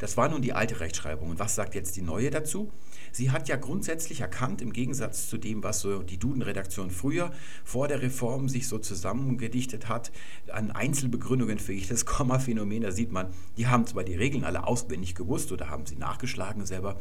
[0.02, 1.30] Das war nun die alte Rechtschreibung.
[1.30, 2.72] Und was sagt jetzt die neue dazu?
[3.12, 7.30] Sie hat ja grundsätzlich erkannt, im Gegensatz zu dem, was so die Duden-Redaktion früher
[7.62, 10.10] vor der Reform sich so zusammengedichtet hat,
[10.50, 15.14] an Einzelbegründungen für jedes Komma-Phänomen, da sieht man, die haben zwar die Regeln alle auswendig
[15.14, 16.98] gewusst oder haben sie nachgeschlagen selber,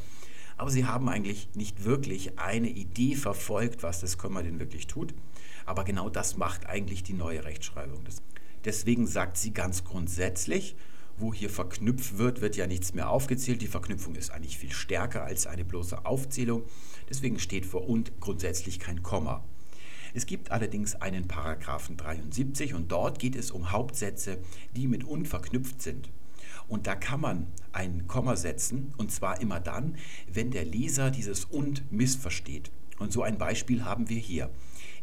[0.57, 5.13] aber sie haben eigentlich nicht wirklich eine Idee verfolgt, was das Komma denn wirklich tut.
[5.65, 8.03] Aber genau das macht eigentlich die neue Rechtschreibung.
[8.65, 10.75] Deswegen sagt sie ganz grundsätzlich,
[11.21, 13.61] wo hier verknüpft wird, wird ja nichts mehr aufgezählt.
[13.61, 16.63] Die Verknüpfung ist eigentlich viel stärker als eine bloße Aufzählung.
[17.09, 19.43] Deswegen steht vor und grundsätzlich kein Komma.
[20.13, 24.39] Es gibt allerdings einen Paragraphen 73 und dort geht es um Hauptsätze,
[24.75, 26.09] die mit und verknüpft sind.
[26.67, 29.95] Und da kann man ein Komma setzen und zwar immer dann,
[30.31, 32.71] wenn der Leser dieses und missversteht.
[32.99, 34.49] Und so ein Beispiel haben wir hier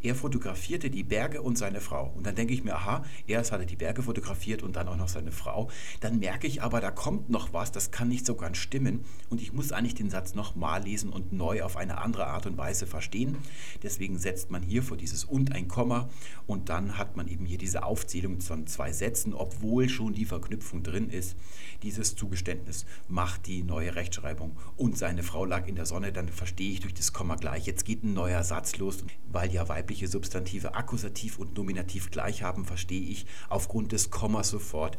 [0.02, 2.12] er fotografierte die Berge und seine Frau.
[2.16, 4.96] Und dann denke ich mir, aha, erst hat er die Berge fotografiert und dann auch
[4.96, 5.68] noch seine Frau.
[6.00, 9.04] Dann merke ich aber, da kommt noch was, das kann nicht so ganz stimmen.
[9.30, 12.56] Und ich muss eigentlich den Satz nochmal lesen und neu auf eine andere Art und
[12.56, 13.36] Weise verstehen.
[13.82, 16.08] Deswegen setzt man hier vor dieses und ein Komma
[16.46, 20.82] und dann hat man eben hier diese Aufzählung von zwei Sätzen, obwohl schon die Verknüpfung
[20.82, 21.36] drin ist.
[21.82, 26.72] Dieses Zugeständnis macht die neue Rechtschreibung und seine Frau lag in der Sonne, dann verstehe
[26.72, 27.66] ich durch das Komma gleich.
[27.66, 32.42] Jetzt geht ein neuer Satz los, weil ja weiblich weibliche Substantive Akkusativ und Nominativ gleich
[32.42, 34.98] haben, verstehe ich aufgrund des Kommas sofort,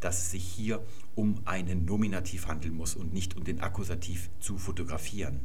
[0.00, 0.82] dass es sich hier
[1.14, 5.40] um einen Nominativ handeln muss und nicht um den Akkusativ zu fotografieren.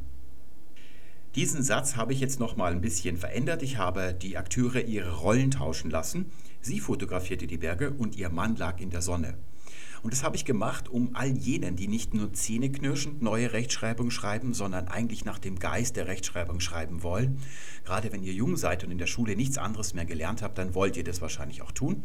[1.34, 3.62] Diesen Satz habe ich jetzt noch mal ein bisschen verändert.
[3.62, 6.32] Ich habe die Akteure ihre Rollen tauschen lassen.
[6.62, 9.36] Sie fotografierte die Berge und ihr Mann lag in der Sonne.
[10.02, 14.54] Und das habe ich gemacht, um all jenen, die nicht nur zähneknirschend neue Rechtschreibung schreiben,
[14.54, 17.38] sondern eigentlich nach dem Geist der Rechtschreibung schreiben wollen.
[17.84, 20.74] Gerade wenn ihr jung seid und in der Schule nichts anderes mehr gelernt habt, dann
[20.74, 22.02] wollt ihr das wahrscheinlich auch tun.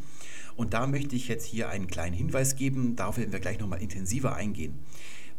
[0.55, 3.81] Und da möchte ich jetzt hier einen kleinen Hinweis geben, darauf werden wir gleich nochmal
[3.81, 4.79] intensiver eingehen.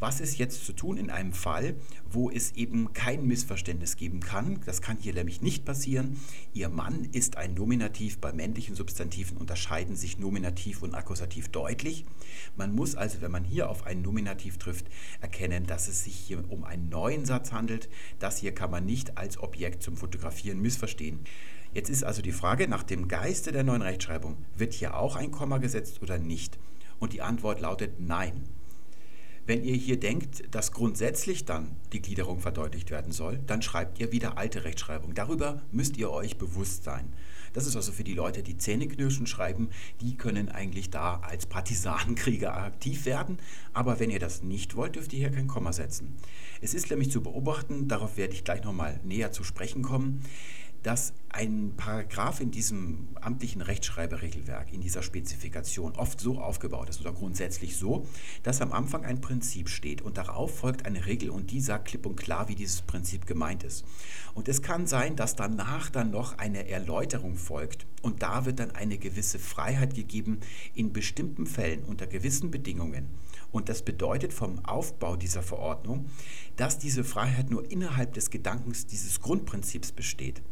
[0.02, 1.76] Was ist jetzt zu tun in einem Fall,
[2.10, 4.58] wo es eben kein Missverständnis geben kann?
[4.66, 6.18] Das kann hier nämlich nicht passieren.
[6.52, 8.18] Ihr Mann ist ein Nominativ.
[8.18, 12.04] Bei männlichen Substantiven unterscheiden sich Nominativ und Akkusativ deutlich.
[12.56, 14.86] Man muss also, wenn man hier auf ein Nominativ trifft,
[15.20, 17.88] erkennen, dass es sich hier um einen neuen Satz handelt.
[18.18, 21.20] Das hier kann man nicht als Objekt zum Fotografieren missverstehen.
[21.74, 25.30] Jetzt ist also die Frage nach dem Geiste der neuen Rechtschreibung, wird hier auch ein
[25.30, 26.58] Komma gesetzt oder nicht?
[26.98, 28.48] Und die Antwort lautet nein.
[29.44, 34.12] Wenn ihr hier denkt, dass grundsätzlich dann die Gliederung verdeutlicht werden soll, dann schreibt ihr
[34.12, 35.14] wieder alte Rechtschreibung.
[35.14, 37.12] Darüber müsst ihr euch bewusst sein.
[37.52, 39.68] Das ist also für die Leute, die Zähneknirschen schreiben,
[40.00, 43.38] die können eigentlich da als Partisanenkrieger aktiv werden.
[43.72, 46.16] Aber wenn ihr das nicht wollt, dürft ihr hier kein Komma setzen.
[46.60, 50.22] Es ist nämlich zu beobachten, darauf werde ich gleich nochmal näher zu sprechen kommen,
[50.82, 57.12] dass ein Paragraph in diesem amtlichen Rechtschreiberegelwerk, in dieser Spezifikation oft so aufgebaut ist oder
[57.12, 58.06] grundsätzlich so,
[58.42, 62.04] dass am Anfang ein Prinzip steht und darauf folgt eine Regel und die sagt klipp
[62.04, 63.84] und klar, wie dieses Prinzip gemeint ist.
[64.34, 68.72] Und es kann sein, dass danach dann noch eine Erläuterung folgt und da wird dann
[68.72, 70.40] eine gewisse Freiheit gegeben,
[70.74, 73.08] in bestimmten Fällen unter gewissen Bedingungen
[73.52, 76.06] und das bedeutet vom Aufbau dieser Verordnung,
[76.56, 80.42] dass diese Freiheit nur innerhalb des Gedankens dieses Grundprinzips besteht.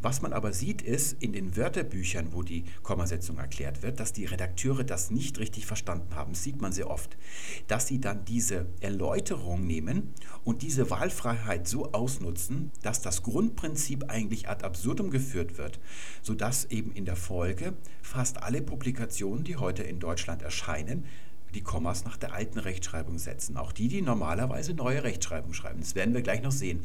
[0.00, 4.24] Was man aber sieht, ist in den Wörterbüchern, wo die Kommasetzung erklärt wird, dass die
[4.24, 6.32] Redakteure das nicht richtig verstanden haben.
[6.32, 7.16] Das sieht man sehr oft.
[7.68, 14.48] Dass sie dann diese Erläuterung nehmen und diese Wahlfreiheit so ausnutzen, dass das Grundprinzip eigentlich
[14.48, 15.78] ad absurdum geführt wird,
[16.22, 21.04] sodass eben in der Folge fast alle Publikationen, die heute in Deutschland erscheinen,
[21.54, 23.56] die Kommas nach der alten Rechtschreibung setzen.
[23.56, 25.80] Auch die, die normalerweise neue Rechtschreibung schreiben.
[25.80, 26.80] Das werden wir gleich noch sehen.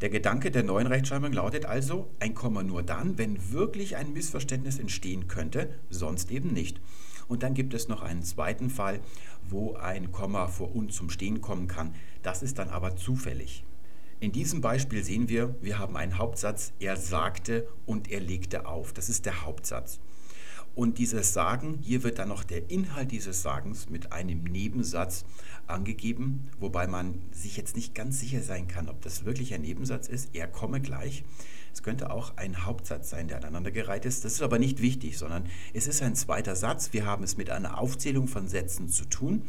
[0.00, 4.78] Der Gedanke der neuen Rechtschreibung lautet also, ein Komma nur dann, wenn wirklich ein Missverständnis
[4.78, 6.80] entstehen könnte, sonst eben nicht.
[7.28, 9.00] Und dann gibt es noch einen zweiten Fall,
[9.48, 11.94] wo ein Komma vor und zum Stehen kommen kann.
[12.22, 13.64] Das ist dann aber zufällig.
[14.20, 18.92] In diesem Beispiel sehen wir, wir haben einen Hauptsatz, er sagte und er legte auf.
[18.92, 20.00] Das ist der Hauptsatz.
[20.74, 25.24] Und dieses Sagen, hier wird dann noch der Inhalt dieses Sagens mit einem Nebensatz
[25.66, 30.08] angegeben, wobei man sich jetzt nicht ganz sicher sein kann, ob das wirklich ein Nebensatz
[30.08, 30.30] ist.
[30.34, 31.24] Er komme gleich.
[31.74, 34.24] Es könnte auch ein Hauptsatz sein, der aneinandergereiht ist.
[34.24, 36.92] Das ist aber nicht wichtig, sondern es ist ein zweiter Satz.
[36.92, 39.42] Wir haben es mit einer Aufzählung von Sätzen zu tun.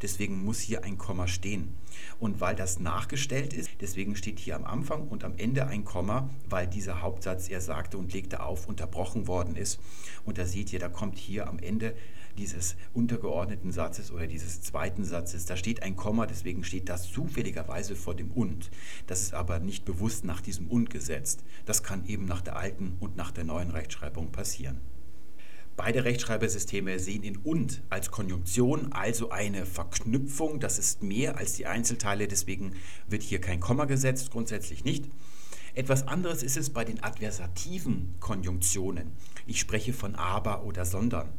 [0.00, 1.74] Deswegen muss hier ein Komma stehen.
[2.20, 6.30] Und weil das nachgestellt ist, deswegen steht hier am Anfang und am Ende ein Komma,
[6.48, 9.80] weil dieser Hauptsatz, er sagte und legte auf, unterbrochen worden ist.
[10.24, 11.96] Und da seht ihr, da kommt hier am Ende
[12.38, 17.96] dieses untergeordneten Satzes oder dieses zweiten Satzes, da steht ein Komma, deswegen steht das zufälligerweise
[17.96, 18.70] vor dem und.
[19.06, 21.44] Das ist aber nicht bewusst nach diesem und gesetzt.
[21.66, 24.80] Das kann eben nach der alten und nach der neuen Rechtschreibung passieren.
[25.74, 30.60] Beide Rechtschreibersysteme sehen in und als Konjunktion, also eine Verknüpfung.
[30.60, 32.74] Das ist mehr als die Einzelteile, deswegen
[33.08, 35.06] wird hier kein Komma gesetzt, grundsätzlich nicht.
[35.74, 39.12] Etwas anderes ist es bei den adversativen Konjunktionen.
[39.46, 41.30] Ich spreche von aber oder sondern.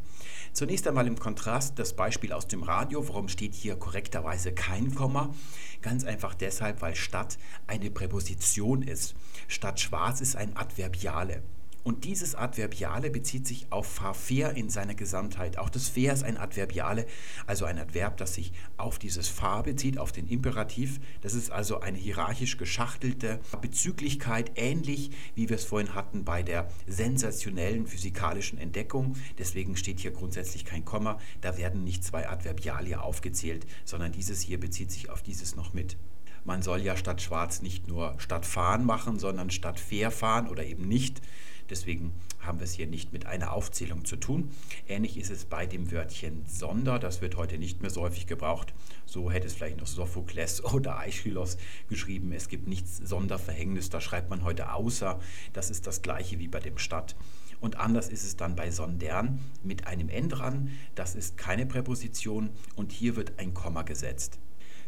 [0.54, 3.08] Zunächst einmal im Kontrast das Beispiel aus dem Radio.
[3.08, 5.34] Warum steht hier korrekterweise kein Komma?
[5.82, 9.16] Ganz einfach deshalb, weil statt eine Präposition ist.
[9.48, 11.42] Statt schwarz ist ein Adverbiale.
[11.84, 15.58] Und dieses Adverbiale bezieht sich auf fair in seiner Gesamtheit.
[15.58, 17.06] Auch das fair ist ein Adverbiale,
[17.46, 21.02] also ein Adverb, das sich auf dieses fahr bezieht, auf den Imperativ.
[21.22, 26.70] Das ist also eine hierarchisch geschachtelte Bezüglichkeit, ähnlich wie wir es vorhin hatten bei der
[26.88, 29.18] sensationellen physikalischen Entdeckung.
[29.38, 31.20] Deswegen steht hier grundsätzlich kein Komma.
[31.42, 35.98] Da werden nicht zwei Adverbiale aufgezählt, sondern dieses hier bezieht sich auf dieses noch mit
[36.46, 40.66] man soll ja statt schwarz nicht nur statt fahren machen, sondern statt fair fahren oder
[40.66, 41.22] eben nicht.
[41.70, 44.52] Deswegen haben wir es hier nicht mit einer Aufzählung zu tun.
[44.88, 47.00] Ähnlich ist es bei dem Wörtchen Sonder.
[47.00, 48.74] Das wird heute nicht mehr so häufig gebraucht.
[49.06, 51.58] So hätte es vielleicht noch Sophokles oder Aeschylus
[51.90, 52.32] geschrieben.
[52.32, 53.90] Es gibt nichts Sonderverhängnis.
[53.90, 55.20] Da schreibt man heute außer.
[55.54, 57.16] Das ist das gleiche wie bei dem Stadt.
[57.60, 60.72] Und anders ist es dann bei sondern mit einem N dran.
[60.96, 64.38] Das ist keine Präposition und hier wird ein Komma gesetzt.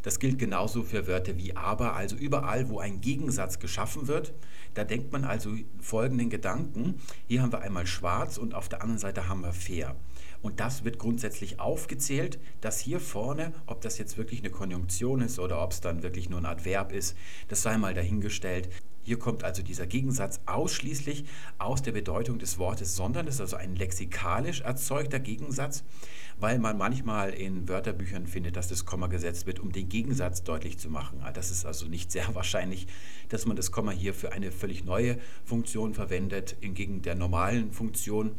[0.05, 4.35] Das gilt genauso für Wörter wie aber, also überall, wo ein Gegensatz geschaffen wird.
[4.75, 5.49] Da denkt man also
[5.81, 6.99] folgenden Gedanken.
[7.27, 9.95] Hier haben wir einmal schwarz und auf der anderen Seite haben wir fair.
[10.43, 15.39] Und das wird grundsätzlich aufgezählt, dass hier vorne, ob das jetzt wirklich eine Konjunktion ist
[15.39, 18.69] oder ob es dann wirklich nur ein Adverb ist, das sei mal dahingestellt.
[19.05, 21.25] Hier kommt also dieser Gegensatz ausschließlich
[21.59, 25.83] aus der Bedeutung des Wortes, sondern es ist also ein lexikalisch erzeugter Gegensatz,
[26.39, 30.79] weil man manchmal in Wörterbüchern findet, dass das Komma gesetzt wird, um den Gegensatz deutlich
[30.79, 31.23] zu machen.
[31.35, 32.87] Das ist also nicht sehr wahrscheinlich,
[33.29, 38.31] dass man das Komma hier für eine völlig neue Funktion verwendet, entgegen der normalen Funktion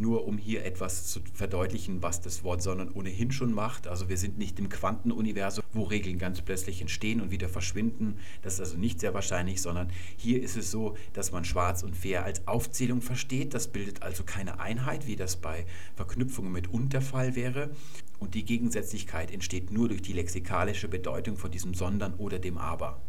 [0.00, 3.86] nur um hier etwas zu verdeutlichen, was das Wort sondern ohnehin schon macht.
[3.86, 8.16] Also wir sind nicht im Quantenuniversum, wo Regeln ganz plötzlich entstehen und wieder verschwinden.
[8.42, 11.96] Das ist also nicht sehr wahrscheinlich, sondern hier ist es so, dass man schwarz und
[11.96, 13.54] fair als Aufzählung versteht.
[13.54, 17.70] Das bildet also keine Einheit, wie das bei Verknüpfungen mit und der Fall wäre.
[18.18, 23.00] Und die Gegensätzlichkeit entsteht nur durch die lexikalische Bedeutung von diesem sondern oder dem aber.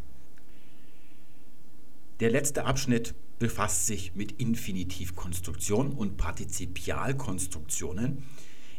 [2.20, 8.22] Der letzte Abschnitt befasst sich mit Infinitivkonstruktion und Partizipialkonstruktionen.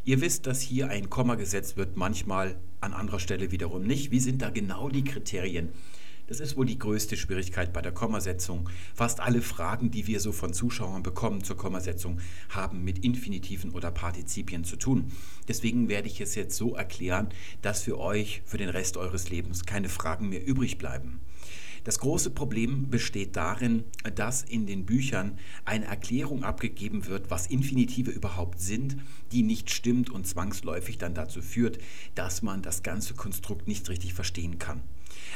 [0.05, 4.11] Ihr wisst, dass hier ein Komma gesetzt wird, manchmal an anderer Stelle wiederum nicht.
[4.11, 5.69] Wie sind da genau die Kriterien?
[6.27, 8.69] Das ist wohl die größte Schwierigkeit bei der Kommasetzung.
[8.95, 12.19] Fast alle Fragen, die wir so von Zuschauern bekommen zur Kommasetzung,
[12.49, 15.11] haben mit Infinitiven oder Partizipien zu tun.
[15.49, 17.29] Deswegen werde ich es jetzt so erklären,
[17.61, 21.19] dass für euch für den Rest eures Lebens keine Fragen mehr übrig bleiben.
[21.83, 23.83] Das große Problem besteht darin,
[24.15, 28.97] dass in den Büchern eine Erklärung abgegeben wird, was Infinitive überhaupt sind,
[29.31, 31.79] die nicht stimmt und zwangsläufig dann dazu führt,
[32.15, 34.81] dass man das ganze Konstrukt nicht richtig verstehen kann.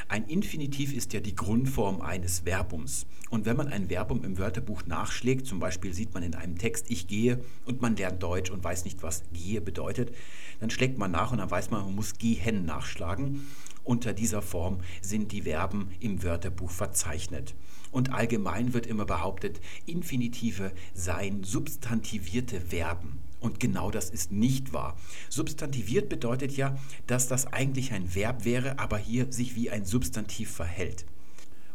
[0.08, 3.06] Ein Infinitiv ist ja die Grundform eines Verbums.
[3.30, 6.90] Und wenn man ein Verbum im Wörterbuch nachschlägt, zum Beispiel sieht man in einem Text,
[6.90, 10.14] ich gehe, und man lernt Deutsch und weiß nicht, was gehe bedeutet,
[10.60, 13.46] dann schlägt man nach und dann weiß man, man muss gehen nachschlagen.
[13.88, 17.56] Unter dieser Form sind die Verben im Wörterbuch verzeichnet.
[17.90, 23.20] Und allgemein wird immer behauptet, Infinitive seien substantivierte Verben.
[23.40, 24.98] Und genau das ist nicht wahr.
[25.30, 26.78] Substantiviert bedeutet ja,
[27.08, 31.06] dass das eigentlich ein Verb wäre, aber hier sich wie ein Substantiv verhält.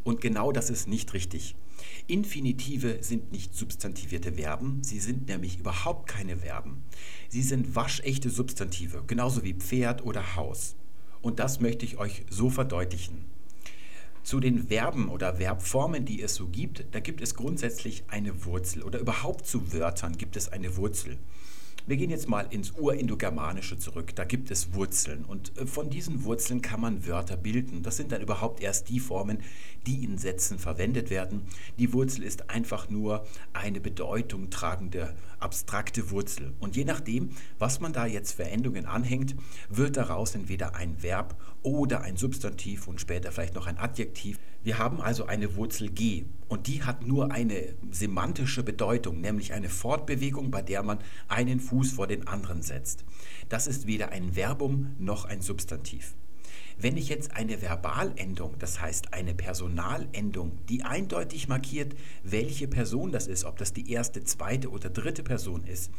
[0.05, 1.55] Und genau das ist nicht richtig.
[2.09, 6.83] Infinitive sind nicht substantivierte Verben, sie sind nämlich überhaupt keine Verben.
[7.31, 10.77] Sie sind waschechte Substantive, genauso wie Pferd oder Haus.
[11.23, 13.25] Und das möchte ich euch so verdeutlichen.
[14.23, 18.83] Zu den Verben oder Verbformen, die es so gibt, da gibt es grundsätzlich eine Wurzel
[18.83, 21.19] oder überhaupt zu Wörtern gibt es eine Wurzel.
[21.87, 24.15] Wir gehen jetzt mal ins Urindogermanische zurück.
[24.15, 27.83] Da gibt es Wurzeln und äh, von diesen Wurzeln kann man Wörter bilden.
[27.83, 29.39] Das sind dann überhaupt erst die Formen,
[29.87, 31.43] die in Sätzen verwendet werden.
[31.79, 36.53] Die Wurzel ist einfach nur eine Bedeutung tragende abstrakte Wurzel.
[36.61, 39.35] Und je nachdem, was man da jetzt für Endungen anhängt,
[39.69, 44.39] wird daraus entweder ein Verb oder ein Substantiv und später vielleicht noch ein Adjektiv.
[44.65, 49.69] Wir haben also eine Wurzel G und die hat nur eine semantische Bedeutung, nämlich eine
[49.69, 50.99] Fortbewegung, bei der man
[51.29, 53.05] einen Fuß vor den anderen setzt.
[53.49, 56.15] Das ist weder ein Verbum noch ein Substantiv.
[56.79, 61.95] Wenn ich jetzt eine Verbalendung, das heißt eine Personalendung, die eindeutig markiert,
[62.25, 65.91] welche Person das ist, ob das die erste, zweite oder dritte Person ist,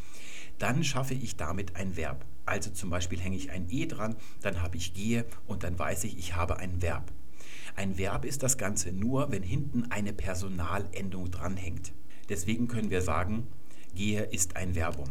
[0.58, 2.26] dann schaffe ich damit ein Verb.
[2.46, 6.04] Also zum Beispiel hänge ich ein E dran, dann habe ich gehe und dann weiß
[6.04, 7.12] ich, ich habe ein Verb.
[7.76, 11.94] Ein Verb ist das Ganze nur, wenn hinten eine Personalendung dranhängt.
[12.30, 13.48] Deswegen können wir sagen,
[13.96, 15.10] gehe ist ein Verbum.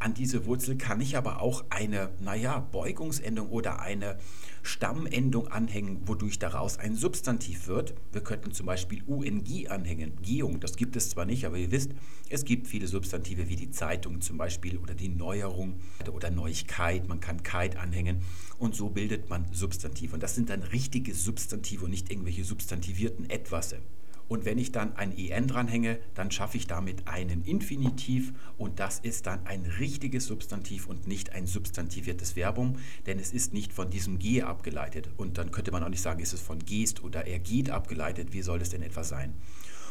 [0.00, 4.16] An diese Wurzel kann ich aber auch eine, naja, Beugungsendung oder eine
[4.62, 7.92] Stammendung anhängen, wodurch daraus ein Substantiv wird.
[8.10, 10.12] Wir könnten zum Beispiel UNG anhängen.
[10.22, 11.90] Gehung, das gibt es zwar nicht, aber ihr wisst,
[12.30, 15.74] es gibt viele Substantive wie die Zeitung zum Beispiel oder die Neuerung
[16.10, 17.06] oder Neuigkeit.
[17.06, 18.22] Man kann Kite anhängen
[18.58, 20.14] und so bildet man Substantive.
[20.14, 23.82] Und das sind dann richtige Substantive und nicht irgendwelche substantivierten Etwasse.
[24.30, 29.00] Und wenn ich dann ein en dranhänge, dann schaffe ich damit einen Infinitiv und das
[29.00, 32.76] ist dann ein richtiges Substantiv und nicht ein substantiviertes Verbum,
[33.06, 35.10] denn es ist nicht von diesem ge abgeleitet.
[35.16, 38.32] Und dann könnte man auch nicht sagen, ist es von gehst oder er geht abgeleitet.
[38.32, 39.34] Wie soll es denn etwa sein?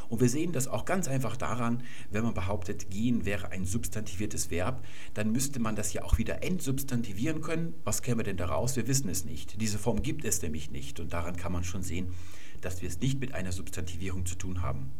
[0.07, 4.51] Und wir sehen das auch ganz einfach daran, wenn man behauptet, gehen wäre ein substantiviertes
[4.51, 4.85] Verb,
[5.15, 7.73] dann müsste man das ja auch wieder entsubstantivieren können.
[7.83, 8.77] Was käme denn daraus?
[8.77, 9.59] Wir wissen es nicht.
[9.59, 11.01] Diese Form gibt es nämlich nicht.
[11.01, 12.13] Und daran kann man schon sehen,
[12.61, 14.91] dass wir es nicht mit einer Substantivierung zu tun haben.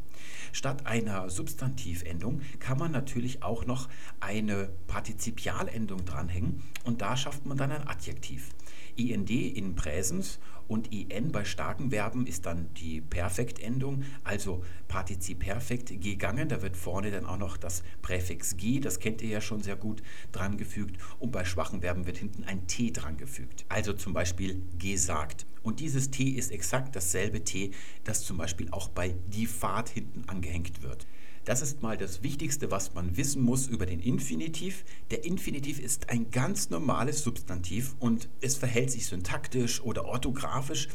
[0.51, 3.87] Statt einer Substantivendung kann man natürlich auch noch
[4.19, 8.49] eine Partizipialendung dranhängen und da schafft man dann ein Adjektiv.
[8.95, 15.99] IND in Präsens und IN bei starken Verben ist dann die Perfektendung, also Partizip Perfekt
[16.01, 16.47] gegangen.
[16.47, 19.75] Da wird vorne dann auch noch das Präfix G, das kennt ihr ja schon sehr
[19.75, 20.97] gut, drangefügt.
[21.17, 23.65] Und bei schwachen Verben wird hinten ein T drangefügt.
[23.67, 25.47] Also zum Beispiel gesagt.
[25.69, 27.69] Und dieses T ist exakt dasselbe T,
[28.03, 31.05] das zum Beispiel auch bei die Fahrt hinten angehängt wird.
[31.45, 34.83] Das ist mal das Wichtigste, was man wissen muss über den Infinitiv.
[35.11, 40.89] Der Infinitiv ist ein ganz normales Substantiv und es verhält sich syntaktisch oder orthografisch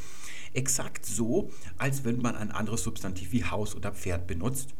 [0.55, 4.70] exakt so, als wenn man ein anderes Substantiv wie Haus oder Pferd benutzt.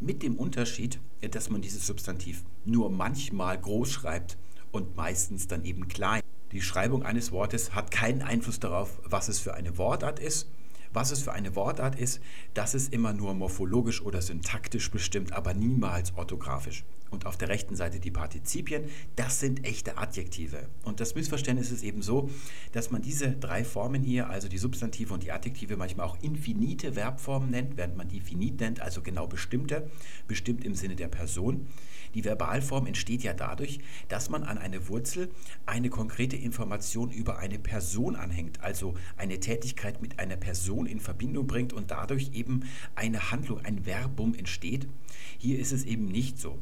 [0.00, 4.36] Mit dem Unterschied, dass man dieses Substantiv nur manchmal groß schreibt
[4.70, 6.20] und meistens dann eben klein.
[6.52, 10.48] Die Schreibung eines Wortes hat keinen Einfluss darauf, was es für eine Wortart ist.
[10.92, 12.20] Was es für eine Wortart ist,
[12.54, 16.84] das ist immer nur morphologisch oder syntaktisch bestimmt, aber niemals orthografisch.
[17.10, 18.84] Und auf der rechten Seite die Partizipien,
[19.16, 20.68] das sind echte Adjektive.
[20.84, 22.30] Und das Missverständnis ist eben so,
[22.72, 26.92] dass man diese drei Formen hier, also die Substantive und die Adjektive, manchmal auch infinite
[26.92, 29.90] Verbformen nennt, während man die finit nennt, also genau bestimmte,
[30.28, 31.66] bestimmt im Sinne der Person.
[32.14, 35.30] Die Verbalform entsteht ja dadurch, dass man an eine Wurzel
[35.66, 41.46] eine konkrete Information über eine Person anhängt, also eine Tätigkeit mit einer Person in Verbindung
[41.46, 44.88] bringt und dadurch eben eine Handlung, ein Verbum entsteht.
[45.38, 46.58] Hier ist es eben nicht so.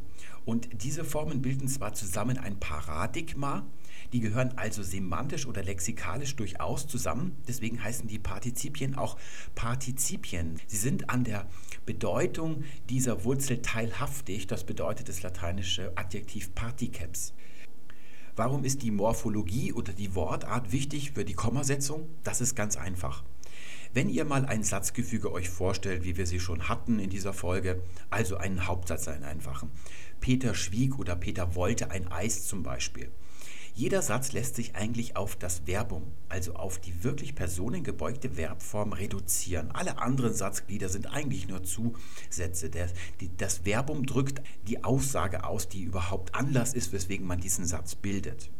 [0.48, 3.66] Und diese Formen bilden zwar zusammen ein Paradigma,
[4.14, 7.36] die gehören also semantisch oder lexikalisch durchaus zusammen.
[7.46, 9.18] Deswegen heißen die Partizipien auch
[9.54, 10.58] Partizipien.
[10.66, 11.46] Sie sind an der
[11.84, 14.46] Bedeutung dieser Wurzel teilhaftig.
[14.46, 17.34] Das bedeutet das lateinische Adjektiv particeps.
[18.34, 22.08] Warum ist die Morphologie oder die Wortart wichtig für die Kommasetzung?
[22.24, 23.22] Das ist ganz einfach.
[23.94, 27.82] Wenn ihr mal ein Satzgefüge euch vorstellt, wie wir sie schon hatten in dieser Folge,
[28.10, 29.70] also einen Hauptsatz, einen einfachen.
[30.20, 33.10] Peter schwieg oder Peter wollte ein Eis zum Beispiel.
[33.74, 39.70] Jeder Satz lässt sich eigentlich auf das Verbum, also auf die wirklich personengebeugte Verbform reduzieren.
[39.70, 42.70] Alle anderen Satzglieder sind eigentlich nur Zusätze.
[43.36, 48.50] Das, Verbum drückt die Aussage aus, die überhaupt Anlass ist, weswegen man diesen Satz bildet.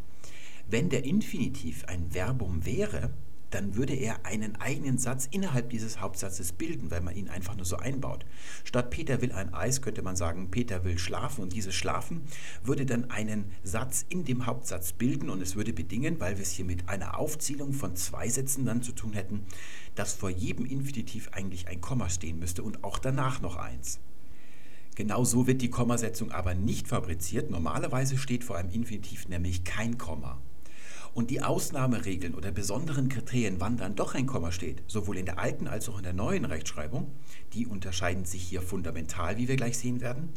[0.68, 3.10] Wenn der Infinitiv ein Verbum wäre,
[3.51, 7.64] dann würde er einen eigenen Satz innerhalb dieses Hauptsatzes bilden, weil man ihn einfach nur
[7.64, 8.26] so einbaut.
[8.64, 12.22] Statt Peter will ein Eis könnte man sagen, Peter will schlafen und dieses Schlafen
[12.62, 16.53] würde dann einen Satz in dem Hauptsatz bilden und es würde bedingen, weil wir es
[16.53, 19.46] hier mit einer Aufzählung von zwei Sätzen dann zu tun hätten,
[19.94, 24.01] dass vor jedem Infinitiv eigentlich ein Komma stehen müsste und auch danach noch eins.
[24.94, 27.51] Genau so wird die Kommasetzung aber nicht fabriziert.
[27.51, 30.42] Normalerweise steht vor einem Infinitiv nämlich kein Komma.
[31.18, 35.40] Und die Ausnahmeregeln oder besonderen Kriterien, wann dann doch ein Komma steht, sowohl in der
[35.40, 37.10] alten als auch in der neuen Rechtschreibung,
[37.54, 40.28] die unterscheiden sich hier fundamental, wie wir gleich sehen werden.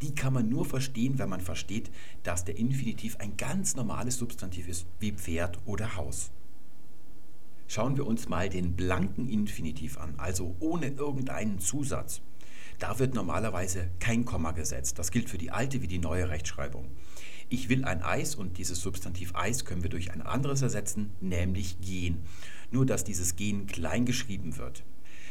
[0.00, 1.90] Die kann man nur verstehen, wenn man versteht,
[2.22, 6.30] dass der Infinitiv ein ganz normales Substantiv ist, wie Pferd oder Haus.
[7.66, 12.20] Schauen wir uns mal den blanken Infinitiv an, also ohne irgendeinen Zusatz.
[12.78, 15.00] Da wird normalerweise kein Komma gesetzt.
[15.00, 16.86] Das gilt für die alte wie die neue Rechtschreibung.
[17.50, 21.80] Ich will ein Eis und dieses Substantiv Eis können wir durch ein anderes ersetzen, nämlich
[21.80, 22.22] gehen.
[22.70, 24.84] Nur dass dieses gehen klein geschrieben wird.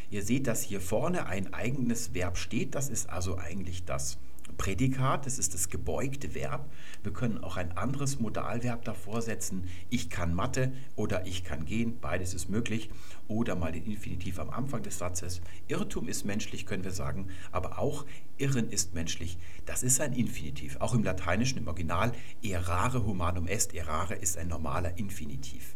[0.09, 4.17] Ihr seht, dass hier vorne ein eigenes Verb steht, das ist also eigentlich das
[4.57, 6.71] Prädikat, das ist das gebeugte Verb.
[7.03, 9.67] Wir können auch ein anderes Modalverb davor setzen.
[9.89, 12.89] Ich kann Mathe oder ich kann gehen, beides ist möglich.
[13.27, 15.41] Oder mal den Infinitiv am Anfang des Satzes.
[15.67, 18.05] Irrtum ist menschlich, können wir sagen, aber auch
[18.37, 19.37] Irren ist menschlich.
[19.65, 20.77] Das ist ein Infinitiv.
[20.79, 22.11] Auch im Lateinischen, im Original,
[22.43, 25.75] errare humanum est, errare ist ein normaler Infinitiv.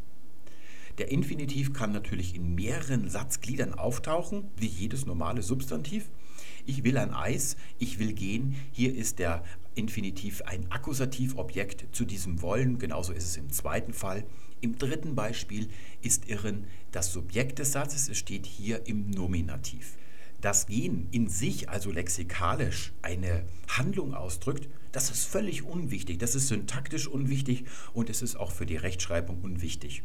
[0.97, 6.09] Der Infinitiv kann natürlich in mehreren Satzgliedern auftauchen, wie jedes normale Substantiv.
[6.65, 8.55] Ich will ein Eis, ich will gehen.
[8.71, 9.43] Hier ist der
[9.73, 12.77] Infinitiv ein Akkusativobjekt zu diesem Wollen.
[12.77, 14.25] Genauso ist es im zweiten Fall.
[14.59, 15.69] Im dritten Beispiel
[16.01, 18.09] ist Irren das Subjekt des Satzes.
[18.09, 19.97] Es steht hier im Nominativ.
[20.41, 26.19] Das Gehen in sich, also lexikalisch, eine Handlung ausdrückt, das ist völlig unwichtig.
[26.19, 30.03] Das ist syntaktisch unwichtig und es ist auch für die Rechtschreibung unwichtig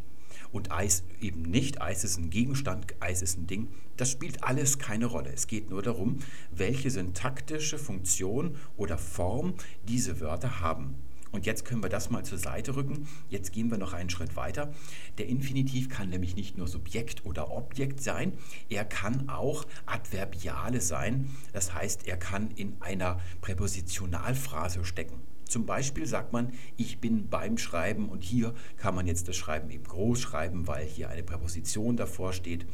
[0.57, 1.81] und Eis eben nicht.
[1.81, 3.69] Eis ist ein Gegenstand, Eis ist ein Ding.
[3.97, 5.31] Das spielt alles keine Rolle.
[5.33, 6.19] Es geht nur darum,
[6.51, 9.55] welche syntaktische Funktion oder Form
[9.87, 10.97] diese Wörter haben.
[11.33, 13.07] Und jetzt können wir das mal zur Seite rücken.
[13.29, 14.73] Jetzt gehen wir noch einen Schritt weiter.
[15.19, 18.33] Der Infinitiv kann nämlich nicht nur Subjekt oder Objekt sein,
[18.71, 21.31] er kann auch Adverbiale sein.
[21.53, 25.21] Das heißt, er kann in einer Präpositionalphrase stecken.
[25.49, 29.71] Zum Beispiel sagt man, ich bin beim Schreiben und hier kann man jetzt das Schreiben
[29.71, 32.67] eben groß schreiben, weil hier eine Präposition davor steht.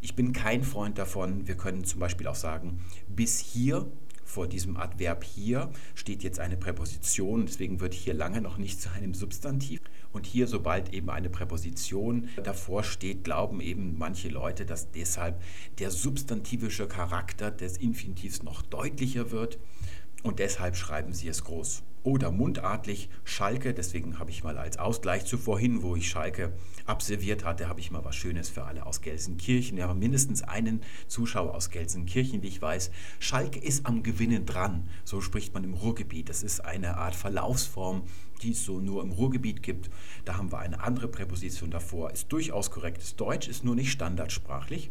[0.00, 1.46] Ich bin kein Freund davon.
[1.46, 3.86] Wir können zum Beispiel auch sagen, bis hier
[4.24, 8.90] vor diesem Adverb hier steht jetzt eine Präposition, deswegen wird hier lange noch nicht zu
[8.90, 9.80] einem Substantiv.
[10.12, 15.40] Und hier, sobald eben eine Präposition davor steht, glauben eben manche Leute, dass deshalb
[15.78, 19.58] der substantivische Charakter des Infinitivs noch deutlicher wird
[20.24, 23.74] und deshalb schreiben sie es groß oder mundartlich Schalke.
[23.74, 26.52] Deswegen habe ich mal als Ausgleich zu vorhin, wo ich Schalke
[26.86, 29.76] absolviert hatte, habe ich mal was Schönes für alle aus Gelsenkirchen.
[29.76, 32.90] Wir haben mindestens einen Zuschauer aus Gelsenkirchen, wie ich weiß.
[33.20, 34.88] Schalke ist am Gewinnen dran.
[35.04, 36.30] So spricht man im Ruhrgebiet.
[36.30, 38.04] Das ist eine Art Verlaufsform,
[38.42, 39.90] die es so nur im Ruhrgebiet gibt.
[40.24, 42.10] Da haben wir eine andere Präposition davor.
[42.12, 44.90] Ist durchaus korrektes Deutsch, ist nur nicht standardsprachlich.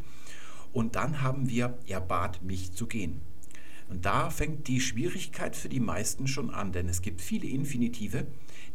[0.71, 3.21] Und dann haben wir, er bat mich zu gehen.
[3.93, 8.25] Und da fängt die Schwierigkeit für die meisten schon an, denn es gibt viele Infinitive,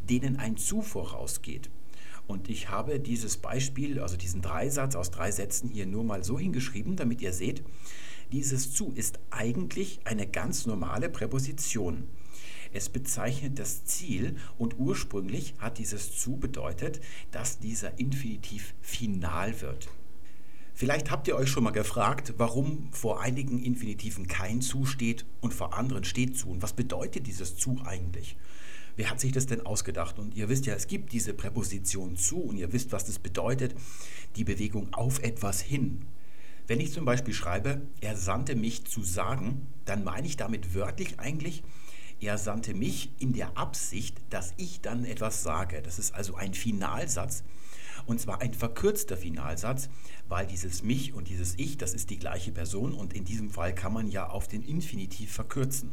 [0.09, 1.71] denen ein Zu vorausgeht.
[2.29, 6.39] Und ich habe dieses Beispiel, also diesen Dreisatz aus drei Sätzen hier nur mal so
[6.39, 7.65] hingeschrieben, damit ihr seht,
[8.31, 12.05] dieses zu ist eigentlich eine ganz normale Präposition.
[12.73, 17.01] Es bezeichnet das Ziel und ursprünglich hat dieses zu bedeutet,
[17.33, 19.89] dass dieser Infinitiv final wird.
[20.79, 25.53] Vielleicht habt ihr euch schon mal gefragt, warum vor einigen Infinitiven kein zu steht und
[25.53, 26.51] vor anderen steht zu.
[26.51, 28.37] Und was bedeutet dieses zu eigentlich?
[28.95, 30.21] Wer hat sich das denn ausgedacht?
[30.21, 33.75] Und ihr wisst ja, es gibt diese Präposition zu und ihr wisst, was das bedeutet.
[34.37, 36.03] Die Bewegung auf etwas hin.
[36.69, 41.19] Wenn ich zum Beispiel schreibe, er sandte mich zu sagen, dann meine ich damit wörtlich
[41.19, 41.65] eigentlich,
[42.21, 45.83] er sandte mich in der Absicht, dass ich dann etwas sage.
[45.83, 47.43] Das ist also ein Finalsatz.
[48.09, 49.91] Und zwar ein verkürzter Finalsatz,
[50.29, 53.75] weil dieses mich und dieses ich, das ist die gleiche Person und in diesem Fall
[53.75, 55.91] kann man ja auf den Infinitiv verkürzen.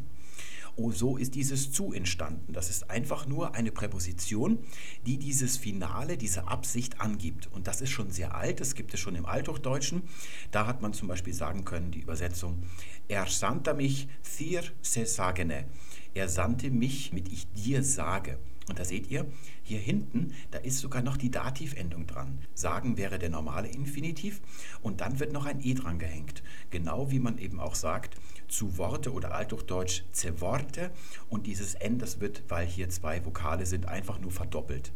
[0.78, 2.54] Oh, so ist dieses zu entstanden.
[2.54, 4.60] Das ist einfach nur eine Präposition,
[5.06, 7.52] die dieses Finale, diese Absicht angibt.
[7.52, 10.04] Und das ist schon sehr alt, das gibt es schon im Althochdeutschen.
[10.52, 12.64] Da hat man zum Beispiel sagen können, die Übersetzung,
[13.10, 15.66] er sandte mich thir se sagene.
[16.14, 18.40] Er sandte mich mit ich dir sage.
[18.68, 19.28] Und da seht ihr,
[19.64, 22.40] hier hinten, da ist sogar noch die Dativendung dran.
[22.56, 24.42] Sagen wäre der normale Infinitiv
[24.82, 26.42] und dann wird noch ein E dran gehängt.
[26.72, 28.16] Genau wie man eben auch sagt,
[28.48, 30.92] zu Worte oder althochdeutsch zu Worte.
[31.30, 34.92] Und dieses N, das wird, weil hier zwei Vokale sind, einfach nur verdoppelt.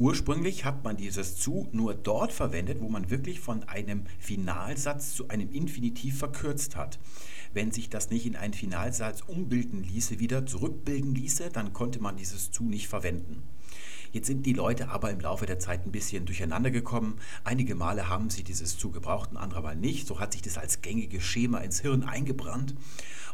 [0.00, 5.28] Ursprünglich hat man dieses zu nur dort verwendet, wo man wirklich von einem Finalsatz zu
[5.28, 6.98] einem Infinitiv verkürzt hat.
[7.52, 12.16] Wenn sich das nicht in einen Finalsatz umbilden ließe, wieder zurückbilden ließe, dann konnte man
[12.16, 13.42] dieses zu nicht verwenden.
[14.12, 17.18] Jetzt sind die Leute aber im Laufe der Zeit ein bisschen durcheinander gekommen.
[17.44, 20.06] Einige Male haben sie dieses zu gebraucht, andere Mal nicht.
[20.06, 22.74] So hat sich das als gängiges Schema ins Hirn eingebrannt.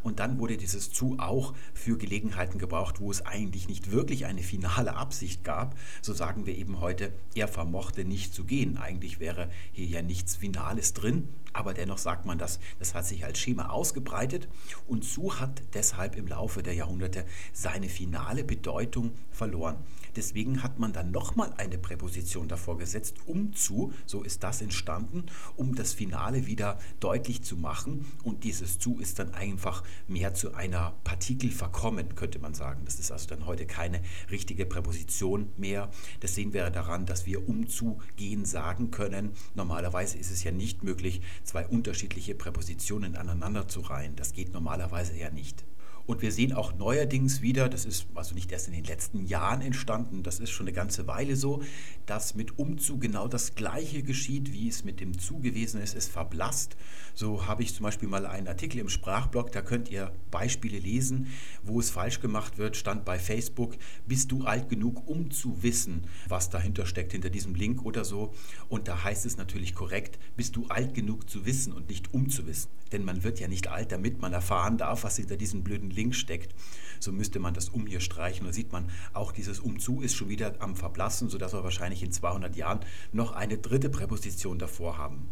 [0.03, 4.43] Und dann wurde dieses zu auch für Gelegenheiten gebraucht, wo es eigentlich nicht wirklich eine
[4.43, 5.77] finale Absicht gab.
[6.01, 8.77] So sagen wir eben heute, er vermochte nicht zu gehen.
[8.77, 13.25] Eigentlich wäre hier ja nichts Finales drin, aber dennoch sagt man das, das hat sich
[13.25, 14.47] als Schema ausgebreitet
[14.87, 19.77] und zu hat deshalb im Laufe der Jahrhunderte seine finale Bedeutung verloren.
[20.17, 25.27] Deswegen hat man dann nochmal eine Präposition davor gesetzt, um zu, so ist das entstanden,
[25.57, 28.07] um das Finale wieder deutlich zu machen.
[28.25, 32.83] Und dieses zu ist dann einfach mehr zu einer Partikel verkommen, könnte man sagen.
[32.85, 34.01] Das ist also dann heute keine
[34.31, 35.91] richtige Präposition mehr.
[36.21, 39.33] Das sehen wir daran, dass wir um zu gehen sagen können.
[39.55, 44.17] Normalerweise ist es ja nicht möglich, zwei unterschiedliche Präpositionen aneinander zu reihen.
[44.17, 45.65] Das geht normalerweise eher nicht.
[46.07, 49.61] Und wir sehen auch neuerdings wieder, das ist also nicht erst in den letzten Jahren
[49.61, 51.63] entstanden, das ist schon eine ganze Weile so,
[52.07, 55.97] dass mit Umzug genau das Gleiche geschieht, wie es mit dem Zu gewesen ist.
[55.97, 56.77] Es verblasst.
[57.15, 61.29] So habe ich zum Beispiel mal einen Artikel im Sprachblog, da könnt ihr Beispiele lesen,
[61.63, 63.75] wo es falsch gemacht wird, stand bei Facebook,
[64.07, 68.33] bist du alt genug, um zu wissen, was dahinter steckt, hinter diesem Link oder so.
[68.69, 72.29] Und da heißt es natürlich korrekt, bist du alt genug zu wissen und nicht um
[72.29, 72.69] zu wissen.
[72.93, 76.15] Denn man wird ja nicht alt, damit man erfahren darf, was hinter diesem blöden Link
[76.15, 76.55] steckt.
[77.01, 78.47] So müsste man das um hier streichen.
[78.47, 82.13] Da sieht man, auch dieses umzu ist schon wieder am Verblassen, sodass wir wahrscheinlich in
[82.13, 82.81] 200 Jahren
[83.13, 85.29] noch eine dritte Präposition davor haben.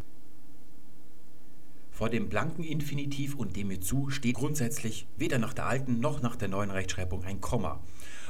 [1.94, 6.22] Vor dem blanken Infinitiv und dem mit zu steht grundsätzlich weder nach der alten noch
[6.22, 7.80] nach der neuen Rechtschreibung ein Komma.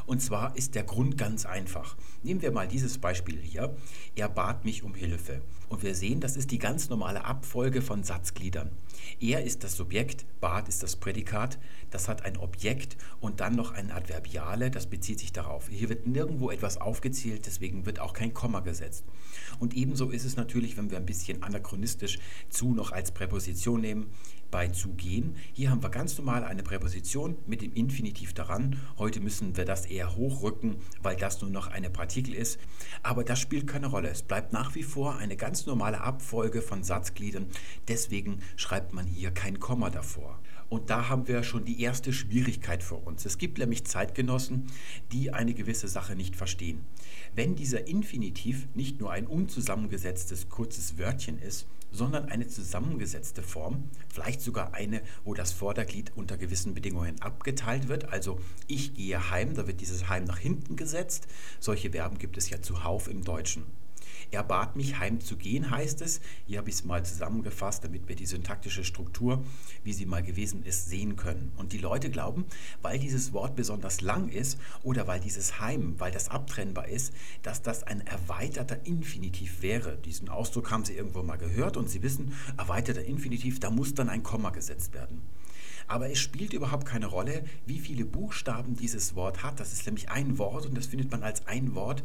[0.04, 1.96] Und zwar ist der Grund ganz einfach.
[2.22, 3.74] Nehmen wir mal dieses Beispiel hier.
[4.16, 5.40] Er bat mich um Hilfe.
[5.74, 8.70] Und wir sehen, das ist die ganz normale Abfolge von Satzgliedern.
[9.18, 11.58] Er ist das Subjekt, bat ist das Prädikat,
[11.90, 15.68] das hat ein Objekt und dann noch ein Adverbiale, das bezieht sich darauf.
[15.68, 19.04] Hier wird nirgendwo etwas aufgezählt, deswegen wird auch kein Komma gesetzt.
[19.58, 22.20] Und ebenso ist es natürlich, wenn wir ein bisschen anachronistisch
[22.50, 24.12] zu noch als Präposition nehmen
[24.54, 25.34] bei zu gehen.
[25.52, 28.78] Hier haben wir ganz normal eine Präposition mit dem Infinitiv daran.
[28.98, 32.60] Heute müssen wir das eher hochrücken, weil das nur noch eine Partikel ist.
[33.02, 34.10] Aber das spielt keine Rolle.
[34.10, 37.46] Es bleibt nach wie vor eine ganz normale Abfolge von Satzgliedern.
[37.88, 40.38] Deswegen schreibt man hier kein Komma davor.
[40.68, 43.24] Und da haben wir schon die erste Schwierigkeit für uns.
[43.26, 44.66] Es gibt nämlich Zeitgenossen,
[45.12, 46.84] die eine gewisse Sache nicht verstehen.
[47.34, 54.40] Wenn dieser Infinitiv nicht nur ein unzusammengesetztes kurzes Wörtchen ist, sondern eine zusammengesetzte Form, vielleicht
[54.40, 58.12] sogar eine, wo das Vorderglied unter gewissen Bedingungen abgeteilt wird.
[58.12, 61.28] Also ich gehe heim, da wird dieses Heim nach hinten gesetzt.
[61.60, 63.64] Solche Verben gibt es ja zuhauf im Deutschen.
[64.30, 66.20] Er bat mich heimzugehen, heißt es.
[66.46, 69.44] Hier habe ich es mal zusammengefasst, damit wir die syntaktische Struktur,
[69.82, 71.52] wie sie mal gewesen ist, sehen können.
[71.56, 72.44] Und die Leute glauben,
[72.82, 77.12] weil dieses Wort besonders lang ist oder weil dieses Heim, weil das abtrennbar ist,
[77.42, 79.96] dass das ein erweiterter Infinitiv wäre.
[79.96, 84.08] Diesen Ausdruck haben sie irgendwo mal gehört und sie wissen, erweiterter Infinitiv, da muss dann
[84.08, 85.22] ein Komma gesetzt werden.
[85.86, 89.60] Aber es spielt überhaupt keine Rolle, wie viele Buchstaben dieses Wort hat.
[89.60, 92.02] Das ist nämlich ein Wort und das findet man als ein Wort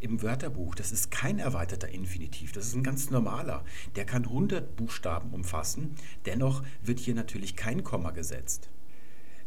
[0.00, 0.74] im Wörterbuch.
[0.74, 3.64] Das ist kein erweiterter Infinitiv, das ist ein ganz normaler.
[3.96, 5.94] Der kann 100 Buchstaben umfassen.
[6.26, 8.71] Dennoch wird hier natürlich kein Komma gesetzt.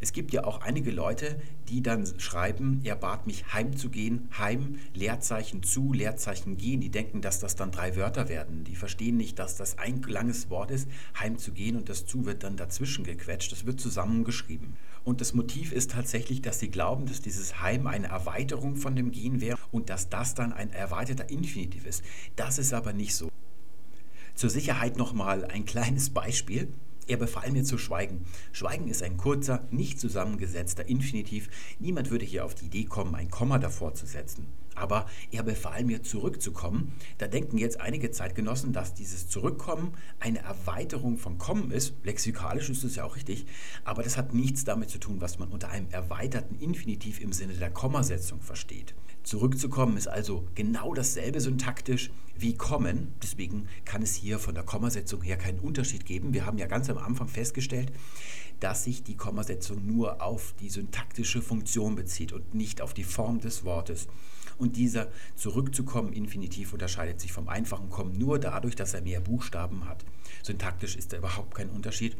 [0.02, 1.40] Es gibt ja auch einige Leute,
[1.70, 6.82] die dann schreiben, er bat mich heimzugehen, heim, Leerzeichen zu, Leerzeichen gehen.
[6.82, 8.64] Die denken, dass das dann drei Wörter werden.
[8.64, 10.88] Die verstehen nicht, dass das ein langes Wort ist,
[11.20, 13.52] heimzugehen und das zu wird dann dazwischen gequetscht.
[13.52, 14.78] Das wird zusammengeschrieben.
[15.04, 19.12] Und das Motiv ist tatsächlich, dass sie glauben, dass dieses Heim eine Erweiterung von dem
[19.12, 22.04] Gehen wäre und dass das dann ein erweiterter Infinitiv ist.
[22.36, 23.30] Das ist aber nicht so.
[24.34, 26.68] Zur Sicherheit nochmal ein kleines Beispiel.
[27.08, 28.26] Er befahl mir zu schweigen.
[28.52, 31.50] Schweigen ist ein kurzer, nicht zusammengesetzter Infinitiv.
[31.80, 34.48] Niemand würde hier auf die Idee kommen, ein Komma davor zu setzen.
[34.74, 36.94] Aber er befahl mir zurückzukommen.
[37.18, 41.94] Da denken jetzt einige Zeitgenossen, dass dieses Zurückkommen eine Erweiterung von kommen ist.
[42.04, 43.46] Lexikalisch ist es ja auch richtig.
[43.84, 47.54] Aber das hat nichts damit zu tun, was man unter einem erweiterten Infinitiv im Sinne
[47.54, 48.96] der Kommasetzung versteht.
[49.26, 53.14] Zurückzukommen ist also genau dasselbe syntaktisch wie kommen.
[53.24, 56.36] Deswegen kann es hier von der Kommasetzung her keinen Unterschied geben.
[56.36, 57.92] Wir haben ja ganz am Anfang festgestellt,
[58.60, 63.40] dass sich die Kommasetzung nur auf die syntaktische Funktion bezieht und nicht auf die Form
[63.40, 64.08] des Wortes.
[64.60, 69.90] Und dieser zurückzukommen Infinitiv unterscheidet sich vom einfachen Kommen nur dadurch, dass er mehr Buchstaben
[69.90, 70.06] hat.
[70.44, 72.16] Syntaktisch ist da überhaupt kein Unterschied.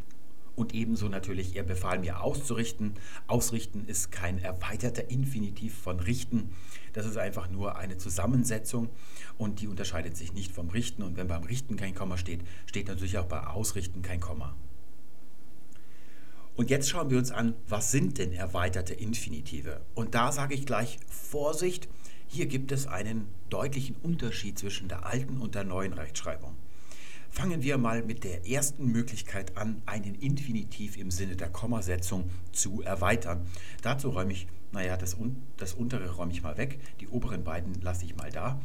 [0.56, 2.94] Und ebenso natürlich, er befahl mir auszurichten.
[3.28, 6.54] Ausrichten ist kein erweiterter Infinitiv von richten.
[6.94, 8.90] Das ist einfach nur eine Zusammensetzung
[9.38, 11.04] und die unterscheidet sich nicht vom Richten.
[11.04, 14.56] Und wenn beim Richten kein Komma steht, steht natürlich auch bei Ausrichten kein Komma.
[16.56, 19.82] Und jetzt schauen wir uns an, was sind denn erweiterte Infinitive?
[19.94, 21.90] Und da sage ich gleich Vorsicht,
[22.28, 26.56] hier gibt es einen deutlichen Unterschied zwischen der alten und der neuen Rechtschreibung.
[27.36, 32.82] Fangen wir mal mit der ersten Möglichkeit an, einen Infinitiv im Sinne der Kommasetzung zu
[32.82, 33.46] erweitern.
[33.82, 35.18] Dazu räume ich, naja, das,
[35.58, 38.62] das untere räume ich mal weg, die oberen beiden lasse ich mal da.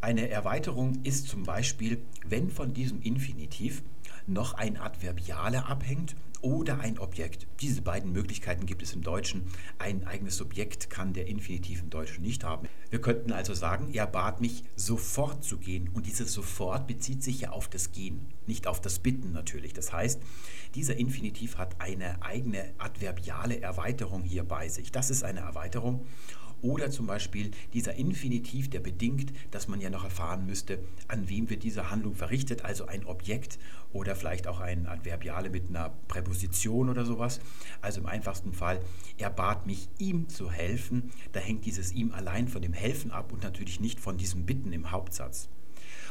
[0.00, 3.84] Eine Erweiterung ist zum Beispiel, wenn von diesem Infinitiv
[4.26, 6.16] noch ein Adverbiale abhängt
[6.46, 7.48] oder ein Objekt.
[7.60, 9.48] Diese beiden Möglichkeiten gibt es im Deutschen.
[9.80, 12.68] Ein eigenes Subjekt kann der Infinitiv im Deutschen nicht haben.
[12.88, 17.40] Wir könnten also sagen, er bat mich sofort zu gehen und dieses sofort bezieht sich
[17.40, 19.72] ja auf das Gehen, nicht auf das Bitten natürlich.
[19.72, 20.22] Das heißt,
[20.76, 24.92] dieser Infinitiv hat eine eigene adverbiale Erweiterung hier bei sich.
[24.92, 26.06] Das ist eine Erweiterung
[26.62, 30.78] oder zum Beispiel dieser Infinitiv, der bedingt, dass man ja noch erfahren müsste,
[31.08, 33.58] an wem wird diese Handlung verrichtet, also ein Objekt
[33.92, 37.40] oder vielleicht auch ein Adverbiale mit einer Präposition oder sowas.
[37.80, 38.80] Also im einfachsten Fall,
[39.18, 41.10] er bat mich, ihm zu helfen.
[41.32, 44.72] Da hängt dieses ihm allein von dem Helfen ab und natürlich nicht von diesem Bitten
[44.72, 45.48] im Hauptsatz.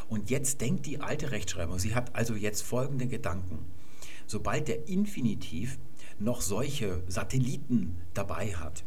[0.07, 3.59] Und jetzt denkt die alte Rechtschreibung, sie hat also jetzt folgende Gedanken.
[4.27, 5.77] Sobald der Infinitiv
[6.19, 8.83] noch solche Satelliten dabei hat,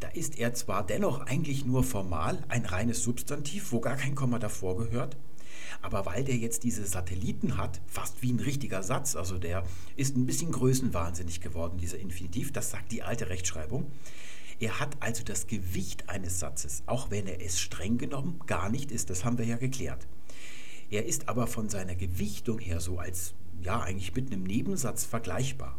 [0.00, 4.38] da ist er zwar dennoch eigentlich nur formal ein reines Substantiv, wo gar kein Komma
[4.38, 5.16] davor gehört,
[5.82, 9.64] aber weil der jetzt diese Satelliten hat, fast wie ein richtiger Satz, also der
[9.96, 13.90] ist ein bisschen größenwahnsinnig geworden, dieser Infinitiv, das sagt die alte Rechtschreibung.
[14.60, 18.92] Er hat also das Gewicht eines Satzes, auch wenn er es streng genommen gar nicht
[18.92, 20.06] ist, das haben wir ja geklärt.
[20.90, 25.76] Er ist aber von seiner Gewichtung her so als, ja, eigentlich mit einem Nebensatz vergleichbar.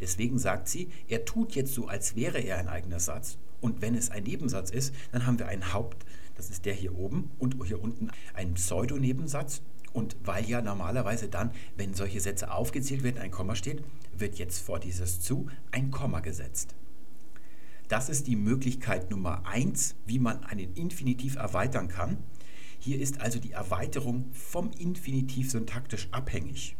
[0.00, 3.38] Deswegen sagt sie, er tut jetzt so, als wäre er ein eigener Satz.
[3.60, 6.04] Und wenn es ein Nebensatz ist, dann haben wir ein Haupt,
[6.34, 9.62] das ist der hier oben und hier unten ein Pseudonebensatz.
[9.92, 13.82] Und weil ja normalerweise dann, wenn solche Sätze aufgezählt werden, ein Komma steht,
[14.16, 16.74] wird jetzt vor dieses zu ein Komma gesetzt.
[17.88, 22.18] Das ist die Möglichkeit Nummer eins, wie man einen Infinitiv erweitern kann.
[22.78, 26.76] Hier ist also die Erweiterung vom Infinitiv syntaktisch abhängig.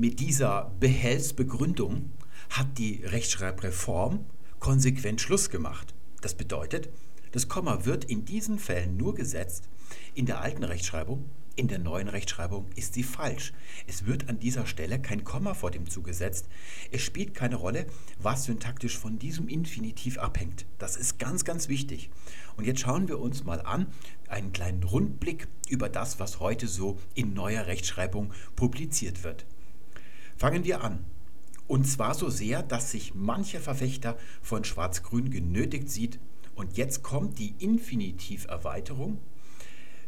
[0.00, 2.12] Mit dieser Behelfsbegründung
[2.50, 4.26] hat die Rechtschreibreform
[4.60, 5.92] konsequent Schluss gemacht.
[6.20, 6.88] Das bedeutet,
[7.32, 9.68] das Komma wird in diesen Fällen nur gesetzt.
[10.14, 11.24] In der alten Rechtschreibung,
[11.56, 13.52] in der neuen Rechtschreibung ist sie falsch.
[13.88, 16.46] Es wird an dieser Stelle kein Komma vor dem zugesetzt.
[16.92, 17.84] Es spielt keine Rolle,
[18.20, 20.64] was syntaktisch von diesem Infinitiv abhängt.
[20.78, 22.08] Das ist ganz, ganz wichtig.
[22.56, 23.88] Und jetzt schauen wir uns mal an,
[24.28, 29.44] einen kleinen Rundblick über das, was heute so in neuer Rechtschreibung publiziert wird.
[30.38, 31.04] Fangen wir an.
[31.66, 36.20] Und zwar so sehr, dass sich mancher Verfechter von Schwarz-Grün genötigt sieht,
[36.54, 39.18] und jetzt kommt die Infinitiv-Erweiterung,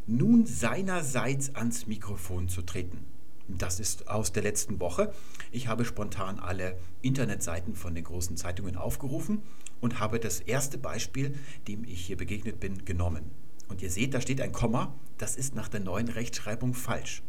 [0.07, 3.05] nun seinerseits ans Mikrofon zu treten.
[3.47, 5.13] Das ist aus der letzten Woche.
[5.51, 9.41] Ich habe spontan alle Internetseiten von den großen Zeitungen aufgerufen
[9.81, 11.35] und habe das erste Beispiel,
[11.67, 13.31] dem ich hier begegnet bin, genommen.
[13.67, 17.21] Und ihr seht, da steht ein Komma, das ist nach der neuen Rechtschreibung falsch.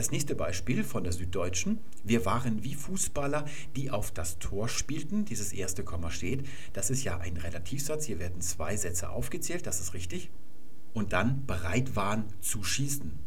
[0.00, 1.78] Das nächste Beispiel von der Süddeutschen.
[2.04, 3.44] Wir waren wie Fußballer,
[3.76, 5.26] die auf das Tor spielten.
[5.26, 6.46] Dieses erste Komma steht.
[6.72, 8.06] Das ist ja ein Relativsatz.
[8.06, 9.66] Hier werden zwei Sätze aufgezählt.
[9.66, 10.30] Das ist richtig.
[10.94, 13.18] Und dann bereit waren zu schießen.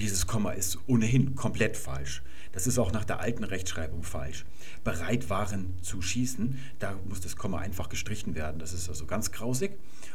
[0.00, 2.22] Dieses Komma ist ohnehin komplett falsch.
[2.52, 4.46] Das ist auch nach der alten Rechtschreibung falsch.
[4.82, 8.58] Bereit waren zu schießen, da muss das Komma einfach gestrichen werden.
[8.58, 9.72] Das ist also ganz grausig.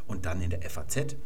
[0.08, 1.18] Und dann in der FAZ.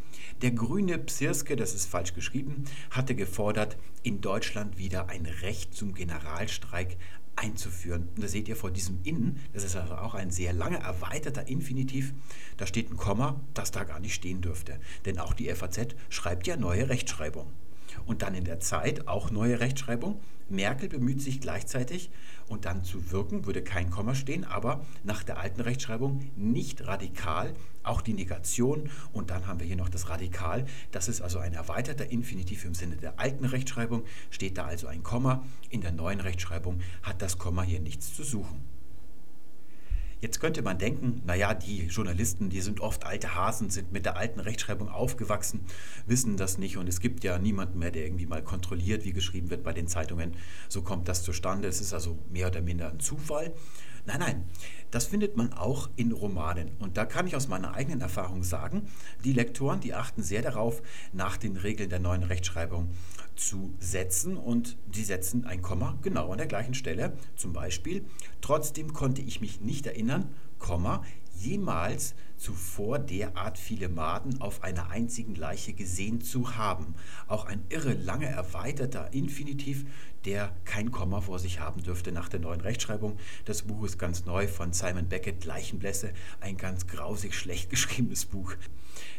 [0.42, 5.94] Der grüne Psirske, das ist falsch geschrieben, hatte gefordert, in Deutschland wieder ein Recht zum
[5.94, 6.98] Generalstreik
[7.38, 8.10] einzuführen.
[8.18, 11.48] Und da seht ihr vor diesem Innen, das ist also auch ein sehr langer erweiterter
[11.48, 12.14] Infinitiv,
[12.58, 14.82] da steht ein Komma, das da gar nicht stehen dürfte.
[15.06, 17.54] Denn auch die FAZ schreibt ja neue Rechtschreibung.
[18.06, 20.20] Und dann in der Zeit auch neue Rechtschreibung.
[20.50, 22.10] Merkel bemüht sich gleichzeitig
[22.48, 27.54] und dann zu wirken, würde kein Komma stehen, aber nach der alten Rechtschreibung nicht radikal,
[27.84, 30.66] auch die Negation und dann haben wir hier noch das Radikal.
[30.92, 35.04] Das ist also ein erweiterter Infinitiv im Sinne der alten Rechtschreibung, steht da also ein
[35.04, 35.44] Komma.
[35.70, 38.79] In der neuen Rechtschreibung hat das Komma hier nichts zu suchen.
[40.22, 44.18] Jetzt könnte man denken, naja, die Journalisten, die sind oft alte Hasen, sind mit der
[44.18, 45.66] alten Rechtschreibung aufgewachsen,
[46.08, 49.50] wissen das nicht und es gibt ja niemanden mehr, der irgendwie mal kontrolliert, wie geschrieben
[49.50, 50.36] wird bei den Zeitungen.
[50.68, 51.70] So kommt das zustande.
[51.70, 53.54] Es ist also mehr oder minder ein Zufall.
[54.06, 54.46] Nein, nein,
[54.92, 56.72] das findet man auch in Romanen.
[56.80, 58.90] Und da kann ich aus meiner eigenen Erfahrung sagen,
[59.24, 60.82] die Lektoren, die achten sehr darauf,
[61.14, 62.90] nach den Regeln der neuen Rechtschreibung
[63.40, 67.18] zu setzen und die setzen ein Komma genau an der gleichen Stelle.
[67.36, 68.06] Zum Beispiel,
[68.42, 70.30] trotzdem konnte ich mich nicht erinnern,
[70.60, 71.04] Komma,
[71.40, 76.96] jemals zuvor derart viele Maden auf einer einzigen Leiche gesehen zu haben.
[77.28, 79.86] Auch ein irre lange erweiterter Infinitiv,
[80.26, 83.18] der kein Komma vor sich haben dürfte nach der neuen Rechtschreibung.
[83.46, 86.12] Das Buch ist ganz neu von Simon Beckett, Leichenblässe,
[86.42, 88.54] ein ganz grausig schlecht geschriebenes Buch.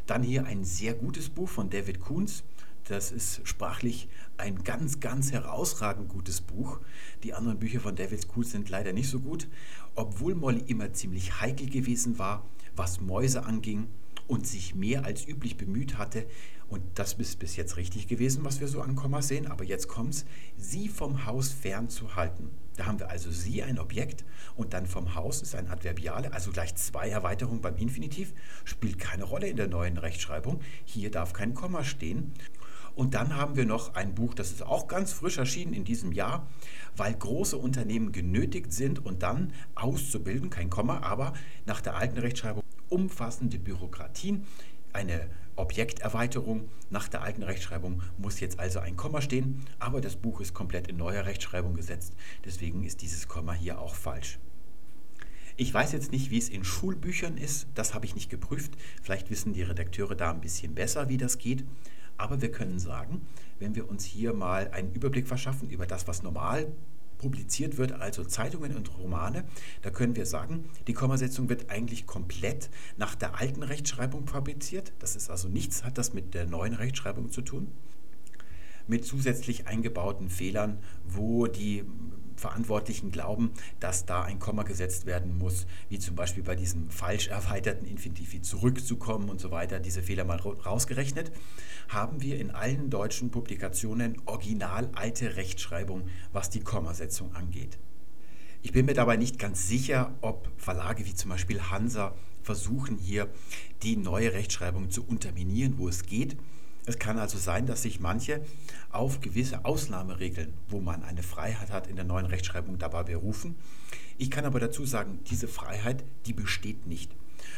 [0.07, 2.43] Dann hier ein sehr gutes Buch von David Kuhns,
[2.91, 6.81] das ist sprachlich ein ganz, ganz herausragend gutes Buch.
[7.23, 9.49] Die anderen Bücher von David Kuhl sind leider nicht so gut,
[9.95, 12.45] obwohl Molly immer ziemlich heikel gewesen war,
[12.75, 13.87] was Mäuse anging
[14.27, 16.27] und sich mehr als üblich bemüht hatte,
[16.71, 19.89] und das ist bis jetzt richtig gewesen, was wir so an Komma sehen, aber jetzt
[19.89, 20.25] kommt's,
[20.57, 22.51] sie vom Haus fernzuhalten.
[22.77, 26.53] Da haben wir also sie ein Objekt und dann vom Haus ist ein Adverbiale, also
[26.53, 28.33] gleich zwei Erweiterungen beim Infinitiv,
[28.65, 30.61] spielt keine Rolle in der neuen Rechtschreibung.
[30.85, 32.33] Hier darf kein Komma stehen.
[32.95, 36.13] Und dann haben wir noch ein Buch, das ist auch ganz frisch erschienen in diesem
[36.13, 36.47] Jahr,
[36.97, 41.33] weil große Unternehmen genötigt sind und dann auszubilden, kein Komma, aber
[41.67, 44.45] nach der alten Rechtschreibung umfassende Bürokratien,
[44.93, 46.69] eine Objekterweiterung.
[46.91, 50.89] Nach der alten Rechtschreibung muss jetzt also ein Komma stehen, aber das Buch ist komplett
[50.89, 52.15] in neuer Rechtschreibung gesetzt,
[52.45, 54.39] deswegen ist dieses Komma hier auch falsch.
[55.57, 58.73] Ich weiß jetzt nicht, wie es in Schulbüchern ist, das habe ich nicht geprüft.
[59.03, 61.65] Vielleicht wissen die Redakteure da ein bisschen besser, wie das geht.
[62.21, 63.23] Aber wir können sagen,
[63.59, 66.71] wenn wir uns hier mal einen Überblick verschaffen über das, was normal
[67.17, 69.45] publiziert wird, also Zeitungen und Romane,
[69.81, 72.69] da können wir sagen, die Kommasetzung wird eigentlich komplett
[72.99, 74.93] nach der alten Rechtschreibung fabriziert.
[74.99, 77.69] Das ist also nichts, hat das mit der neuen Rechtschreibung zu tun.
[78.87, 81.85] Mit zusätzlich eingebauten Fehlern, wo die
[82.41, 87.29] Verantwortlichen glauben, dass da ein Komma gesetzt werden muss, wie zum Beispiel bei diesem falsch
[87.29, 91.31] erweiterten Infinitiv wie zurückzukommen und so weiter, diese Fehler mal rausgerechnet,
[91.89, 97.79] haben wir in allen deutschen Publikationen original alte Rechtschreibung, was die Kommasetzung angeht.
[98.63, 103.29] Ich bin mir dabei nicht ganz sicher, ob Verlage wie zum Beispiel Hansa versuchen hier
[103.83, 106.37] die neue Rechtschreibung zu unterminieren, wo es geht.
[106.87, 108.41] Es kann also sein, dass sich manche
[108.91, 113.57] auf gewisse Ausnahmeregeln, wo man eine Freiheit hat, in der neuen Rechtschreibung dabei berufen.
[114.19, 117.11] Ich kann aber dazu sagen, diese Freiheit, die besteht nicht.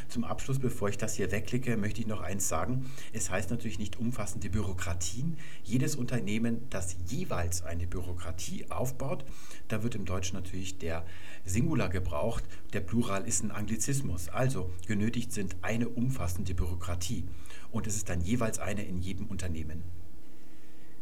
[0.09, 2.91] Zum Abschluss, bevor ich das hier wegklicke, möchte ich noch eins sagen.
[3.13, 5.39] Es heißt natürlich nicht umfassende Bürokratien.
[5.65, 9.25] Jedes Unternehmen, das jeweils eine Bürokratie aufbaut,
[9.69, 11.05] da wird im Deutschen natürlich der
[11.45, 12.45] Singular gebraucht.
[12.73, 14.29] Der Plural ist ein Anglizismus.
[14.29, 17.25] Also genötigt sind eine umfassende Bürokratie.
[17.73, 19.83] Und es ist dann jeweils eine in jedem Unternehmen.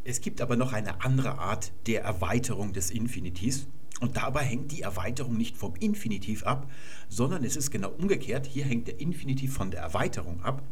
[0.03, 3.67] Es gibt aber noch eine andere Art der Erweiterung des Infinitivs.
[3.99, 6.71] Und dabei hängt die Erweiterung nicht vom Infinitiv ab,
[7.07, 8.47] sondern es ist genau umgekehrt.
[8.47, 10.63] Hier hängt der Infinitiv von der Erweiterung ab.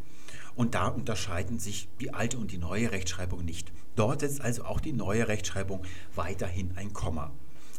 [0.56, 3.72] Und da unterscheiden sich die alte und die neue Rechtschreibung nicht.
[3.94, 5.84] Dort setzt also auch die neue Rechtschreibung
[6.16, 7.30] weiterhin ein Komma.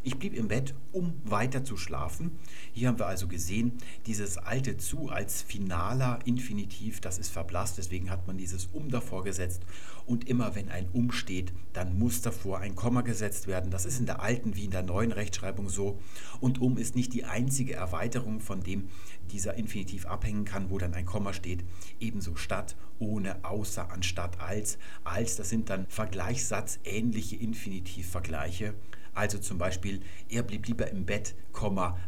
[0.04, 2.40] Ich blieb im Bett, um weiter zu schlafen.
[2.74, 3.74] Hier haben wir also gesehen,
[4.08, 9.24] dieses alte zu als finaler Infinitiv, das ist verblasst, deswegen hat man dieses um davor
[9.24, 9.62] gesetzt.
[10.08, 13.70] Und immer wenn ein um steht, dann muss davor ein Komma gesetzt werden.
[13.70, 16.00] Das ist in der alten wie in der neuen Rechtschreibung so.
[16.40, 18.90] Und um ist nicht die einzige Erweiterung, von dem
[19.32, 21.64] dieser Infinitiv abhängen kann, wo dann ein Komma steht.
[22.00, 24.80] Ebenso statt, ohne, außer, anstatt, als.
[25.04, 28.74] Als, das sind dann vergleichssatzähnliche Infinitivvergleiche.
[29.14, 31.36] Also zum Beispiel, er blieb lieber im Bett,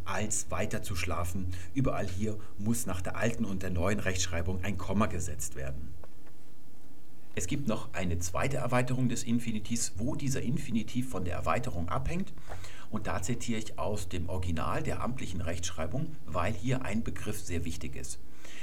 [0.06, 1.54] als weiter zu schlafen.
[1.74, 5.94] Überall hier muss nach der alten und der neuen Rechtschreibung ein Komma gesetzt werden.
[7.36, 12.32] Es gibt noch eine zweite Erweiterung des Infinitivs, wo dieser Infinitiv von der Erweiterung abhängt.
[12.92, 17.66] Und da zitiere ich aus dem Original der amtlichen Rechtschreibung, weil hier ein Begriff sehr
[17.66, 18.20] wichtig ist.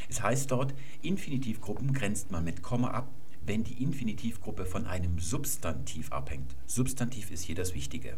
[0.08, 0.72] Es heißt dort,
[1.02, 3.08] Infinitivgruppen grenzt man mit Komma ab,
[3.50, 6.54] wenn die Infinitivgruppe von einem Substantiv abhängt.
[6.66, 8.16] Substantiv ist hier das Wichtige.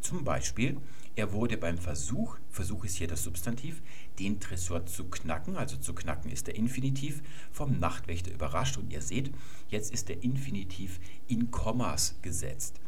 [0.00, 0.76] Zum Beispiel,
[1.16, 3.82] er wurde beim Versuch, Versuch ist hier das Substantiv,
[4.20, 7.20] den Tresor zu knacken, also zu knacken ist der Infinitiv,
[7.50, 8.76] vom Nachtwächter überrascht.
[8.76, 9.32] Und ihr seht,
[9.70, 12.80] jetzt ist der Infinitiv in Kommas gesetzt.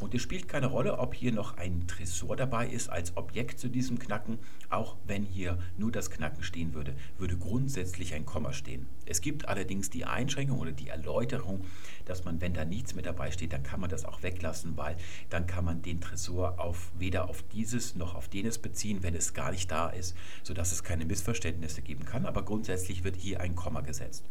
[0.00, 3.68] Und es spielt keine Rolle, ob hier noch ein Tresor dabei ist als Objekt zu
[3.68, 4.38] diesem Knacken.
[4.70, 8.86] Auch wenn hier nur das Knacken stehen würde, würde grundsätzlich ein Komma stehen.
[9.06, 11.64] Es gibt allerdings die Einschränkung oder die Erläuterung,
[12.04, 14.96] dass man, wenn da nichts mehr dabei steht, dann kann man das auch weglassen, weil
[15.30, 19.34] dann kann man den Tresor auf, weder auf dieses noch auf jenes beziehen, wenn es
[19.34, 22.26] gar nicht da ist, sodass es keine Missverständnisse geben kann.
[22.26, 24.24] Aber grundsätzlich wird hier ein Komma gesetzt.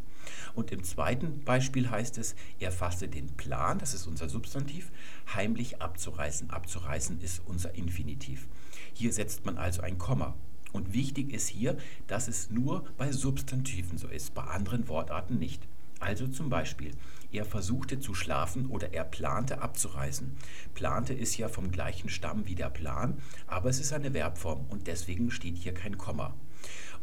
[0.54, 4.92] Und im zweiten Beispiel heißt es, er fasste den Plan, das ist unser Substantiv,
[5.34, 6.50] heimlich abzureißen.
[6.50, 8.48] Abzureißen ist unser Infinitiv.
[8.94, 10.36] Hier setzt man also ein Komma.
[10.72, 11.78] Und wichtig ist hier,
[12.08, 15.68] dass es nur bei Substantiven so ist, bei anderen Wortarten nicht.
[16.00, 16.92] Also zum Beispiel,
[17.32, 20.36] er versuchte zu schlafen oder er plante abzureisen.
[20.74, 24.88] Plante ist ja vom gleichen Stamm wie der Plan, aber es ist eine Verbform und
[24.88, 26.34] deswegen steht hier kein Komma.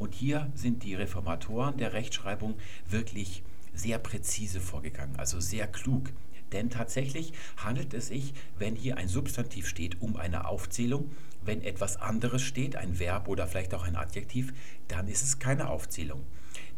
[0.01, 2.55] Und hier sind die Reformatoren der Rechtschreibung
[2.89, 3.43] wirklich
[3.75, 6.11] sehr präzise vorgegangen, also sehr klug.
[6.53, 11.11] Denn tatsächlich handelt es sich, wenn hier ein Substantiv steht, um eine Aufzählung.
[11.45, 14.55] Wenn etwas anderes steht, ein Verb oder vielleicht auch ein Adjektiv,
[14.89, 16.25] dann ist es keine Aufzählung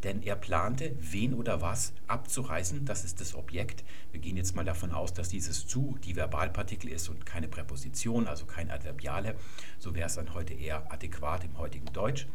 [0.02, 2.84] denn er plante, wen oder was abzureißen.
[2.84, 3.84] Das ist das Objekt.
[4.10, 8.26] Wir gehen jetzt mal davon aus, dass dieses zu die Verbalpartikel ist und keine Präposition,
[8.26, 9.36] also kein Adverbiale.
[9.78, 12.26] So wäre es dann heute eher adäquat im heutigen Deutsch.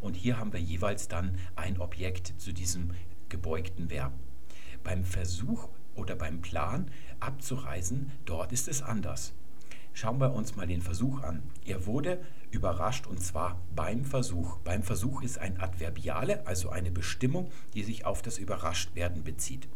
[0.00, 2.90] Und hier haben wir jeweils dann ein Objekt zu diesem
[3.28, 4.12] gebeugten Verb.
[4.82, 6.90] Beim Versuch oder beim Plan
[7.20, 9.34] abzureisen, dort ist es anders.
[9.92, 11.42] Schauen wir uns mal den Versuch an.
[11.64, 12.20] Er wurde
[12.50, 14.58] überrascht und zwar beim Versuch.
[14.58, 19.68] Beim Versuch ist ein Adverbiale, also eine Bestimmung, die sich auf das Überraschtwerden bezieht.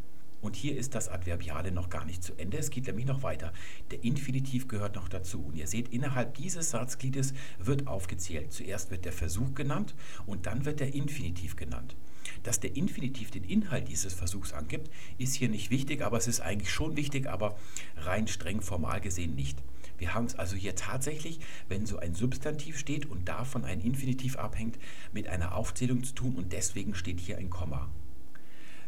[0.45, 2.59] Und hier ist das Adverbiale noch gar nicht zu Ende.
[2.59, 3.51] Es geht nämlich noch weiter.
[3.91, 5.43] Der Infinitiv gehört noch dazu.
[5.43, 8.53] Und ihr seht, innerhalb dieses Satzgliedes wird aufgezählt.
[8.53, 9.95] Zuerst wird der Versuch genannt
[10.27, 11.97] und dann wird der Infinitiv genannt.
[12.43, 16.41] Dass der Infinitiv den Inhalt dieses Versuchs angibt, ist hier nicht wichtig, aber es ist
[16.41, 17.57] eigentlich schon wichtig, aber
[17.97, 19.63] rein streng formal gesehen nicht.
[19.97, 21.41] Wir haben es also hier tatsächlich,
[21.71, 24.79] wenn so ein Substantiv steht und davon ein Infinitiv abhängt,
[25.15, 27.89] mit einer Aufzählung zu tun und deswegen steht hier ein Komma.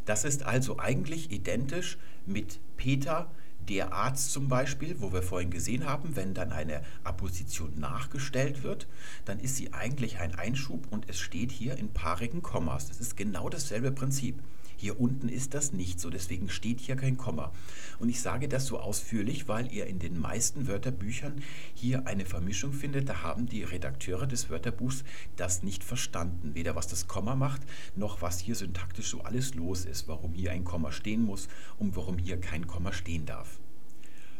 [0.06, 3.30] Das ist also eigentlich identisch mit Peter,
[3.68, 8.86] der Arzt zum Beispiel, wo wir vorhin gesehen haben, wenn dann eine Apposition nachgestellt wird,
[9.24, 12.88] dann ist sie eigentlich ein Einschub und es steht hier in paarigen Kommas.
[12.88, 14.40] Das ist genau dasselbe Prinzip.
[14.76, 17.52] Hier unten ist das nicht so, deswegen steht hier kein Komma.
[17.98, 21.42] Und ich sage das so ausführlich, weil ihr in den meisten Wörterbüchern
[21.74, 23.08] hier eine Vermischung findet.
[23.08, 25.04] Da haben die Redakteure des Wörterbuchs
[25.36, 26.54] das nicht verstanden.
[26.54, 27.62] Weder was das Komma macht,
[27.94, 31.48] noch was hier syntaktisch so alles los ist, warum hier ein Komma stehen muss
[31.78, 33.58] und warum hier kein Komma stehen darf.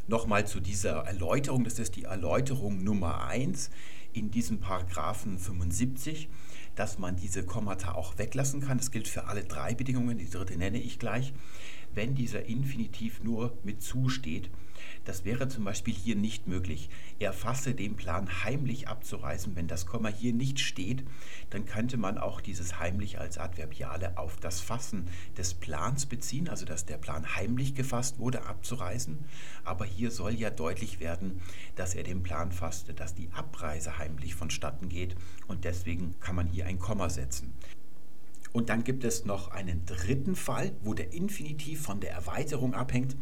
[0.09, 3.71] Nochmal zu dieser Erläuterung, das ist die Erläuterung Nummer 1
[4.13, 6.29] in diesem Paragraphen 75
[6.77, 8.79] dass man diese Kommata auch weglassen kann.
[8.79, 11.33] Das gilt für alle drei Bedingungen, die dritte nenne ich gleich.
[11.95, 14.51] Wenn dieser Infinitiv nur mit zu steht,
[15.07, 16.91] das wäre zum Beispiel hier nicht möglich.
[17.21, 19.55] Er fasse den Plan heimlich abzureißen.
[19.55, 21.05] Wenn das Komma hier nicht steht,
[21.51, 25.09] dann könnte man auch dieses heimlich als Adverbiale auf das Fassen
[25.39, 29.25] des Plans beziehen, also dass der Plan heimlich gefasst wurde, abzureißen.
[29.65, 31.41] Aber hier soll ja deutlich werden,
[31.77, 35.17] dass er den Plan fasste, dass die Abreise heimlich vonstatten geht
[35.47, 37.55] und deswegen kann man hier ein Komma setzen.
[38.57, 43.15] Und dann gibt es noch einen dritten Fall, wo der Infinitiv von der Erweiterung abhängt.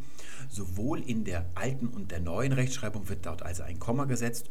[0.49, 4.49] Sowohl in der alten und der neuen Rechtschreibung wird dort also ein Komma gesetzt.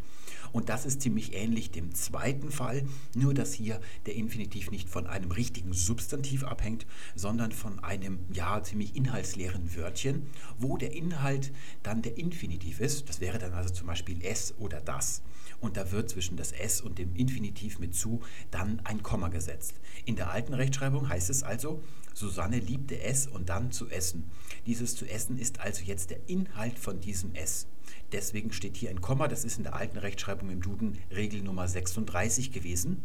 [0.51, 2.83] Und das ist ziemlich ähnlich dem zweiten Fall,
[3.15, 6.85] nur dass hier der Infinitiv nicht von einem richtigen Substantiv abhängt,
[7.15, 10.27] sondern von einem ja ziemlich inhaltsleeren Wörtchen,
[10.57, 11.53] wo der Inhalt
[11.83, 13.07] dann der Infinitiv ist.
[13.07, 15.21] Das wäre dann also zum Beispiel es oder das
[15.63, 18.21] und da wird zwischen das S und dem Infinitiv mit zu
[18.51, 19.75] dann ein Komma gesetzt.
[20.03, 21.81] In der alten Rechtschreibung heißt es also,
[22.13, 24.29] Susanne liebte es und dann zu essen.
[24.67, 27.67] Dieses zu essen ist also jetzt der Inhalt von diesem S.
[28.11, 31.67] Deswegen steht hier ein Komma, das ist in der alten Rechtschreibung im Duden Regel Nummer
[31.67, 33.01] 36 gewesen.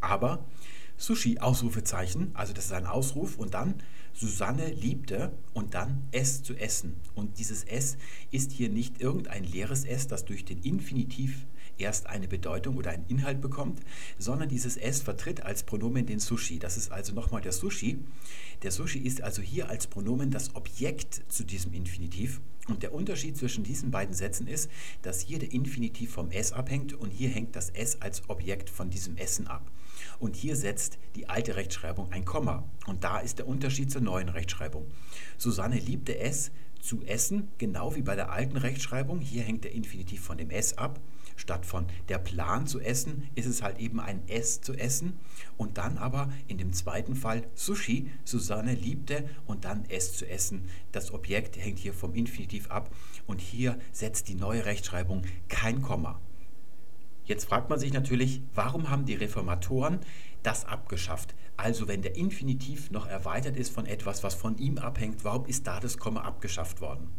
[0.00, 0.44] Aber
[0.96, 3.74] Sushi, Ausrufezeichen, also das ist ein Ausruf und dann
[4.14, 6.96] Susanne liebte und dann es zu essen.
[7.14, 7.98] Und dieses S
[8.30, 11.46] ist hier nicht irgendein leeres S, das durch den Infinitiv
[11.78, 13.80] erst eine Bedeutung oder einen Inhalt bekommt,
[14.18, 16.58] sondern dieses S vertritt als Pronomen den Sushi.
[16.58, 17.98] Das ist also nochmal der Sushi.
[18.62, 22.40] Der Sushi ist also hier als Pronomen das Objekt zu diesem Infinitiv.
[22.68, 24.70] Und der Unterschied zwischen diesen beiden Sätzen ist,
[25.02, 28.90] dass hier der Infinitiv vom S abhängt und hier hängt das S als Objekt von
[28.90, 29.70] diesem Essen ab.
[30.18, 32.64] Und hier setzt die alte Rechtschreibung ein Komma.
[32.86, 34.86] Und da ist der Unterschied zur neuen Rechtschreibung.
[35.38, 36.50] Susanne liebte es
[36.80, 39.20] zu essen, genau wie bei der alten Rechtschreibung.
[39.20, 41.00] Hier hängt der Infinitiv von dem S ab.
[41.38, 45.18] Statt von der Plan zu essen, ist es halt eben ein S zu essen.
[45.56, 50.68] Und dann aber in dem zweiten Fall Sushi, Susanne liebte und dann S zu essen.
[50.90, 52.92] Das Objekt hängt hier vom Infinitiv ab
[53.28, 56.20] und hier setzt die neue Rechtschreibung kein Komma.
[57.24, 60.00] Jetzt fragt man sich natürlich, warum haben die Reformatoren
[60.42, 61.36] das abgeschafft?
[61.56, 65.68] Also wenn der Infinitiv noch erweitert ist von etwas, was von ihm abhängt, warum ist
[65.68, 67.12] da das Komma abgeschafft worden?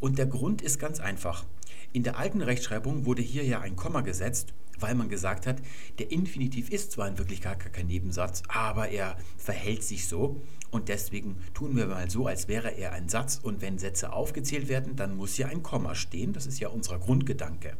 [0.00, 1.44] Und der Grund ist ganz einfach.
[1.92, 5.60] In der alten Rechtschreibung wurde hier ja ein Komma gesetzt, weil man gesagt hat,
[5.98, 10.40] der Infinitiv ist zwar in Wirklichkeit kein Nebensatz, aber er verhält sich so
[10.70, 14.68] und deswegen tun wir mal so, als wäre er ein Satz und wenn Sätze aufgezählt
[14.68, 16.32] werden, dann muss hier ein Komma stehen.
[16.32, 17.76] Das ist ja unser Grundgedanke.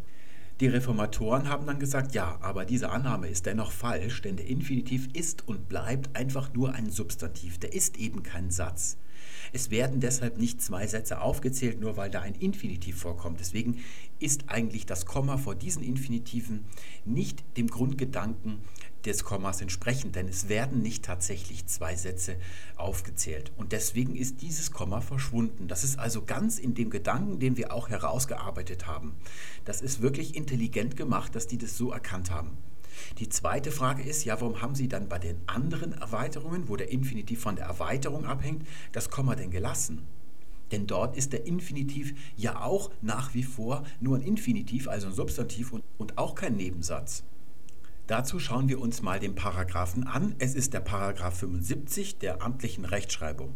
[0.60, 5.08] Die Reformatoren haben dann gesagt, ja, aber diese Annahme ist dennoch falsch, denn der Infinitiv
[5.14, 7.58] ist und bleibt einfach nur ein Substantiv.
[7.58, 8.98] Der ist eben kein Satz.
[9.52, 13.40] Es werden deshalb nicht zwei Sätze aufgezählt, nur weil da ein Infinitiv vorkommt.
[13.40, 13.82] Deswegen
[14.18, 16.64] ist eigentlich das Komma vor diesen Infinitiven
[17.04, 18.60] nicht dem Grundgedanken
[19.04, 22.36] des Kommas entsprechend, denn es werden nicht tatsächlich zwei Sätze
[22.76, 23.52] aufgezählt.
[23.56, 25.68] Und deswegen ist dieses Komma verschwunden.
[25.68, 29.14] Das ist also ganz in dem Gedanken, den wir auch herausgearbeitet haben.
[29.64, 32.58] Das ist wirklich intelligent gemacht, dass die das so erkannt haben.
[33.18, 36.90] Die zweite Frage ist, ja, warum haben Sie dann bei den anderen Erweiterungen, wo der
[36.90, 40.06] Infinitiv von der Erweiterung abhängt, das Komma denn gelassen?
[40.72, 45.14] Denn dort ist der Infinitiv ja auch nach wie vor nur ein Infinitiv, also ein
[45.14, 47.24] Substantiv und, und auch kein Nebensatz.
[48.06, 50.34] Dazu schauen wir uns mal den Paragraphen an.
[50.38, 53.54] Es ist der Paragraph 75 der amtlichen Rechtschreibung.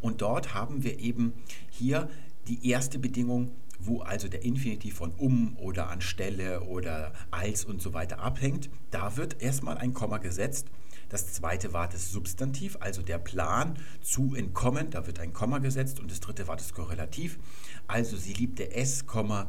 [0.00, 1.32] Und dort haben wir eben
[1.70, 2.08] hier
[2.48, 3.52] die erste Bedingung
[3.88, 9.16] wo also der Infinitiv von um oder anstelle oder als und so weiter abhängt, da
[9.16, 10.68] wird erstmal ein Komma gesetzt.
[11.08, 16.00] Das zweite war das Substantiv, also der Plan zu entkommen, da wird ein Komma gesetzt
[16.00, 17.38] und das dritte war das Korrelativ,
[17.86, 19.04] also sie liebte es,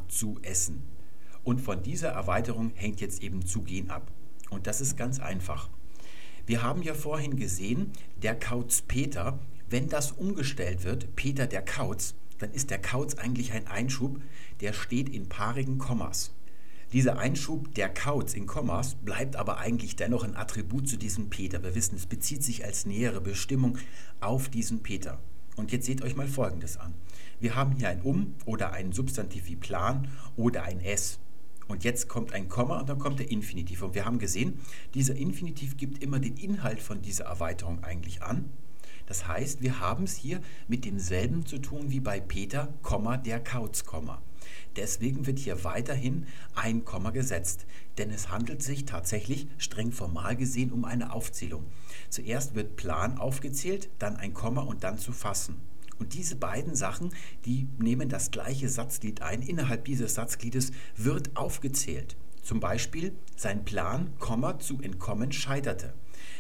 [0.08, 0.84] zu essen.
[1.44, 4.10] Und von dieser Erweiterung hängt jetzt eben zu gehen ab.
[4.50, 5.70] Und das ist ganz einfach.
[6.46, 7.92] Wir haben ja vorhin gesehen,
[8.22, 9.38] der Kauz Peter,
[9.70, 14.20] wenn das umgestellt wird, Peter der Kauz, dann ist der Kauz eigentlich ein Einschub,
[14.62, 16.34] der steht in paarigen Kommas.
[16.92, 21.62] Dieser Einschub der Kauz in Kommas bleibt aber eigentlich dennoch ein Attribut zu diesem Peter.
[21.62, 23.78] Wir wissen, es bezieht sich als nähere Bestimmung
[24.20, 25.20] auf diesen Peter.
[25.56, 26.96] Und jetzt seht euch mal Folgendes an.
[27.40, 31.20] Wir haben hier ein Um oder ein Substantiv wie Plan oder ein S.
[31.68, 33.84] Und jetzt kommt ein Komma und dann kommt der Infinitiv.
[33.84, 34.60] Und wir haben gesehen,
[34.96, 38.50] dieser Infinitiv gibt immer den Inhalt von dieser Erweiterung eigentlich an.
[39.10, 42.72] Das heißt, wir haben es hier mit demselben zu tun wie bei Peter,
[43.26, 43.84] der Kauz,
[44.76, 47.66] Deswegen wird hier weiterhin ein Komma gesetzt,
[47.98, 51.66] denn es handelt sich tatsächlich streng formal gesehen um eine Aufzählung.
[52.10, 55.56] Zuerst wird Plan aufgezählt, dann ein Komma und dann zu fassen.
[55.98, 57.10] Und diese beiden Sachen,
[57.46, 59.42] die nehmen das gleiche Satzglied ein.
[59.42, 62.16] Innerhalb dieses Satzgliedes wird aufgezählt.
[62.44, 65.94] Zum Beispiel, sein Plan, Komma, zu entkommen scheiterte.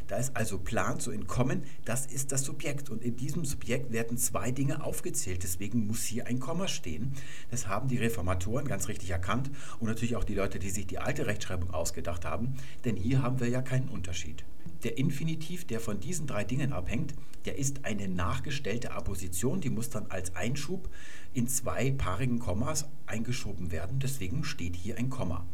[0.09, 2.89] Da ist also Plan zu entkommen, das ist das Subjekt.
[2.89, 5.43] Und in diesem Subjekt werden zwei Dinge aufgezählt.
[5.43, 7.13] Deswegen muss hier ein Komma stehen.
[7.51, 10.97] Das haben die Reformatoren ganz richtig erkannt und natürlich auch die Leute, die sich die
[10.97, 12.55] alte Rechtschreibung ausgedacht haben.
[12.85, 14.43] Denn hier haben wir ja keinen Unterschied.
[14.83, 17.13] Der Infinitiv, der von diesen drei Dingen abhängt,
[17.45, 20.89] der ist eine nachgestellte Apposition, die muss dann als Einschub
[21.33, 23.99] in zwei paarigen Kommas eingeschoben werden.
[23.99, 25.45] Deswegen steht hier ein Komma.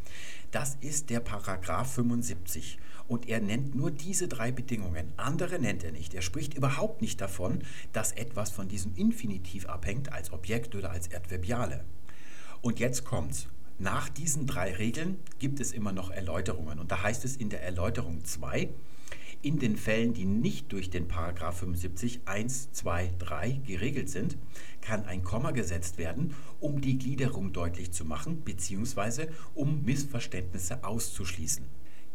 [0.51, 2.77] Das ist der Paragraph 75
[3.07, 5.11] und er nennt nur diese drei Bedingungen.
[5.17, 6.13] Andere nennt er nicht.
[6.13, 7.59] Er spricht überhaupt nicht davon,
[7.93, 11.83] dass etwas von diesem Infinitiv abhängt als Objekt oder als Adverbiale.
[12.61, 13.47] Und jetzt kommt's.
[13.77, 16.79] Nach diesen drei Regeln gibt es immer noch Erläuterungen.
[16.79, 18.69] Und da heißt es in der Erläuterung 2,
[19.45, 24.37] in den Fällen, die nicht durch den Paragraph 75 1, 2, 3 geregelt sind,
[24.81, 29.27] kann ein Komma gesetzt werden, um die Gliederung deutlich zu machen bzw.
[29.53, 31.63] um Missverständnisse auszuschließen.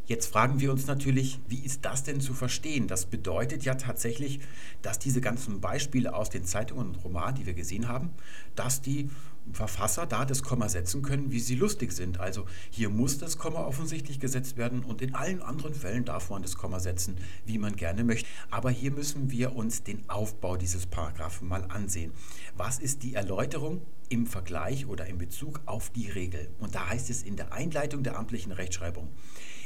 [0.07, 2.89] Jetzt fragen wir uns natürlich, wie ist das denn zu verstehen?
[2.89, 4.41] Das bedeutet ja tatsächlich,
[4.83, 8.11] dass diese ganzen Beispiele aus den Zeitungen und Romanen, die wir gesehen haben,
[8.57, 9.09] dass die
[9.53, 12.21] Verfasser da das Komma setzen können, wie sie lustig sind.
[12.21, 16.43] Also hier muss das Komma offensichtlich gesetzt werden und in allen anderen Fällen darf man
[16.43, 18.29] das Komma setzen, wie man gerne möchte.
[18.51, 22.13] Aber hier müssen wir uns den Aufbau dieses Paragraphen mal ansehen.
[22.57, 26.49] Was ist die Erläuterung im Vergleich oder in Bezug auf die Regel?
[26.59, 29.09] Und da heißt es in der Einleitung der amtlichen Rechtschreibung,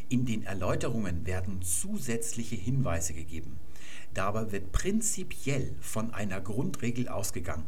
[0.08, 3.58] in den Erläuterungen werden zusätzliche Hinweise gegeben.
[4.12, 7.64] Dabei wird prinzipiell von einer Grundregel ausgegangen.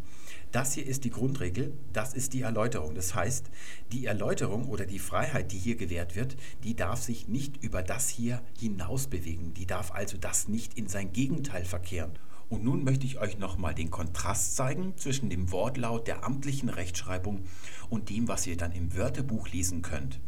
[0.57, 2.95] Das hier ist die Grundregel, das ist die Erläuterung.
[2.95, 3.51] Das heißt,
[3.93, 6.35] die Erläuterung oder die Freiheit, die hier gewährt wird,
[6.65, 9.53] die darf sich nicht über das hier hinaus bewegen.
[9.53, 12.13] Die darf also das nicht in sein Gegenteil verkehren.
[12.49, 17.45] Und nun möchte ich euch nochmal den Kontrast zeigen zwischen dem Wortlaut der amtlichen Rechtschreibung
[17.91, 20.21] und dem, was ihr dann im Wörterbuch lesen könnt.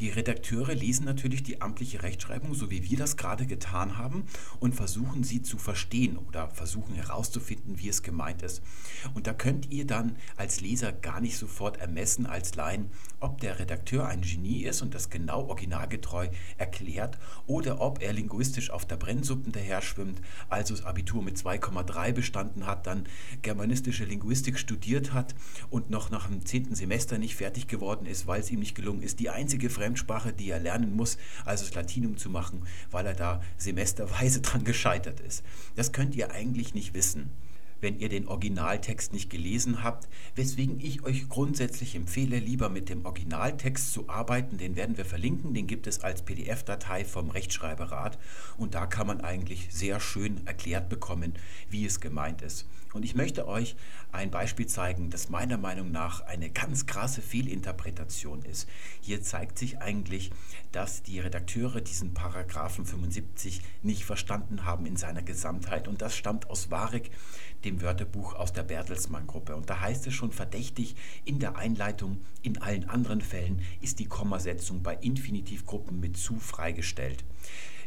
[0.00, 4.24] Die Redakteure lesen natürlich die amtliche Rechtschreibung, so wie wir das gerade getan haben,
[4.60, 8.62] und versuchen sie zu verstehen oder versuchen herauszufinden, wie es gemeint ist.
[9.14, 12.90] Und da könnt ihr dann als Leser gar nicht sofort ermessen als Laien,
[13.20, 16.28] ob der Redakteur ein Genie ist und das genau originalgetreu
[16.58, 22.12] erklärt oder ob er linguistisch auf der Brennsuppe daher schwimmt, also das Abitur mit 2,3
[22.12, 23.04] bestanden hat, dann
[23.42, 25.34] germanistische Linguistik studiert hat
[25.70, 29.02] und noch nach dem zehnten Semester nicht fertig geworden ist, weil es ihm nicht gelungen
[29.02, 33.14] ist, die einzige Fremdsprache, die er lernen muss, also das Latinum zu machen, weil er
[33.14, 35.44] da semesterweise dran gescheitert ist.
[35.76, 37.30] Das könnt ihr eigentlich nicht wissen
[37.82, 40.06] wenn ihr den Originaltext nicht gelesen habt,
[40.36, 44.56] weswegen ich euch grundsätzlich empfehle, lieber mit dem Originaltext zu arbeiten.
[44.56, 48.20] Den werden wir verlinken, den gibt es als PDF-Datei vom Rechtschreiberat
[48.56, 51.34] und da kann man eigentlich sehr schön erklärt bekommen,
[51.70, 52.68] wie es gemeint ist.
[52.92, 53.74] Und ich möchte euch
[54.10, 58.68] ein Beispiel zeigen, das meiner Meinung nach eine ganz krasse Fehlinterpretation ist.
[59.00, 60.30] Hier zeigt sich eigentlich,
[60.72, 65.88] dass die Redakteure diesen Paragraphen 75 nicht verstanden haben in seiner Gesamtheit.
[65.88, 67.10] Und das stammt aus Warek,
[67.64, 69.56] dem Wörterbuch aus der Bertelsmann-Gruppe.
[69.56, 74.06] Und da heißt es schon verdächtig in der Einleitung, in allen anderen Fällen ist die
[74.06, 77.24] Kommasetzung bei Infinitivgruppen mit zu freigestellt.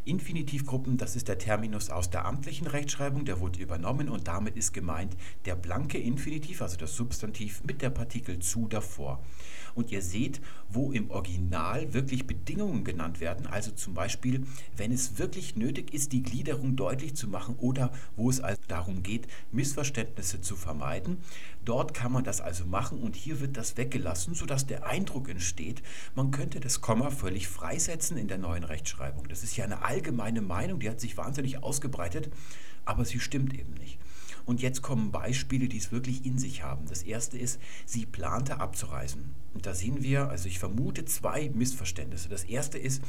[0.06, 4.73] Infinitivgruppen, das ist der Terminus aus der amtlichen Rechtschreibung, der wurde übernommen und damit ist
[4.73, 5.15] gemeint
[5.45, 9.23] der blanke Infinitiv, also das Substantiv mit der Partikel zu davor.
[9.76, 14.46] Und ihr seht, wo im Original wirklich Bedingungen genannt werden, also zum Beispiel,
[14.76, 19.04] wenn es wirklich nötig ist, die Gliederung deutlich zu machen oder wo es also darum
[19.04, 21.18] geht, Missverständnisse zu vermeiden.
[21.66, 25.84] Dort kann man das also machen und hier wird das weggelassen, sodass der Eindruck entsteht,
[26.16, 29.28] man könnte das Komma völlig freisetzen in der neuen Rechtschreibung.
[29.28, 32.32] Das ist ja eine allgemeine Meinung, die hat sich wahnsinnig ausgebreitet,
[32.86, 34.00] aber sie stimmt eben nicht.
[34.46, 36.86] Und jetzt kommen Beispiele, die es wirklich in sich haben.
[36.88, 39.36] Das erste ist, sie plante abzureisen.
[39.56, 42.28] Und da sehen wir, also ich vermute zwei Missverständnisse.
[42.28, 43.02] Das erste ist,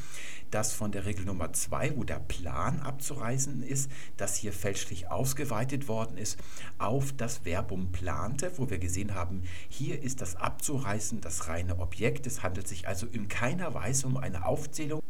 [0.53, 5.89] dass von der Regel Nummer zwei, wo der Plan abzureisen ist, das hier fälschlich ausgeweitet
[5.89, 6.39] worden ist
[6.79, 12.29] auf das Verbum plante, wo wir gesehen haben, hier ist das Abzureisen das reine Objekt.
[12.29, 15.03] Es handelt sich also in keiner Weise um eine Aufzählung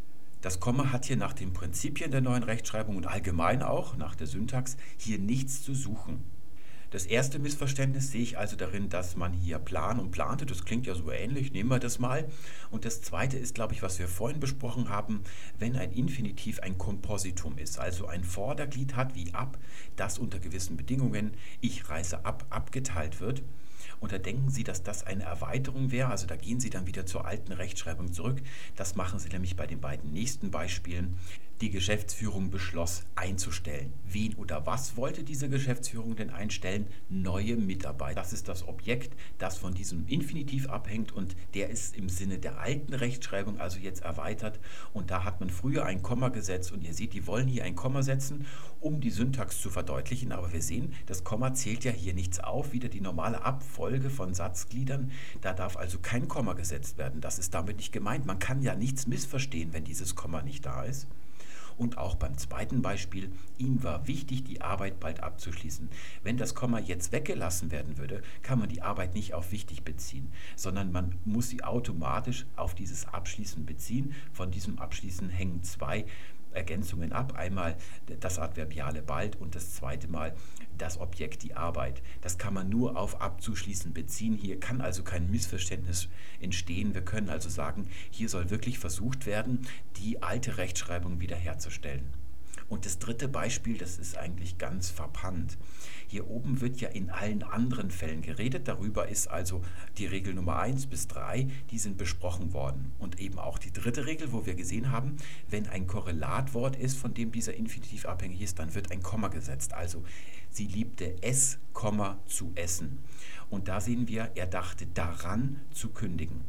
[0.46, 4.28] das Komma hat hier nach den Prinzipien der neuen Rechtschreibung und allgemein auch nach der
[4.28, 6.22] Syntax hier nichts zu suchen.
[6.90, 10.46] Das erste Missverständnis sehe ich also darin, dass man hier plan und plante.
[10.46, 12.28] Das klingt ja so ähnlich, nehmen wir das mal.
[12.70, 15.24] Und das zweite ist, glaube ich, was wir vorhin besprochen haben,
[15.58, 19.58] wenn ein Infinitiv ein Kompositum ist, also ein Vorderglied hat wie ab,
[19.96, 23.42] das unter gewissen Bedingungen ich reise ab abgeteilt wird
[24.00, 26.10] und da denken Sie, dass das eine Erweiterung wäre.
[26.10, 28.42] Also da gehen Sie dann wieder zur alten Rechtschreibung zurück.
[28.76, 31.18] Das machen Sie nämlich bei den beiden nächsten Beispielen
[31.60, 33.92] die Geschäftsführung beschloss einzustellen.
[34.04, 36.86] Wen oder was wollte diese Geschäftsführung denn einstellen?
[37.08, 38.20] Neue Mitarbeiter.
[38.20, 42.58] Das ist das Objekt, das von diesem Infinitiv abhängt und der ist im Sinne der
[42.58, 44.58] alten Rechtschreibung also jetzt erweitert
[44.92, 47.76] und da hat man früher ein Komma gesetzt und ihr seht, die wollen hier ein
[47.76, 48.46] Komma setzen,
[48.80, 52.72] um die Syntax zu verdeutlichen, aber wir sehen, das Komma zählt ja hier nichts auf,
[52.72, 55.10] wieder die normale Abfolge von Satzgliedern,
[55.40, 57.20] da darf also kein Komma gesetzt werden.
[57.20, 58.26] Das ist damit nicht gemeint.
[58.26, 61.06] Man kann ja nichts missverstehen, wenn dieses Komma nicht da ist.
[61.76, 65.90] Und auch beim zweiten Beispiel, ihm war wichtig, die Arbeit bald abzuschließen.
[66.22, 70.32] Wenn das Komma jetzt weggelassen werden würde, kann man die Arbeit nicht auf wichtig beziehen,
[70.56, 74.14] sondern man muss sie automatisch auf dieses Abschließen beziehen.
[74.32, 76.06] Von diesem Abschließen hängen zwei
[76.52, 77.34] Ergänzungen ab.
[77.36, 77.76] Einmal
[78.20, 80.34] das Adverbiale bald und das zweite Mal
[80.78, 82.02] das Objekt, die Arbeit.
[82.20, 84.34] Das kann man nur auf abzuschließen beziehen.
[84.34, 86.08] Hier kann also kein Missverständnis
[86.40, 86.94] entstehen.
[86.94, 89.66] Wir können also sagen, hier soll wirklich versucht werden,
[89.96, 92.04] die alte Rechtschreibung wiederherzustellen.
[92.68, 95.56] Und das dritte Beispiel, das ist eigentlich ganz verpannt.
[96.08, 98.68] Hier oben wird ja in allen anderen Fällen geredet.
[98.68, 99.62] Darüber ist also
[99.98, 102.92] die Regel Nummer 1 bis 3, die sind besprochen worden.
[102.98, 105.16] Und eben auch die dritte Regel, wo wir gesehen haben,
[105.48, 109.72] wenn ein Korrelatwort ist, von dem dieser Infinitiv abhängig ist, dann wird ein Komma gesetzt.
[109.72, 110.04] Also
[110.50, 112.98] sie liebte es, Komma, zu essen.
[113.50, 116.42] Und da sehen wir, er dachte daran zu kündigen.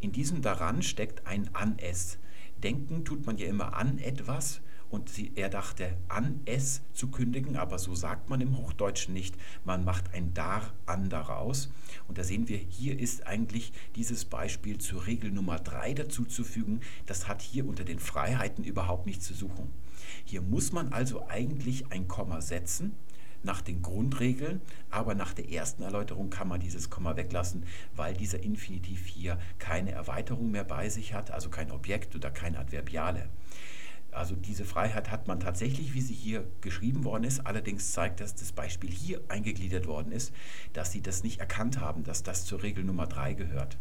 [0.00, 2.18] In diesem daran steckt ein an es.
[2.62, 4.60] Denken tut man ja immer an etwas
[4.90, 9.34] und sie, er dachte an es zu kündigen, aber so sagt man im Hochdeutschen nicht.
[9.64, 11.70] Man macht ein dar an daraus.
[12.08, 16.80] Und da sehen wir, hier ist eigentlich dieses Beispiel zur Regel Nummer 3 dazuzufügen.
[17.06, 19.70] Das hat hier unter den Freiheiten überhaupt nichts zu suchen.
[20.24, 22.94] Hier muss man also eigentlich ein Komma setzen
[23.42, 24.60] nach den Grundregeln,
[24.90, 27.64] aber nach der ersten Erläuterung kann man dieses Komma weglassen,
[27.94, 32.56] weil dieser Infinitiv hier keine Erweiterung mehr bei sich hat, also kein Objekt oder kein
[32.56, 33.28] Adverbiale.
[34.16, 37.46] Also diese Freiheit hat man tatsächlich, wie sie hier geschrieben worden ist.
[37.46, 40.32] Allerdings zeigt das, das Beispiel hier eingegliedert worden ist,
[40.72, 43.78] dass sie das nicht erkannt haben, dass das zur Regel Nummer 3 gehört.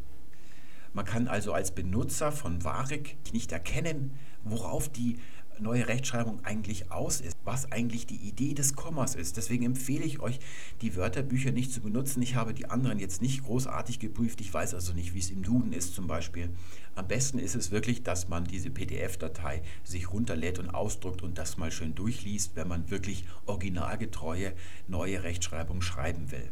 [0.94, 5.20] Man kann also als Benutzer von Warek nicht erkennen, worauf die
[5.60, 9.38] neue Rechtschreibung eigentlich aus ist, was eigentlich die Idee des Kommas ist.
[9.38, 10.40] Deswegen empfehle ich euch,
[10.82, 12.22] die Wörterbücher nicht zu benutzen.
[12.22, 14.42] Ich habe die anderen jetzt nicht großartig geprüft.
[14.42, 16.50] Ich weiß also nicht, wie es im Duden ist zum Beispiel.
[16.96, 21.58] Am besten ist es wirklich, dass man diese PDF-Datei sich runterlädt und ausdruckt und das
[21.58, 24.54] mal schön durchliest, wenn man wirklich originalgetreue
[24.88, 26.50] neue Rechtschreibung schreiben will.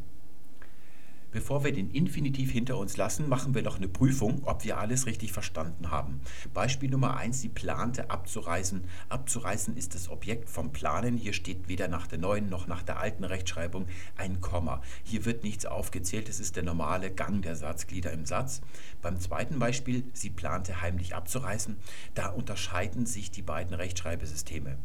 [1.34, 5.08] Bevor wir den Infinitiv hinter uns lassen, machen wir noch eine Prüfung, ob wir alles
[5.08, 6.22] richtig verstanden haben.
[6.54, 8.84] Beispiel Nummer 1, sie plante abzureisen.
[9.10, 11.18] Abzureisen ist das Objekt vom Planen.
[11.18, 14.84] Hier steht weder nach der neuen noch nach der alten Rechtschreibung ein Komma.
[15.04, 18.62] Hier wird nichts aufgezählt, es ist der normale Gang der Satzglieder im Satz.
[19.02, 21.78] Beim zweiten Beispiel, sie plante heimlich abzureisen,
[22.14, 24.78] da unterscheiden sich die beiden Rechtschreibesysteme.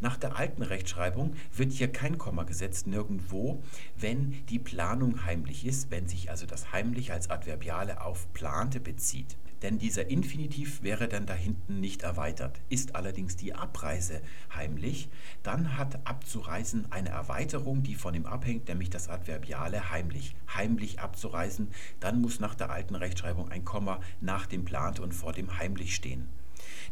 [0.00, 3.62] Nach der alten Rechtschreibung wird hier kein Komma gesetzt, nirgendwo,
[3.96, 9.36] wenn die Planung heimlich ist, wenn sich also das heimlich als Adverbiale auf plante bezieht.
[9.62, 12.60] Denn dieser Infinitiv wäre dann da hinten nicht erweitert.
[12.70, 14.22] Ist allerdings die Abreise
[14.54, 15.10] heimlich,
[15.42, 20.34] dann hat abzureisen eine Erweiterung, die von ihm abhängt, nämlich das Adverbiale heimlich.
[20.54, 21.68] Heimlich abzureisen,
[22.00, 25.94] dann muss nach der alten Rechtschreibung ein Komma nach dem plant und vor dem heimlich
[25.94, 26.28] stehen.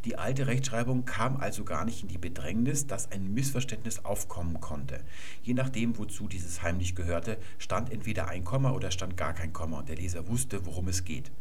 [0.04, 5.00] Die alte Rechtschreibung kam also gar nicht in die Bedrängnis, dass ein Missverständnis aufkommen konnte.
[5.42, 9.78] Je nachdem, wozu dieses heimlich gehörte, stand entweder ein Komma oder stand gar kein Komma
[9.78, 11.32] und der Leser wusste, worum es geht.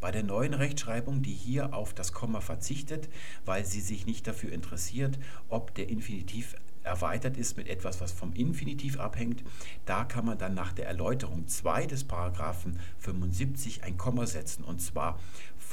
[0.00, 3.08] Bei der neuen Rechtschreibung, die hier auf das Komma verzichtet,
[3.44, 5.18] weil sie sich nicht dafür interessiert,
[5.48, 6.54] ob der Infinitiv
[6.84, 9.42] erweitert ist mit etwas, was vom Infinitiv abhängt,
[9.86, 14.80] da kann man dann nach der Erläuterung 2 des Paragraphen 75 ein Komma setzen und
[14.80, 15.18] zwar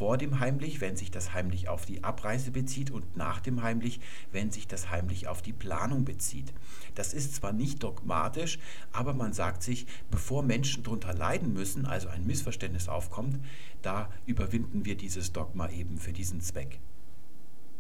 [0.01, 3.99] vor dem heimlich, wenn sich das heimlich auf die Abreise bezieht und nach dem heimlich,
[4.31, 6.51] wenn sich das heimlich auf die Planung bezieht.
[6.95, 8.57] Das ist zwar nicht dogmatisch,
[8.91, 13.37] aber man sagt sich, bevor Menschen darunter leiden müssen, also ein Missverständnis aufkommt,
[13.83, 16.79] da überwinden wir dieses Dogma eben für diesen Zweck.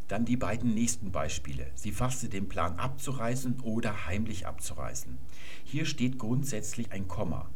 [0.07, 1.71] Dann die beiden nächsten Beispiele.
[1.73, 5.17] Sie fasste den Plan abzureisen oder heimlich abzureisen.
[5.63, 7.49] Hier steht grundsätzlich ein Komma.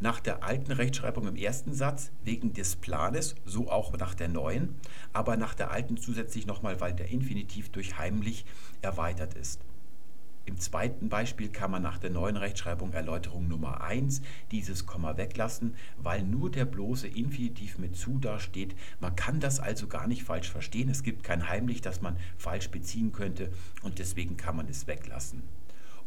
[0.00, 4.76] Nach der alten Rechtschreibung im ersten Satz wegen des Planes, so auch nach der neuen,
[5.12, 8.44] aber nach der alten zusätzlich nochmal, weil der Infinitiv durch heimlich
[8.80, 9.60] erweitert ist.
[10.44, 14.22] Im zweiten Beispiel kann man nach der neuen Rechtschreibung Erläuterung Nummer 1
[14.52, 18.76] dieses Komma weglassen, weil nur der bloße Infinitiv mit zu dasteht.
[19.00, 20.88] Man kann das also gar nicht falsch verstehen.
[20.88, 23.50] Es gibt kein heimlich, das man falsch beziehen könnte
[23.82, 25.42] und deswegen kann man es weglassen.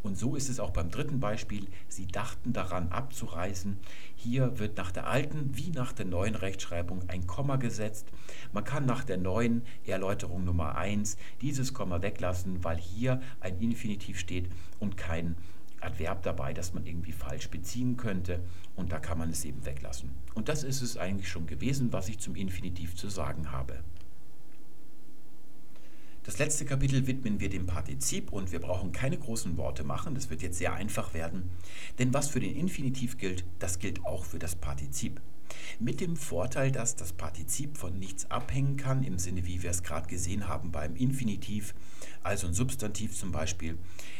[0.02, 1.68] Und so ist es auch beim dritten Beispiel.
[1.88, 3.78] Sie dachten daran abzureisen.
[4.16, 8.08] Hier wird nach der alten wie nach der neuen Rechtschreibung ein Komma gesetzt.
[8.52, 14.18] Man kann nach der neuen Erläuterung Nummer 1 dieses Komma weglassen, weil hier ein Infinitiv
[14.18, 14.48] steht
[14.80, 15.36] und kein
[15.80, 18.40] Adverb dabei, das man irgendwie falsch beziehen könnte.
[18.76, 20.10] Und da kann man es eben weglassen.
[20.34, 23.82] Und das ist es eigentlich schon gewesen, was ich zum Infinitiv zu sagen habe.
[26.24, 30.30] Das letzte Kapitel widmen wir dem Partizip und wir brauchen keine großen Worte machen, das
[30.30, 31.50] wird jetzt sehr einfach werden.
[31.98, 35.20] Denn was für den Infinitiv gilt, das gilt auch für das Partizip.
[35.80, 39.82] Mit dem Vorteil, dass das Partizip von nichts abhängen kann, im Sinne, wie wir es
[39.82, 41.74] gerade gesehen haben beim Infinitiv,
[42.22, 43.76] also ein Substantiv zum Beispiel.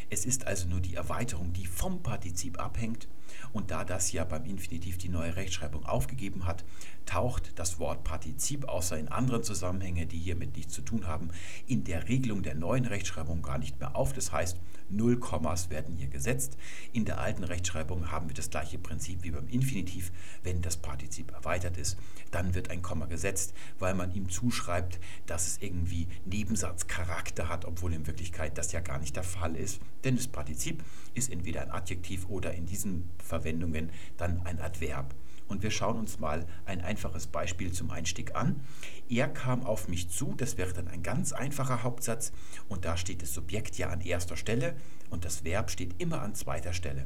[0.09, 3.07] Es ist also nur die Erweiterung, die vom Partizip abhängt.
[3.51, 6.63] Und da das ja beim Infinitiv die neue Rechtschreibung aufgegeben hat,
[7.05, 11.29] taucht das Wort Partizip außer in anderen Zusammenhängen, die hiermit nichts zu tun haben,
[11.67, 14.13] in der Regelung der neuen Rechtschreibung gar nicht mehr auf.
[14.13, 16.57] Das heißt, Null Kommas werden hier gesetzt.
[16.91, 20.11] In der alten Rechtschreibung haben wir das gleiche Prinzip wie beim Infinitiv.
[20.43, 21.97] Wenn das Partizip erweitert ist,
[22.31, 27.93] dann wird ein Komma gesetzt, weil man ihm zuschreibt, dass es irgendwie Nebensatzcharakter hat, obwohl
[27.93, 29.79] in Wirklichkeit das ja gar nicht der Fall ist.
[30.03, 30.83] Denn das Partizip
[31.13, 35.15] ist entweder ein Adjektiv oder in diesen Verwendungen dann ein Adverb.
[35.47, 38.61] Und wir schauen uns mal ein einfaches Beispiel zum Einstieg an.
[39.09, 42.31] Er kam auf mich zu, das wäre dann ein ganz einfacher Hauptsatz
[42.69, 44.75] und da steht das Subjekt ja an erster Stelle
[45.09, 47.05] und das Verb steht immer an zweiter Stelle.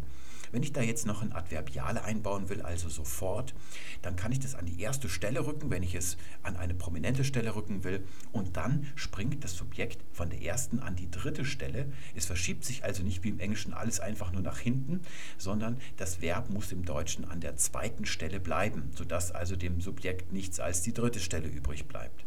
[0.52, 3.54] Wenn ich da jetzt noch ein Adverbiale einbauen will, also sofort,
[4.02, 7.24] dann kann ich das an die erste Stelle rücken, wenn ich es an eine prominente
[7.24, 8.06] Stelle rücken will.
[8.32, 11.92] Und dann springt das Subjekt von der ersten an die dritte Stelle.
[12.16, 15.02] Es verschiebt sich also nicht wie im Englischen alles einfach nur nach hinten,
[15.38, 20.32] sondern das Verb muss im Deutschen an der zweiten Stelle bleiben, sodass also dem Subjekt
[20.32, 22.26] nichts als die dritte Stelle übrig bleibt.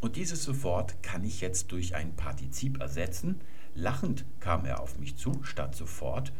[0.00, 3.40] Und dieses sofort kann ich jetzt durch ein Partizip ersetzen.
[3.74, 6.32] Lachend kam er auf mich zu, statt sofort.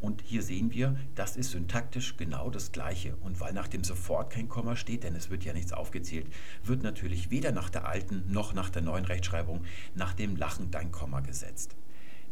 [0.00, 3.16] Und hier sehen wir, das ist syntaktisch genau das Gleiche.
[3.16, 6.26] Und weil nach dem sofort kein Komma steht, denn es wird ja nichts aufgezählt,
[6.64, 9.64] wird natürlich weder nach der alten noch nach der neuen Rechtschreibung
[9.94, 11.76] nach dem lachend ein Komma gesetzt.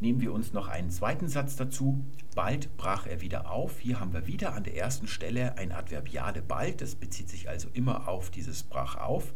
[0.01, 2.05] Nehmen wir uns noch einen zweiten Satz dazu.
[2.35, 3.79] Bald brach er wieder auf.
[3.79, 6.81] Hier haben wir wieder an der ersten Stelle ein Adverbiale bald.
[6.81, 9.33] Das bezieht sich also immer auf dieses brach auf.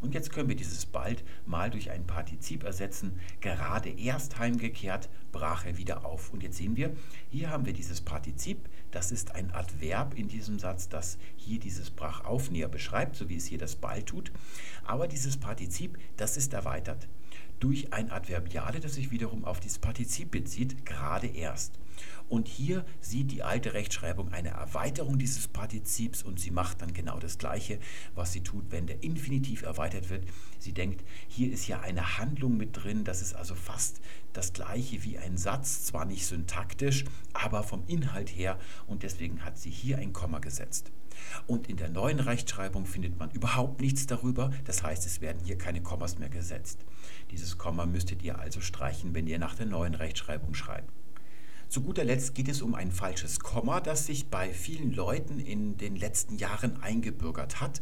[0.00, 3.18] Und jetzt können wir dieses bald mal durch ein Partizip ersetzen.
[3.40, 6.32] Gerade erst heimgekehrt brach er wieder auf.
[6.32, 6.94] Und jetzt sehen wir,
[7.30, 8.68] hier haben wir dieses Partizip.
[8.90, 13.28] Das ist ein Adverb in diesem Satz, das hier dieses brach auf näher beschreibt, so
[13.28, 14.32] wie es hier das bald tut.
[14.84, 17.06] Aber dieses Partizip, das ist erweitert
[17.60, 21.78] durch ein Adverbiale, das sich wiederum auf dieses Partizip bezieht, gerade erst.
[22.30, 27.18] Und hier sieht die alte Rechtschreibung eine Erweiterung dieses Partizips und sie macht dann genau
[27.18, 27.80] das Gleiche,
[28.14, 30.24] was sie tut, wenn der Infinitiv erweitert wird.
[30.60, 34.00] Sie denkt, hier ist ja eine Handlung mit drin, das ist also fast
[34.32, 39.58] das Gleiche wie ein Satz, zwar nicht syntaktisch, aber vom Inhalt her und deswegen hat
[39.58, 40.92] sie hier ein Komma gesetzt.
[41.48, 45.58] Und in der neuen Rechtschreibung findet man überhaupt nichts darüber, das heißt, es werden hier
[45.58, 46.84] keine Kommas mehr gesetzt.
[47.32, 50.99] Dieses Komma müsstet ihr also streichen, wenn ihr nach der neuen Rechtschreibung schreibt.
[51.70, 55.76] Zu guter Letzt geht es um ein falsches Komma, das sich bei vielen Leuten in
[55.76, 57.80] den letzten Jahren eingebürgert hat.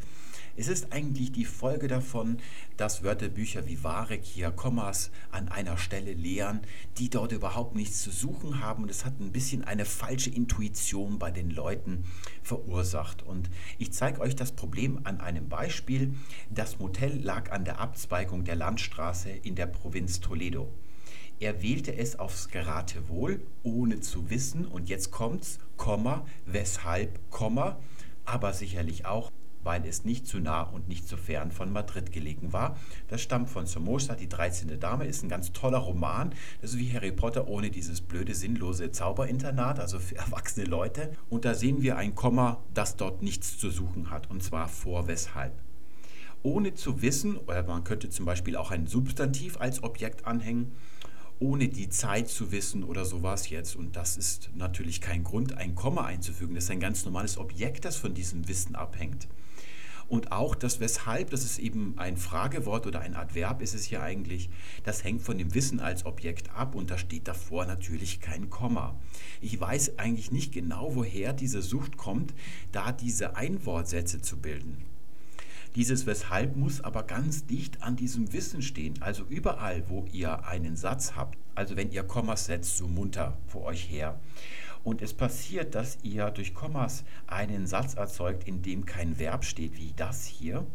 [0.56, 2.36] Es ist eigentlich die Folge davon,
[2.77, 6.60] dass Wörterbücher wie Warek hier Kommas an einer Stelle lehren,
[6.98, 8.82] die dort überhaupt nichts zu suchen haben.
[8.82, 12.05] Und es hat ein bisschen eine falsche Intuition bei den Leuten
[12.43, 13.23] verursacht.
[13.23, 13.48] Und
[13.78, 16.12] ich zeige euch das Problem an einem Beispiel.
[16.51, 20.74] Das Motel lag an der Abzweigung der Landstraße in der Provinz Toledo.
[21.40, 27.78] Er wählte es aufs Geratewohl, ohne zu wissen, und jetzt kommt's, Komma, weshalb, Komma,
[28.24, 29.31] aber sicherlich auch,
[29.62, 32.77] weil es nicht zu nah und nicht zu fern von Madrid gelegen war.
[33.09, 34.81] Das stammt von Somoza, die 13.
[34.81, 36.35] Dame, ist ein ganz toller Roman.
[36.60, 41.12] Das ist wie Harry Potter ohne dieses blöde, sinnlose Zauberinternat, also für erwachsene Leute.
[41.28, 45.06] Und da sehen wir ein Komma, das dort nichts zu suchen hat, und zwar vor
[45.06, 45.52] weshalb
[46.43, 50.73] ohne zu wissen, oder man könnte zum Beispiel auch ein Substantiv als Objekt anhängen,
[51.40, 53.77] ohne die Zeit zu wissen oder sowas jetzt.
[53.77, 56.55] Und das ist natürlich kein Grund, ein Komma einzufügen.
[56.55, 59.28] Das ist ein ganz normales Objekt, das von diesem Wissen abhängt.
[60.09, 64.02] Und auch das Weshalb, das ist eben ein Fragewort oder ein Adverb ist es hier
[64.02, 64.48] eigentlich,
[64.82, 68.98] das hängt von dem Wissen als Objekt ab und da steht davor natürlich kein Komma.
[69.43, 72.32] Ich weiß eigentlich nicht genau, woher diese Sucht kommt,
[72.73, 74.78] da diese Einwortsätze zu bilden.
[75.74, 79.01] Dieses Weshalb muss aber ganz dicht an diesem Wissen stehen.
[79.01, 83.65] Also überall, wo ihr einen Satz habt, also wenn ihr Kommas setzt, so munter vor
[83.65, 84.19] euch her.
[84.85, 89.77] Und es passiert, dass ihr durch Kommas einen Satz erzeugt, in dem kein Verb steht,
[89.77, 90.66] wie das hier,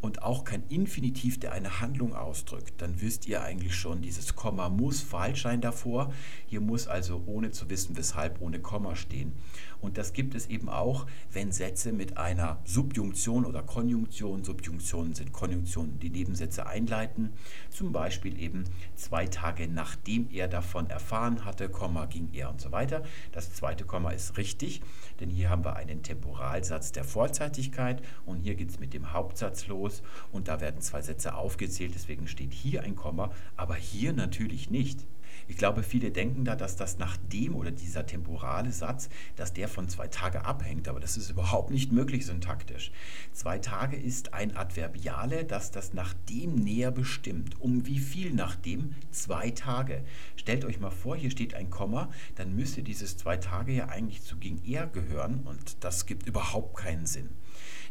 [0.00, 4.68] und auch kein Infinitiv, der eine Handlung ausdrückt, dann wisst ihr eigentlich schon, dieses Komma
[4.68, 6.12] muss falsch sein davor.
[6.46, 9.32] Hier muss also ohne zu wissen, weshalb ohne Komma stehen.
[9.80, 15.32] Und das gibt es eben auch, wenn Sätze mit einer Subjunktion oder Konjunktion, Subjunktionen sind
[15.32, 17.32] Konjunktionen, die Nebensätze einleiten,
[17.70, 22.72] zum Beispiel eben zwei Tage nachdem er davon erfahren hatte, Komma ging er und so
[22.72, 23.02] weiter.
[23.32, 24.80] Das zweite Komma ist richtig,
[25.20, 29.66] denn hier haben wir einen Temporalsatz der Vorzeitigkeit und hier geht es mit dem Hauptsatz
[29.66, 34.70] los und da werden zwei Sätze aufgezählt, deswegen steht hier ein Komma, aber hier natürlich
[34.70, 35.06] nicht.
[35.48, 39.68] Ich glaube, viele denken da, dass das nach dem oder dieser temporale Satz, dass der
[39.68, 42.90] von zwei Tage abhängt, aber das ist überhaupt nicht möglich syntaktisch.
[43.32, 47.60] Zwei Tage ist ein Adverbiale, das das nach dem näher bestimmt.
[47.60, 48.94] Um wie viel nach dem?
[49.10, 50.02] Zwei Tage.
[50.36, 54.22] Stellt euch mal vor, hier steht ein Komma, dann müsste dieses zwei Tage ja eigentlich
[54.22, 57.30] zu ging er gehören und das gibt überhaupt keinen Sinn.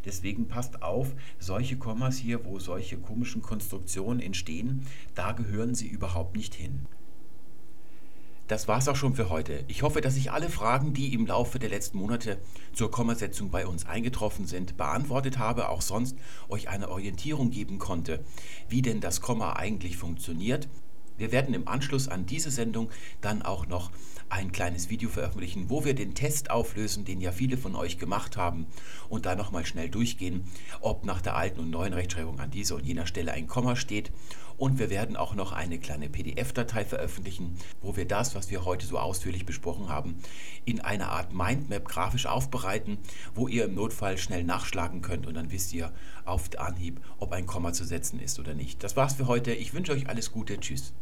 [0.06, 6.36] Deswegen passt auf, solche Kommas hier, wo solche komischen Konstruktionen entstehen, da gehören sie überhaupt
[6.36, 6.86] nicht hin.
[8.48, 9.64] Das war's auch schon für heute.
[9.68, 12.38] Ich hoffe, dass ich alle Fragen, die im Laufe der letzten Monate
[12.74, 16.16] zur Kommasetzung bei uns eingetroffen sind, beantwortet habe, auch sonst
[16.48, 18.24] euch eine Orientierung geben konnte,
[18.70, 20.68] wie denn das Komma eigentlich funktioniert.
[21.18, 22.92] Wir werden im Anschluss an diese Sendung
[23.22, 23.90] dann auch noch
[24.30, 28.38] ein kleines Video veröffentlichen, wo wir den Test auflösen, den ja viele von euch gemacht
[28.38, 28.68] haben
[29.10, 30.44] und da nochmal schnell durchgehen,
[30.82, 34.12] ob nach der alten und neuen Rechtschreibung an dieser und jener Stelle ein Komma steht
[34.58, 38.86] und wir werden auch noch eine kleine PDF-Datei veröffentlichen, wo wir das, was wir heute
[38.86, 40.18] so ausführlich besprochen haben,
[40.66, 42.98] in einer Art Mindmap grafisch aufbereiten,
[43.34, 45.92] wo ihr im Notfall schnell nachschlagen könnt und dann wisst ihr
[46.26, 48.84] auf Anhieb, ob ein Komma zu setzen ist oder nicht.
[48.84, 49.54] Das war's für heute.
[49.54, 50.60] Ich wünsche euch alles Gute.
[50.60, 50.94] Tschüss.